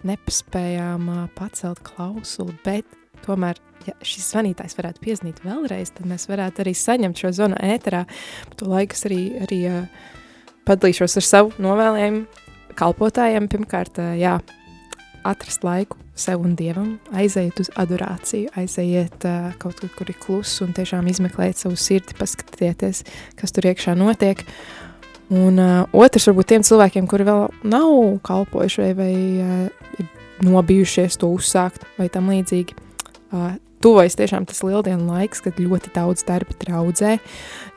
nepaspējām 0.09 1.11
uh, 1.13 1.21
pacelt 1.37 1.83
klausuli, 1.87 2.57
bet 2.65 2.97
tomēr, 3.23 3.61
ja 3.87 3.95
šis 4.03 4.33
zvanītājs 4.33 4.75
varētu 4.79 5.05
pieznīt 5.05 5.45
vēlreiz, 5.47 5.93
tad 5.95 6.09
mēs 6.11 6.27
varētu 6.31 6.65
arī 6.65 6.75
saņemt 6.75 7.23
šo 7.23 7.31
zvanu 7.39 7.61
ēterā. 7.63 8.03
To 8.59 8.71
laikas 8.73 9.07
arī, 9.07 9.21
arī 9.47 9.61
uh, 9.71 10.09
padalīšos 10.67 11.21
ar 11.21 11.29
savu 11.29 11.55
novēlējumu 11.63 12.75
kalpotājiem. 12.79 13.47
Pirmkārt, 13.53 14.03
uh, 14.03 14.17
jā, 14.19 14.41
atrast 15.27 15.63
laiku 15.67 16.01
sev 16.17 16.43
un 16.43 16.57
dievam, 16.57 16.97
aiziet 17.15 17.61
uz 17.61 17.69
adorāciju, 17.79 18.51
aiziet 18.57 19.27
uh, 19.29 19.53
kaut 19.61 19.79
kur, 19.83 19.93
kur 19.99 20.11
ir 20.11 20.19
kluss 20.19 20.63
un 20.65 20.73
tiešām 20.75 21.07
izmeklēt 21.13 21.61
savu 21.61 21.79
sirdi, 21.79 22.17
paskatieties, 22.19 23.05
kas 23.39 23.55
tur 23.55 23.71
iekšā 23.71 23.95
notiek. 23.99 24.43
Un 25.35 25.59
uh, 25.59 25.85
otrs, 25.97 26.29
varbūt 26.31 26.53
tiem 26.53 26.67
cilvēkiem, 26.67 27.07
kuri 27.11 27.27
vēl 27.27 27.47
nav 27.67 27.95
kalpojuši 28.27 28.83
vai, 28.83 28.91
vai 28.99 29.15
uh, 29.43 30.11
nobijušies 30.47 31.19
to 31.19 31.33
uzsākt 31.35 31.87
vai 31.97 32.07
tam 32.13 32.31
līdzīgi, 32.31 32.77
uh, 33.35 33.57
tuvojas 33.83 34.15
tiešām 34.19 34.47
tas 34.47 34.63
lieldienu 34.63 35.09
laiks, 35.11 35.43
kad 35.43 35.59
ļoti 35.59 35.91
daudz 35.97 36.23
darba 36.29 36.55
traudzē. 36.61 37.17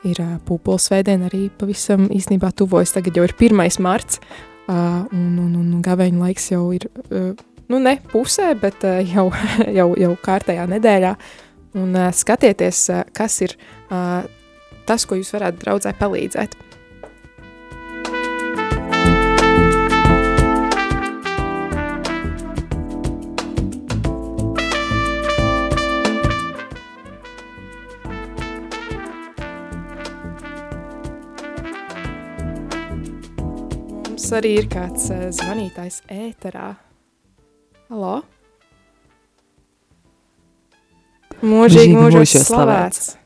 Ir 0.06 0.22
uh, 0.22 0.36
pūpolsvētdiena 0.46 1.26
arī 1.26 1.48
pavisam 1.58 2.06
īstenībā 2.06 2.52
tuvojas. 2.54 2.94
Tagad 2.94 3.18
jau 3.18 3.26
ir 3.26 3.34
1. 3.34 3.82
marts, 3.82 4.22
Uh, 4.70 5.02
un, 5.10 5.38
un, 5.40 5.54
un 5.58 5.78
gaveņa 5.82 6.20
laiks 6.20 6.44
jau 6.52 6.68
ir, 6.76 6.84
uh, 7.10 7.32
nu 7.72 7.78
ne 7.82 7.96
pusē, 8.12 8.52
bet 8.60 8.84
uh, 8.86 9.00
jau, 9.02 9.24
jau, 9.78 9.88
jau 9.98 10.10
kārtējā 10.22 10.66
nedēļā. 10.70 11.14
Un 11.80 11.96
uh, 11.96 12.10
skatieties, 12.14 12.84
uh, 12.92 13.00
kas 13.16 13.40
ir 13.42 13.56
uh, 13.56 14.20
tas, 14.86 15.08
ko 15.10 15.18
jūs 15.18 15.32
varētu 15.34 15.64
draudzē 15.64 15.94
palīdzēt. 15.98 16.54
mums 34.30 34.44
arī 34.44 34.50
ir 34.60 34.66
kāds 34.70 35.08
eh, 35.10 35.22
zvanītājs 35.34 35.96
ēterā. 36.06 36.68
Halo? 37.90 38.20
Mūžīgi, 41.42 41.96
mūžīgi 41.96 42.44
slavēts. 42.44 42.46
slavēts. 42.46 43.16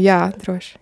Jā, 0.00 0.32
droši. 0.40 0.81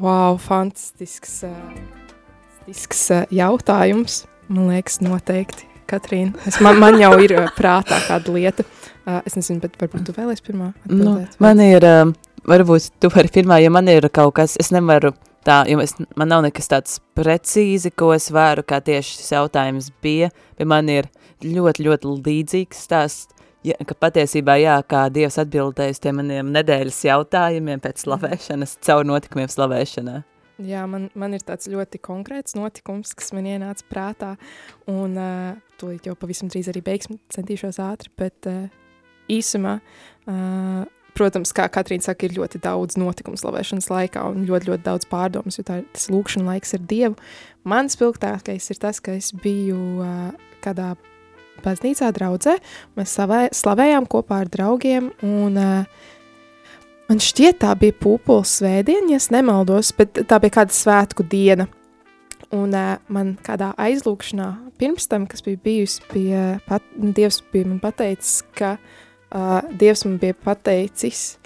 Wow, 0.00 0.38
fantastisks, 0.42 1.42
uh, 1.46 1.52
fantastisks 2.58 3.04
uh, 3.14 3.24
jautājums. 3.34 4.24
Man 4.48 4.68
liekas, 4.72 4.98
noteikti, 5.04 5.68
Katrīna. 5.88 6.34
Es, 6.48 6.58
man, 6.64 6.78
man 6.82 6.98
jau 7.00 7.12
ir 7.22 7.36
uh, 7.38 7.50
prātā 7.56 8.00
kāda 8.08 8.34
lieta. 8.34 8.64
Es 9.28 9.36
nezinu, 9.36 9.60
bet 9.60 9.74
varbūt 9.76 10.06
tu 10.08 10.14
vēlēsi 10.16 10.44
pirmā 10.46 10.70
Nu, 10.72 10.86
atbildēt. 10.88 11.34
man 11.44 11.60
ir, 11.60 11.84
varbūt 12.48 12.86
tu 13.04 13.10
vari 13.12 13.28
pirmā, 13.34 13.58
ja 13.60 13.68
man 13.72 13.90
ir 13.92 14.06
kaut 14.08 14.32
kas, 14.38 14.54
es 14.60 14.70
nevaru 14.72 15.10
tā, 15.44 15.58
jo 15.68 15.82
es, 15.84 15.92
man 16.16 16.30
nav 16.32 16.40
nekas 16.46 16.70
tāds 16.72 16.94
precīzi, 17.12 17.92
ko 17.92 18.14
es 18.16 18.30
varu, 18.32 18.64
kā 18.64 18.78
tieši 18.80 19.18
šis 19.18 19.34
jautājums 19.36 19.90
bija, 20.00 20.30
bet 20.56 20.70
man 20.72 20.88
ir 20.88 21.10
ļoti, 21.44 21.84
ļoti 21.84 22.14
līdzīgs 22.24 22.80
stāsts, 22.86 23.33
ja, 23.64 23.76
ka 23.88 23.96
patiesībā, 24.06 24.56
jā, 24.60 24.76
kā 24.88 25.06
Dievs 25.12 25.38
atbildēja 25.42 25.96
uz 25.96 26.00
tiem 26.04 26.20
maniem 26.20 26.52
nedēļas 26.54 27.00
jautājumiem 27.08 27.82
pēc 27.84 28.04
slavēšanas, 28.04 28.78
caur 28.84 29.04
notikumiem 29.08 29.50
slavēšanā. 29.52 30.20
Jā, 30.62 30.84
man, 30.86 31.08
man 31.18 31.32
ir 31.34 31.42
tāds 31.42 31.66
ļoti 31.66 31.98
konkrēts 31.98 32.54
notikums, 32.54 33.10
kas 33.18 33.32
man 33.34 33.48
ienāca 33.50 33.82
prātā, 33.90 34.34
un 34.86 35.16
uh, 35.18 35.56
tūlīt 35.80 36.06
jau 36.06 36.14
pavisam 36.14 36.46
drīz 36.52 36.68
arī 36.70 36.82
beigsim, 36.86 37.18
centīšos 37.34 37.80
ātri, 37.82 38.12
bet 38.20 38.46
uh, 38.46 38.68
īsumā, 39.34 39.80
uh, 40.30 40.84
protams, 41.18 41.50
kā 41.54 41.66
Katrīna 41.74 42.06
saka, 42.06 42.28
ir 42.28 42.36
ļoti 42.38 42.60
daudz 42.62 42.94
notikumu 43.02 43.38
slavēšanas 43.40 43.90
laikā 43.90 44.22
un 44.30 44.46
ļoti, 44.46 44.70
ļoti 44.70 44.86
daudz 44.86 45.08
pārdomas, 45.10 45.58
jo 45.58 45.66
tā, 45.66 45.80
ir- 45.82 45.90
tas 45.94 46.06
lūkšana 46.14 46.52
laiks 46.52 46.76
ar 46.78 46.86
Dievu. 46.86 47.18
Mans 47.66 47.98
spilgtākais 47.98 48.70
ir 48.70 48.78
tas, 48.82 49.02
ka 49.02 49.18
es 49.18 49.32
biju 49.34 49.80
uh, 50.06 50.30
kādā 50.62 50.92
baznīcā 51.64 52.10
draudzē, 52.14 52.58
mēs 52.98 53.16
slavē, 53.16 53.46
slavējām 53.56 54.08
kopā 54.10 54.44
ar 54.44 54.52
draugiem, 54.52 55.12
un 55.24 55.60
uh, 55.60 56.04
Man 57.04 57.20
šķiet, 57.20 57.58
tā 57.60 57.74
bija 57.76 57.92
pūpoles 58.00 58.48
svētdiena, 58.62 59.10
ja 59.12 59.18
es 59.20 59.28
nemaldos, 59.32 59.90
bet 59.96 60.22
tā 60.24 60.38
bija 60.40 60.54
kāda 60.60 60.72
svētku 60.72 61.26
diena. 61.28 61.66
Un 62.54 62.72
uh, 62.72 62.94
man 63.12 63.34
kādā 63.44 63.72
aizlūkšanā 63.80 64.46
pirms 64.80 65.08
tam, 65.10 65.26
kas 65.28 65.44
bija 65.44 65.60
bijusi, 65.64 66.00
bija 66.12 66.44
pat, 66.68 66.86
Dievs 66.96 67.42
bija 67.52 67.68
man 67.68 67.82
pateicis, 67.82 68.38
ka 68.56 68.76
uh, 68.78 69.60
Dievs 69.76 70.06
man 70.08 70.16
bija 70.22 70.36
pateicis, 70.46 71.36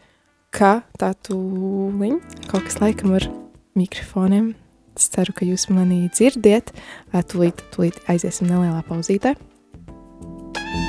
ka 0.54 0.78
tā 1.00 1.10
tūliņ, 1.26 2.20
kaut 2.52 2.68
kas 2.68 2.78
laikam 2.82 3.16
ar 3.18 3.26
mikrofoniem, 3.78 4.52
es 4.98 5.10
ceru, 5.10 5.34
ka 5.34 5.48
jūs 5.48 5.68
mani 5.72 6.04
dzirdiet, 6.12 6.70
tūlīt, 7.32 7.66
tūlīt 7.74 8.02
aiziesim 8.10 8.50
nelielā 8.50 8.84
pauzītē. 8.86 9.34
Jūs 10.56 10.87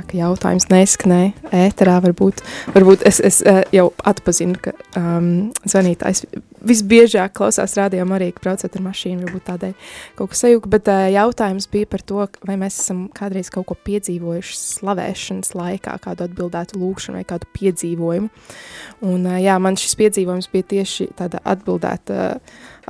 jā, 0.00 0.06
ka 0.06 0.18
jautājums 0.18 0.68
neskanēja 0.70 1.32
ēterā. 1.52 1.98
Varbūt, 2.04 2.40
varbūt 2.74 3.04
es, 3.06 3.20
es 3.20 3.40
eh, 3.46 3.62
jau 3.72 3.90
atpazinu, 4.04 4.56
ka 4.60 4.72
um, 4.96 5.50
zvanītājs 5.68 6.24
visbiežāk 6.60 7.32
klausās 7.36 7.76
rādījumā 7.78 8.18
arī, 8.18 8.30
ka 8.32 8.44
braucot 8.44 8.76
ar 8.76 8.84
mašīnu, 8.84 9.24
varbūt 9.26 9.46
tādēļ 9.48 9.74
kaut 10.18 10.32
kas 10.32 10.42
sajūta. 10.44 10.72
Bet 10.72 10.90
uh, 10.90 11.06
jautājums 11.12 11.68
bija 11.72 11.88
par 11.90 12.04
to, 12.04 12.26
vai 12.46 12.56
mēs 12.60 12.80
esam 12.82 13.06
kādreiz 13.16 13.50
kaut 13.52 13.68
ko 13.70 13.76
piedzīvojuši 13.88 14.58
slavēšanas 14.60 15.54
laikā, 15.56 15.96
kādu 16.04 16.26
atbildētu 16.28 16.80
lūkšanu 16.80 17.20
vai 17.20 17.26
kādu 17.28 17.48
piedzīvojumu. 17.56 18.30
Un, 19.06 19.26
uh, 19.26 19.40
jā, 19.40 19.56
man 19.62 19.78
šis 19.80 19.96
piedzīvojums 20.00 20.50
bija 20.52 20.70
tieši 20.76 21.10
tāda 21.18 21.42
atbildēta, 21.48 22.36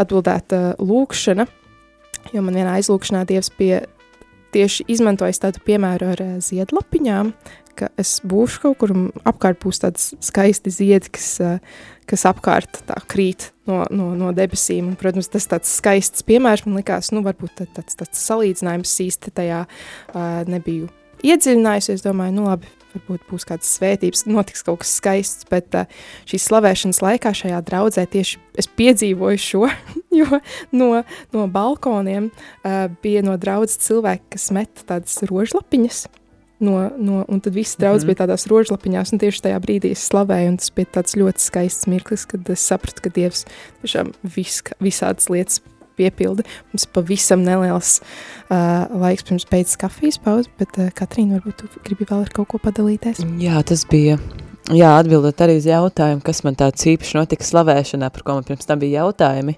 atbildēta 0.01 0.63
lūkšana, 0.83 1.47
jo 2.35 2.45
man 2.45 2.59
vienā 2.59 2.79
aizlūkšanā 2.81 3.25
Dievs 3.29 3.53
bija 3.59 3.85
tieši 4.55 4.87
izmantojis 4.91 5.43
tādu 5.43 5.63
piemēru 5.67 6.13
ar 6.15 6.23
uh, 6.25 6.37
ziedlapiņām, 6.45 7.33
ka 7.79 7.89
es 8.01 8.19
būšu 8.27 8.65
kaut 8.65 8.79
kur 8.83 8.95
apkārt 9.29 9.61
būs 9.63 9.83
tāds 9.85 10.11
skaisti 10.25 10.73
ziedi, 10.75 11.13
kas, 11.17 11.29
uh, 11.45 11.87
kas 12.11 12.27
apkārt 12.29 12.83
tā 12.89 12.99
krīt 13.11 13.51
no, 13.71 13.85
no, 13.95 14.11
no 14.19 14.33
debesīm. 14.37 14.91
Un, 14.93 14.99
protams, 15.01 15.31
tas 15.33 15.49
tāds 15.51 15.73
skaists 15.81 16.27
piemērs 16.27 16.67
man 16.67 16.81
likās, 16.81 17.13
nu 17.15 17.25
varbūt 17.27 17.57
tā- 17.63 17.71
tāds, 17.79 17.99
tāds 18.01 18.27
salīdzinājums 18.27 18.97
īsti 19.07 19.35
tajā 19.39 19.65
uh, 19.67 20.21
nebiju 20.51 20.91
iedziļinājusies. 21.27 22.05
Domāju, 22.05 22.37
nu 22.39 22.49
labi, 22.49 22.71
varbūt 22.95 23.27
būs 23.31 23.47
kādas 23.49 23.71
svētības, 23.79 24.25
notiks 24.31 24.65
kaut 24.67 24.83
kas 24.85 24.95
skaists, 25.01 25.49
bet 25.51 25.75
uh, 25.79 25.89
šīs 26.31 26.49
slavēšanas 26.51 27.03
laikā 27.05 27.33
šajā 27.43 27.61
draudzē 27.67 28.07
tieši 28.11 28.41
es 28.61 28.71
piedzīvoju 28.81 29.43
šo, 29.43 29.67
jo 30.21 30.41
no, 30.77 31.03
no 31.35 31.49
balkoniem 31.51 32.31
uh, 32.31 32.87
bija 33.03 33.25
no 33.27 33.37
draudzes 33.41 33.81
cilvēki, 33.87 34.33
kas 34.37 34.51
meta 34.57 34.87
tādas 34.95 35.21
rožlapiņas. 35.31 36.09
No, 36.61 36.75
no, 37.01 37.23
un 37.25 37.41
tad 37.41 37.55
viss 37.57 37.79
draudz 37.81 38.05
Mhm. 38.05 38.11
bija 38.11 38.19
tādās 38.27 38.45
rožlapiņās, 38.51 39.15
un 39.15 39.21
tieši 39.23 39.47
tajā 39.47 39.61
brīdī 39.65 39.95
es 39.97 40.03
slavēju, 40.11 40.49
un 40.53 40.59
tas 40.61 40.69
bija 40.77 40.91
tāds 40.99 41.17
ļoti 41.17 41.41
skaists 41.41 41.89
mirklis, 41.89 42.27
kad 42.29 42.45
es 42.53 42.61
sapratu, 42.61 43.01
ka 43.01 43.09
Dievs 43.17 43.47
tiešām 43.81 44.13
vis, 44.37 44.61
visādas 44.77 45.31
lietas 45.33 45.63
piepilda. 46.01 46.45
Mums 46.73 46.89
ir 46.89 46.93
pavisam 46.97 47.45
neliels 47.47 47.99
uh, 48.01 48.89
laiks 49.05 49.29
pirms 49.29 49.47
beidzas 49.51 49.79
kafijas 49.81 50.21
pauzes, 50.25 50.51
bet 50.61 50.81
uh, 50.81 50.91
Katrīna, 50.97 51.39
varbūt 51.39 51.65
tu 51.65 51.85
gribi 51.87 52.09
vēl 52.09 52.25
ar 52.25 52.33
kaut 52.35 52.51
ko 52.53 52.63
padalīties? 52.63 53.23
Jā, 53.41 53.61
tas 53.69 53.85
bija. 53.91 54.19
Jā, 54.71 54.93
atbildot 55.01 55.41
arī 55.43 55.57
uz 55.59 55.65
jautājumu, 55.67 56.23
kas 56.23 56.45
man 56.47 56.55
tāds 56.59 56.85
īpaši 56.87 57.17
notika 57.17 57.47
slavēšanā, 57.47 58.11
par 58.15 58.23
ko 58.23 58.37
man 58.37 58.45
pirms 58.47 58.69
tam 58.69 58.79
bija 58.79 59.01
jautājumi, 59.05 59.57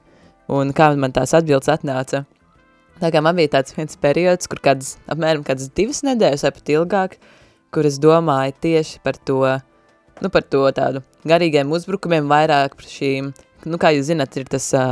un 0.57 0.71
kā 0.77 0.87
man 0.97 1.13
tās 1.13 1.35
atbildes 1.37 1.69
atnāca. 1.73 2.23
Tā 3.03 3.11
kā 3.13 3.21
man 3.25 3.37
bija 3.37 3.51
tāds 3.57 3.75
viens 3.77 3.99
periods, 4.01 4.49
kur 4.49 4.63
kādas, 4.63 4.95
apmēram 5.11 5.43
kādas 5.45 5.69
divas 5.75 6.01
nedēļas 6.07 6.47
vai 6.47 6.53
pat 6.55 6.73
ilgāk, 6.73 7.17
kur 7.75 7.89
es 7.89 7.99
domāju 8.01 8.55
tieši 8.63 9.03
par 9.05 9.19
to, 9.19 9.41
nu 10.23 10.31
par 10.33 10.47
to 10.47 10.63
tādu 10.77 11.03
garīgiem 11.29 11.73
uzbrukumiem, 11.75 12.31
vairāk 12.31 12.79
par 12.79 12.89
šīm, 12.89 13.33
nu 13.67 13.81
kā 13.83 13.91
jūs 13.97 14.09
zināt, 14.13 14.39
ir 14.39 14.47
tas, 14.49 14.69
ā, 14.79 14.87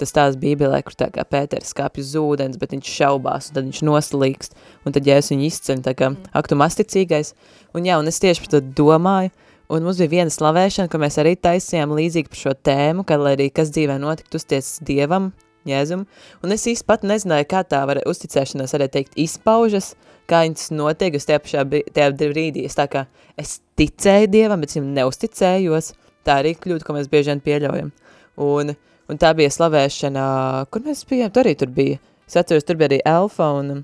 tas 0.00 0.14
tās 0.14 0.38
bībelē, 0.40 0.80
kur 0.86 0.96
tā 0.98 1.10
kā 1.14 1.24
Pēters 1.28 1.74
kāpj 1.76 2.02
uz 2.02 2.14
ūdens, 2.20 2.58
bet 2.60 2.74
viņš 2.74 2.94
šaubās, 2.98 3.50
un 3.50 3.58
tad 3.58 3.68
viņš 3.68 3.82
noslīkst, 3.88 4.56
un 4.84 4.96
tad, 4.96 5.06
ja 5.06 5.18
es 5.20 5.30
viņu 5.32 5.48
izceļu, 5.48 5.84
tā 5.86 5.94
kā 5.98 6.12
aktu 6.36 6.58
masticīgais, 6.58 7.34
Un 7.74 7.88
jā, 7.88 7.96
un 7.98 8.06
es 8.06 8.20
tieši 8.22 8.44
par 8.44 8.52
to 8.52 8.60
domāju, 8.78 9.32
un 9.74 9.82
mums 9.82 9.98
bija 9.98 10.12
viena 10.12 10.30
slavēšana, 10.30 10.90
ka 10.90 10.98
mēs 11.02 11.18
arī 11.18 11.34
taisījām 11.34 11.94
līdzīgi 11.98 12.30
par 12.30 12.38
šo 12.38 12.52
tēmu, 12.68 13.04
ka, 13.08 13.18
lai 13.18 13.32
arī 13.34 13.48
kas 13.50 13.72
dzīvē 13.74 13.96
notikt, 13.98 14.36
uzties 14.38 14.76
Dievam, 14.86 15.32
Jēzum, 15.66 16.04
un 16.44 16.54
es 16.54 16.68
īsti 16.70 16.86
pat 16.86 17.02
nezināju, 17.08 17.48
kā 17.50 17.64
tā 17.66 17.80
var 17.88 18.02
uzticēšanās, 18.06 18.76
varētu 18.76 18.94
teikt, 18.94 19.18
izpaužas, 19.18 19.94
kā 20.30 20.44
viņas 20.44 20.70
notiek, 20.76 21.18
es 21.18 21.26
tajā 21.26 21.40
pašā 21.42 21.64
tajā 21.96 22.08
brīdī, 22.20 22.66
es 22.68 22.78
tā 22.78 22.86
kā, 22.92 23.06
es 23.40 23.56
ticēju 23.80 24.30
Dievam, 24.30 24.62
bet 24.62 24.70
es 24.70 24.78
viņam 24.78 24.94
neusticējos, 25.00 25.90
tā 26.28 26.38
arī 26.44 26.54
kļūda, 26.60 26.86
ko 26.86 26.94
mēs 26.94 27.10
bieži 27.10 27.32
vien 27.32 27.42
pieļaujam, 27.48 27.90
un, 28.44 28.74
un 29.10 29.20
tā 29.20 29.32
bija 29.36 29.52
slavēšana, 29.54 30.26
kur 30.72 30.84
mēs 30.86 31.04
bijām, 31.08 31.32
tur 31.34 31.46
arī 31.46 31.56
tur 31.60 31.72
bija, 31.74 32.00
es 32.28 32.38
atceros, 32.40 32.66
tur 32.66 32.80
bija 32.80 32.92
arī 32.92 33.02
Elfa 33.08 33.50
un, 33.58 33.82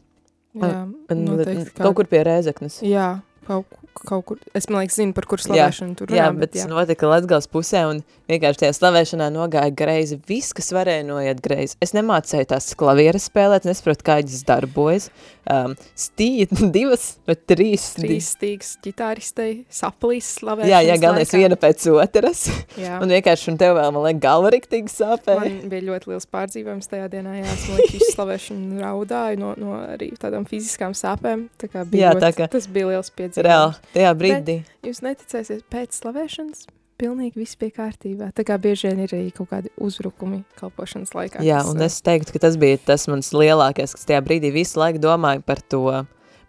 Jā, 0.56 0.70
un 1.14 1.26
noteikti 1.26 1.76
kaut 1.78 1.94
kur 2.00 2.08
pie 2.10 2.24
Rēzeknes. 2.26 2.80
Jā, 2.82 3.20
kaut, 3.46 3.68
kaut 3.94 4.24
kur. 4.26 4.40
Es 4.56 4.66
domāju, 4.66 4.90
ka 4.90 4.96
zinu, 4.96 5.14
par 5.14 5.26
kur 5.30 5.42
Jā, 5.42 5.46
slavēšanu 5.46 5.98
tur 5.98 6.10
Jā, 6.10 6.28
runā, 6.30 6.40
bet 6.42 6.54
tas 6.56 6.66
notika 6.70 7.10
Latvijas 7.10 7.46
pusē, 7.50 7.84
un 7.90 8.00
vienkārši 8.30 8.64
tajā 8.64 8.76
slavēšanā 8.78 9.28
nogāja 9.34 9.70
greizi. 9.76 10.18
Viss, 10.26 10.54
kas 10.56 10.72
varēja 10.74 11.06
noiet 11.06 11.42
greizi. 11.44 11.78
Es 11.84 11.94
nemācēju 11.96 12.50
tās 12.50 12.72
klavieres 12.78 13.28
spēlēt, 13.30 13.68
nesaprotu, 13.68 14.06
kā 14.06 14.18
viņas 14.22 14.42
darbojas. 14.48 15.10
Um, 15.50 15.72
Stīja 15.98 16.46
divas 16.76 17.04
vai 17.28 17.36
trīs. 17.36 17.86
Trīs 17.96 18.30
stīgas 18.34 18.74
ģitāristei, 18.84 19.64
saplīs 19.72 20.28
slavēšanas 20.38 20.70
Jā, 20.70 20.80
jā, 20.84 20.96
galvenais 21.00 21.32
viena 21.34 21.56
pēc 21.60 21.86
otras. 21.94 22.42
Jā. 22.80 22.98
Un 23.02 23.12
vienkārši, 23.14 23.52
un 23.52 23.60
tev 23.60 23.76
vēl, 23.78 23.92
man 23.96 24.04
liek, 24.08 24.20
galva 24.22 24.52
riktīgi 24.54 24.92
sāpēja. 24.92 25.40
Man 25.40 25.70
bija 25.72 25.86
ļoti 25.88 26.12
liels 26.12 26.28
pārdzīvojums 26.30 26.90
tajā 26.92 27.08
dienā. 27.12 27.38
Jā, 27.40 27.46
es 27.54 27.64
domāju, 27.68 27.86
ka 27.86 27.96
visu 27.96 28.10
slavēšanu 28.16 28.82
raudāju 28.84 29.40
no, 29.40 29.54
no 29.60 29.78
arī 29.86 30.10
tādām 30.20 30.44
fiziskām 30.50 30.96
sāpēm. 30.98 31.46
Tā 31.60 31.70
kā 31.72 31.86
bija 31.88 32.10
Jā, 32.10 32.12
ļoti, 32.16 32.26
tā 32.26 32.32
kā- 32.36 32.50
tas 32.56 32.68
bija 32.70 32.92
liels 32.92 33.10
piedzīvojums. 33.14 33.48
Reāli, 33.48 33.94
tajā 33.96 34.12
brīdī. 34.20 34.58
Jūs 34.86 35.02
neticēsiet 35.06 35.64
pēc 35.72 35.98
slavēšanas 36.02 36.68
pilnīgi 37.00 37.40
viss 37.40 37.58
bija 37.60 37.74
kārtībā. 37.80 38.30
Tā 38.36 38.44
kā 38.46 38.56
bieži 38.60 38.90
vien 38.90 39.02
ir 39.04 39.14
arī 39.16 39.32
kaut 39.34 39.50
kādi 39.52 39.72
uzbrukumi 39.80 40.42
kalpošanas 40.60 41.14
laikā. 41.16 41.42
Jā, 41.46 41.62
kas, 41.62 41.72
un 41.72 41.84
es 41.86 41.98
teiktu, 42.04 42.34
ka 42.36 42.44
tas 42.44 42.58
bija 42.60 42.80
tas 42.92 43.06
mans 43.10 43.32
lielākais, 43.36 43.94
kas 43.96 44.08
tajā 44.08 44.20
brīdī 44.26 44.52
visu 44.54 44.80
laiku 44.80 45.02
domāju 45.02 45.44
par 45.46 45.62
to, 45.72 45.84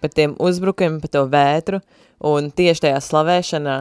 par 0.03 0.13
tiem 0.13 0.35
uzbrukumiem, 0.41 0.99
par 1.03 1.13
to 1.15 1.25
vētru, 1.31 1.81
un 2.31 2.51
tieši 2.55 2.87
tajā 2.87 3.01
slavēšanā, 3.07 3.77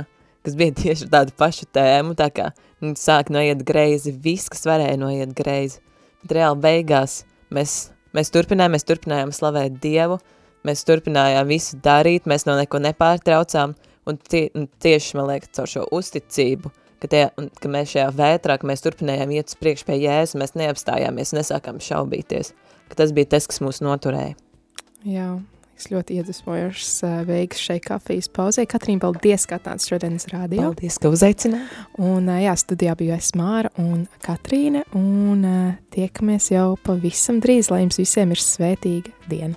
kas 0.46 0.58
bija 0.58 0.76
tieši 0.82 1.10
tādu 1.12 1.34
pašu 1.38 1.68
tēmu, 1.74 2.16
tā 2.18 2.30
kā 2.34 2.50
nu, 2.80 2.94
sāk 2.98 3.32
noiet 3.34 3.64
greizi, 3.66 4.14
viss, 4.14 4.50
kas 4.52 4.66
varēja 4.68 4.98
noiet 5.00 5.34
greizi. 5.36 5.82
Bet 6.22 6.36
reāli 6.38 6.62
beigās 6.64 7.22
mēs, 7.54 7.90
mēs 8.16 8.32
turpinājām, 8.34 8.76
mēs 8.76 8.86
turpinājām 8.88 9.34
slavēt 9.34 9.78
Dievu, 9.82 10.20
mēs 10.68 10.84
turpinājām 10.88 11.48
visu 11.48 11.78
darīt, 11.82 12.28
mēs 12.28 12.46
no 12.48 12.56
neko 12.58 12.80
nepārtraucām, 12.84 13.74
un, 14.08 14.18
tie, 14.30 14.48
un 14.56 14.68
tieši, 14.82 15.16
man 15.18 15.30
liekas, 15.30 15.52
caur 15.56 15.70
šo 15.70 15.84
uzticību, 15.96 16.72
ka, 17.00 17.10
tie, 17.10 17.22
un, 17.40 17.48
ka 17.60 17.70
mēs 17.72 17.94
šajā 17.94 18.08
vētrā, 18.16 18.58
ka 18.60 18.68
mēs 18.70 18.84
turpinājām 18.84 19.32
iet 19.36 19.52
uz 19.52 19.60
priekšu 19.60 19.88
pie 19.88 20.00
Jēzus, 20.04 20.38
mēs 20.40 20.56
neapstājāmies, 20.58 21.34
nesākām 21.36 21.80
šaubīties, 21.84 22.52
ka 22.90 23.00
tas 23.02 23.14
bija 23.16 23.36
tas, 23.36 23.48
kas 23.50 23.62
mūs 23.64 23.80
noturēja. 23.84 24.36
Jā, 25.08 25.30
es 25.80 25.88
ļoti 25.88 26.18
iedvesmojošs 26.20 26.90
veiks 27.28 27.62
šai 27.64 27.78
kafijas 27.84 28.28
pauzē. 28.36 28.66
Katrīna, 28.68 29.00
paldies, 29.06 29.46
ka 29.48 29.56
tāds 29.64 29.88
šodienas 29.88 30.28
rādījā. 30.32 30.66
Paldies, 30.66 31.00
ka 31.00 31.12
uzaicināji. 31.12 31.86
Un 32.04 32.28
jā, 32.42 32.52
studijā 32.60 32.96
biju 33.00 33.16
es 33.16 33.32
Māra 33.38 33.72
un 33.80 34.04
Katrīna, 34.24 34.84
un 34.98 35.48
tiekamies 35.94 36.52
jau 36.52 36.74
pavisam 36.84 37.40
drīz, 37.40 37.72
lai 37.72 37.86
jums 37.86 38.00
visiem 38.02 38.36
ir 38.36 38.44
svētīga 38.44 39.16
diena. 39.32 39.56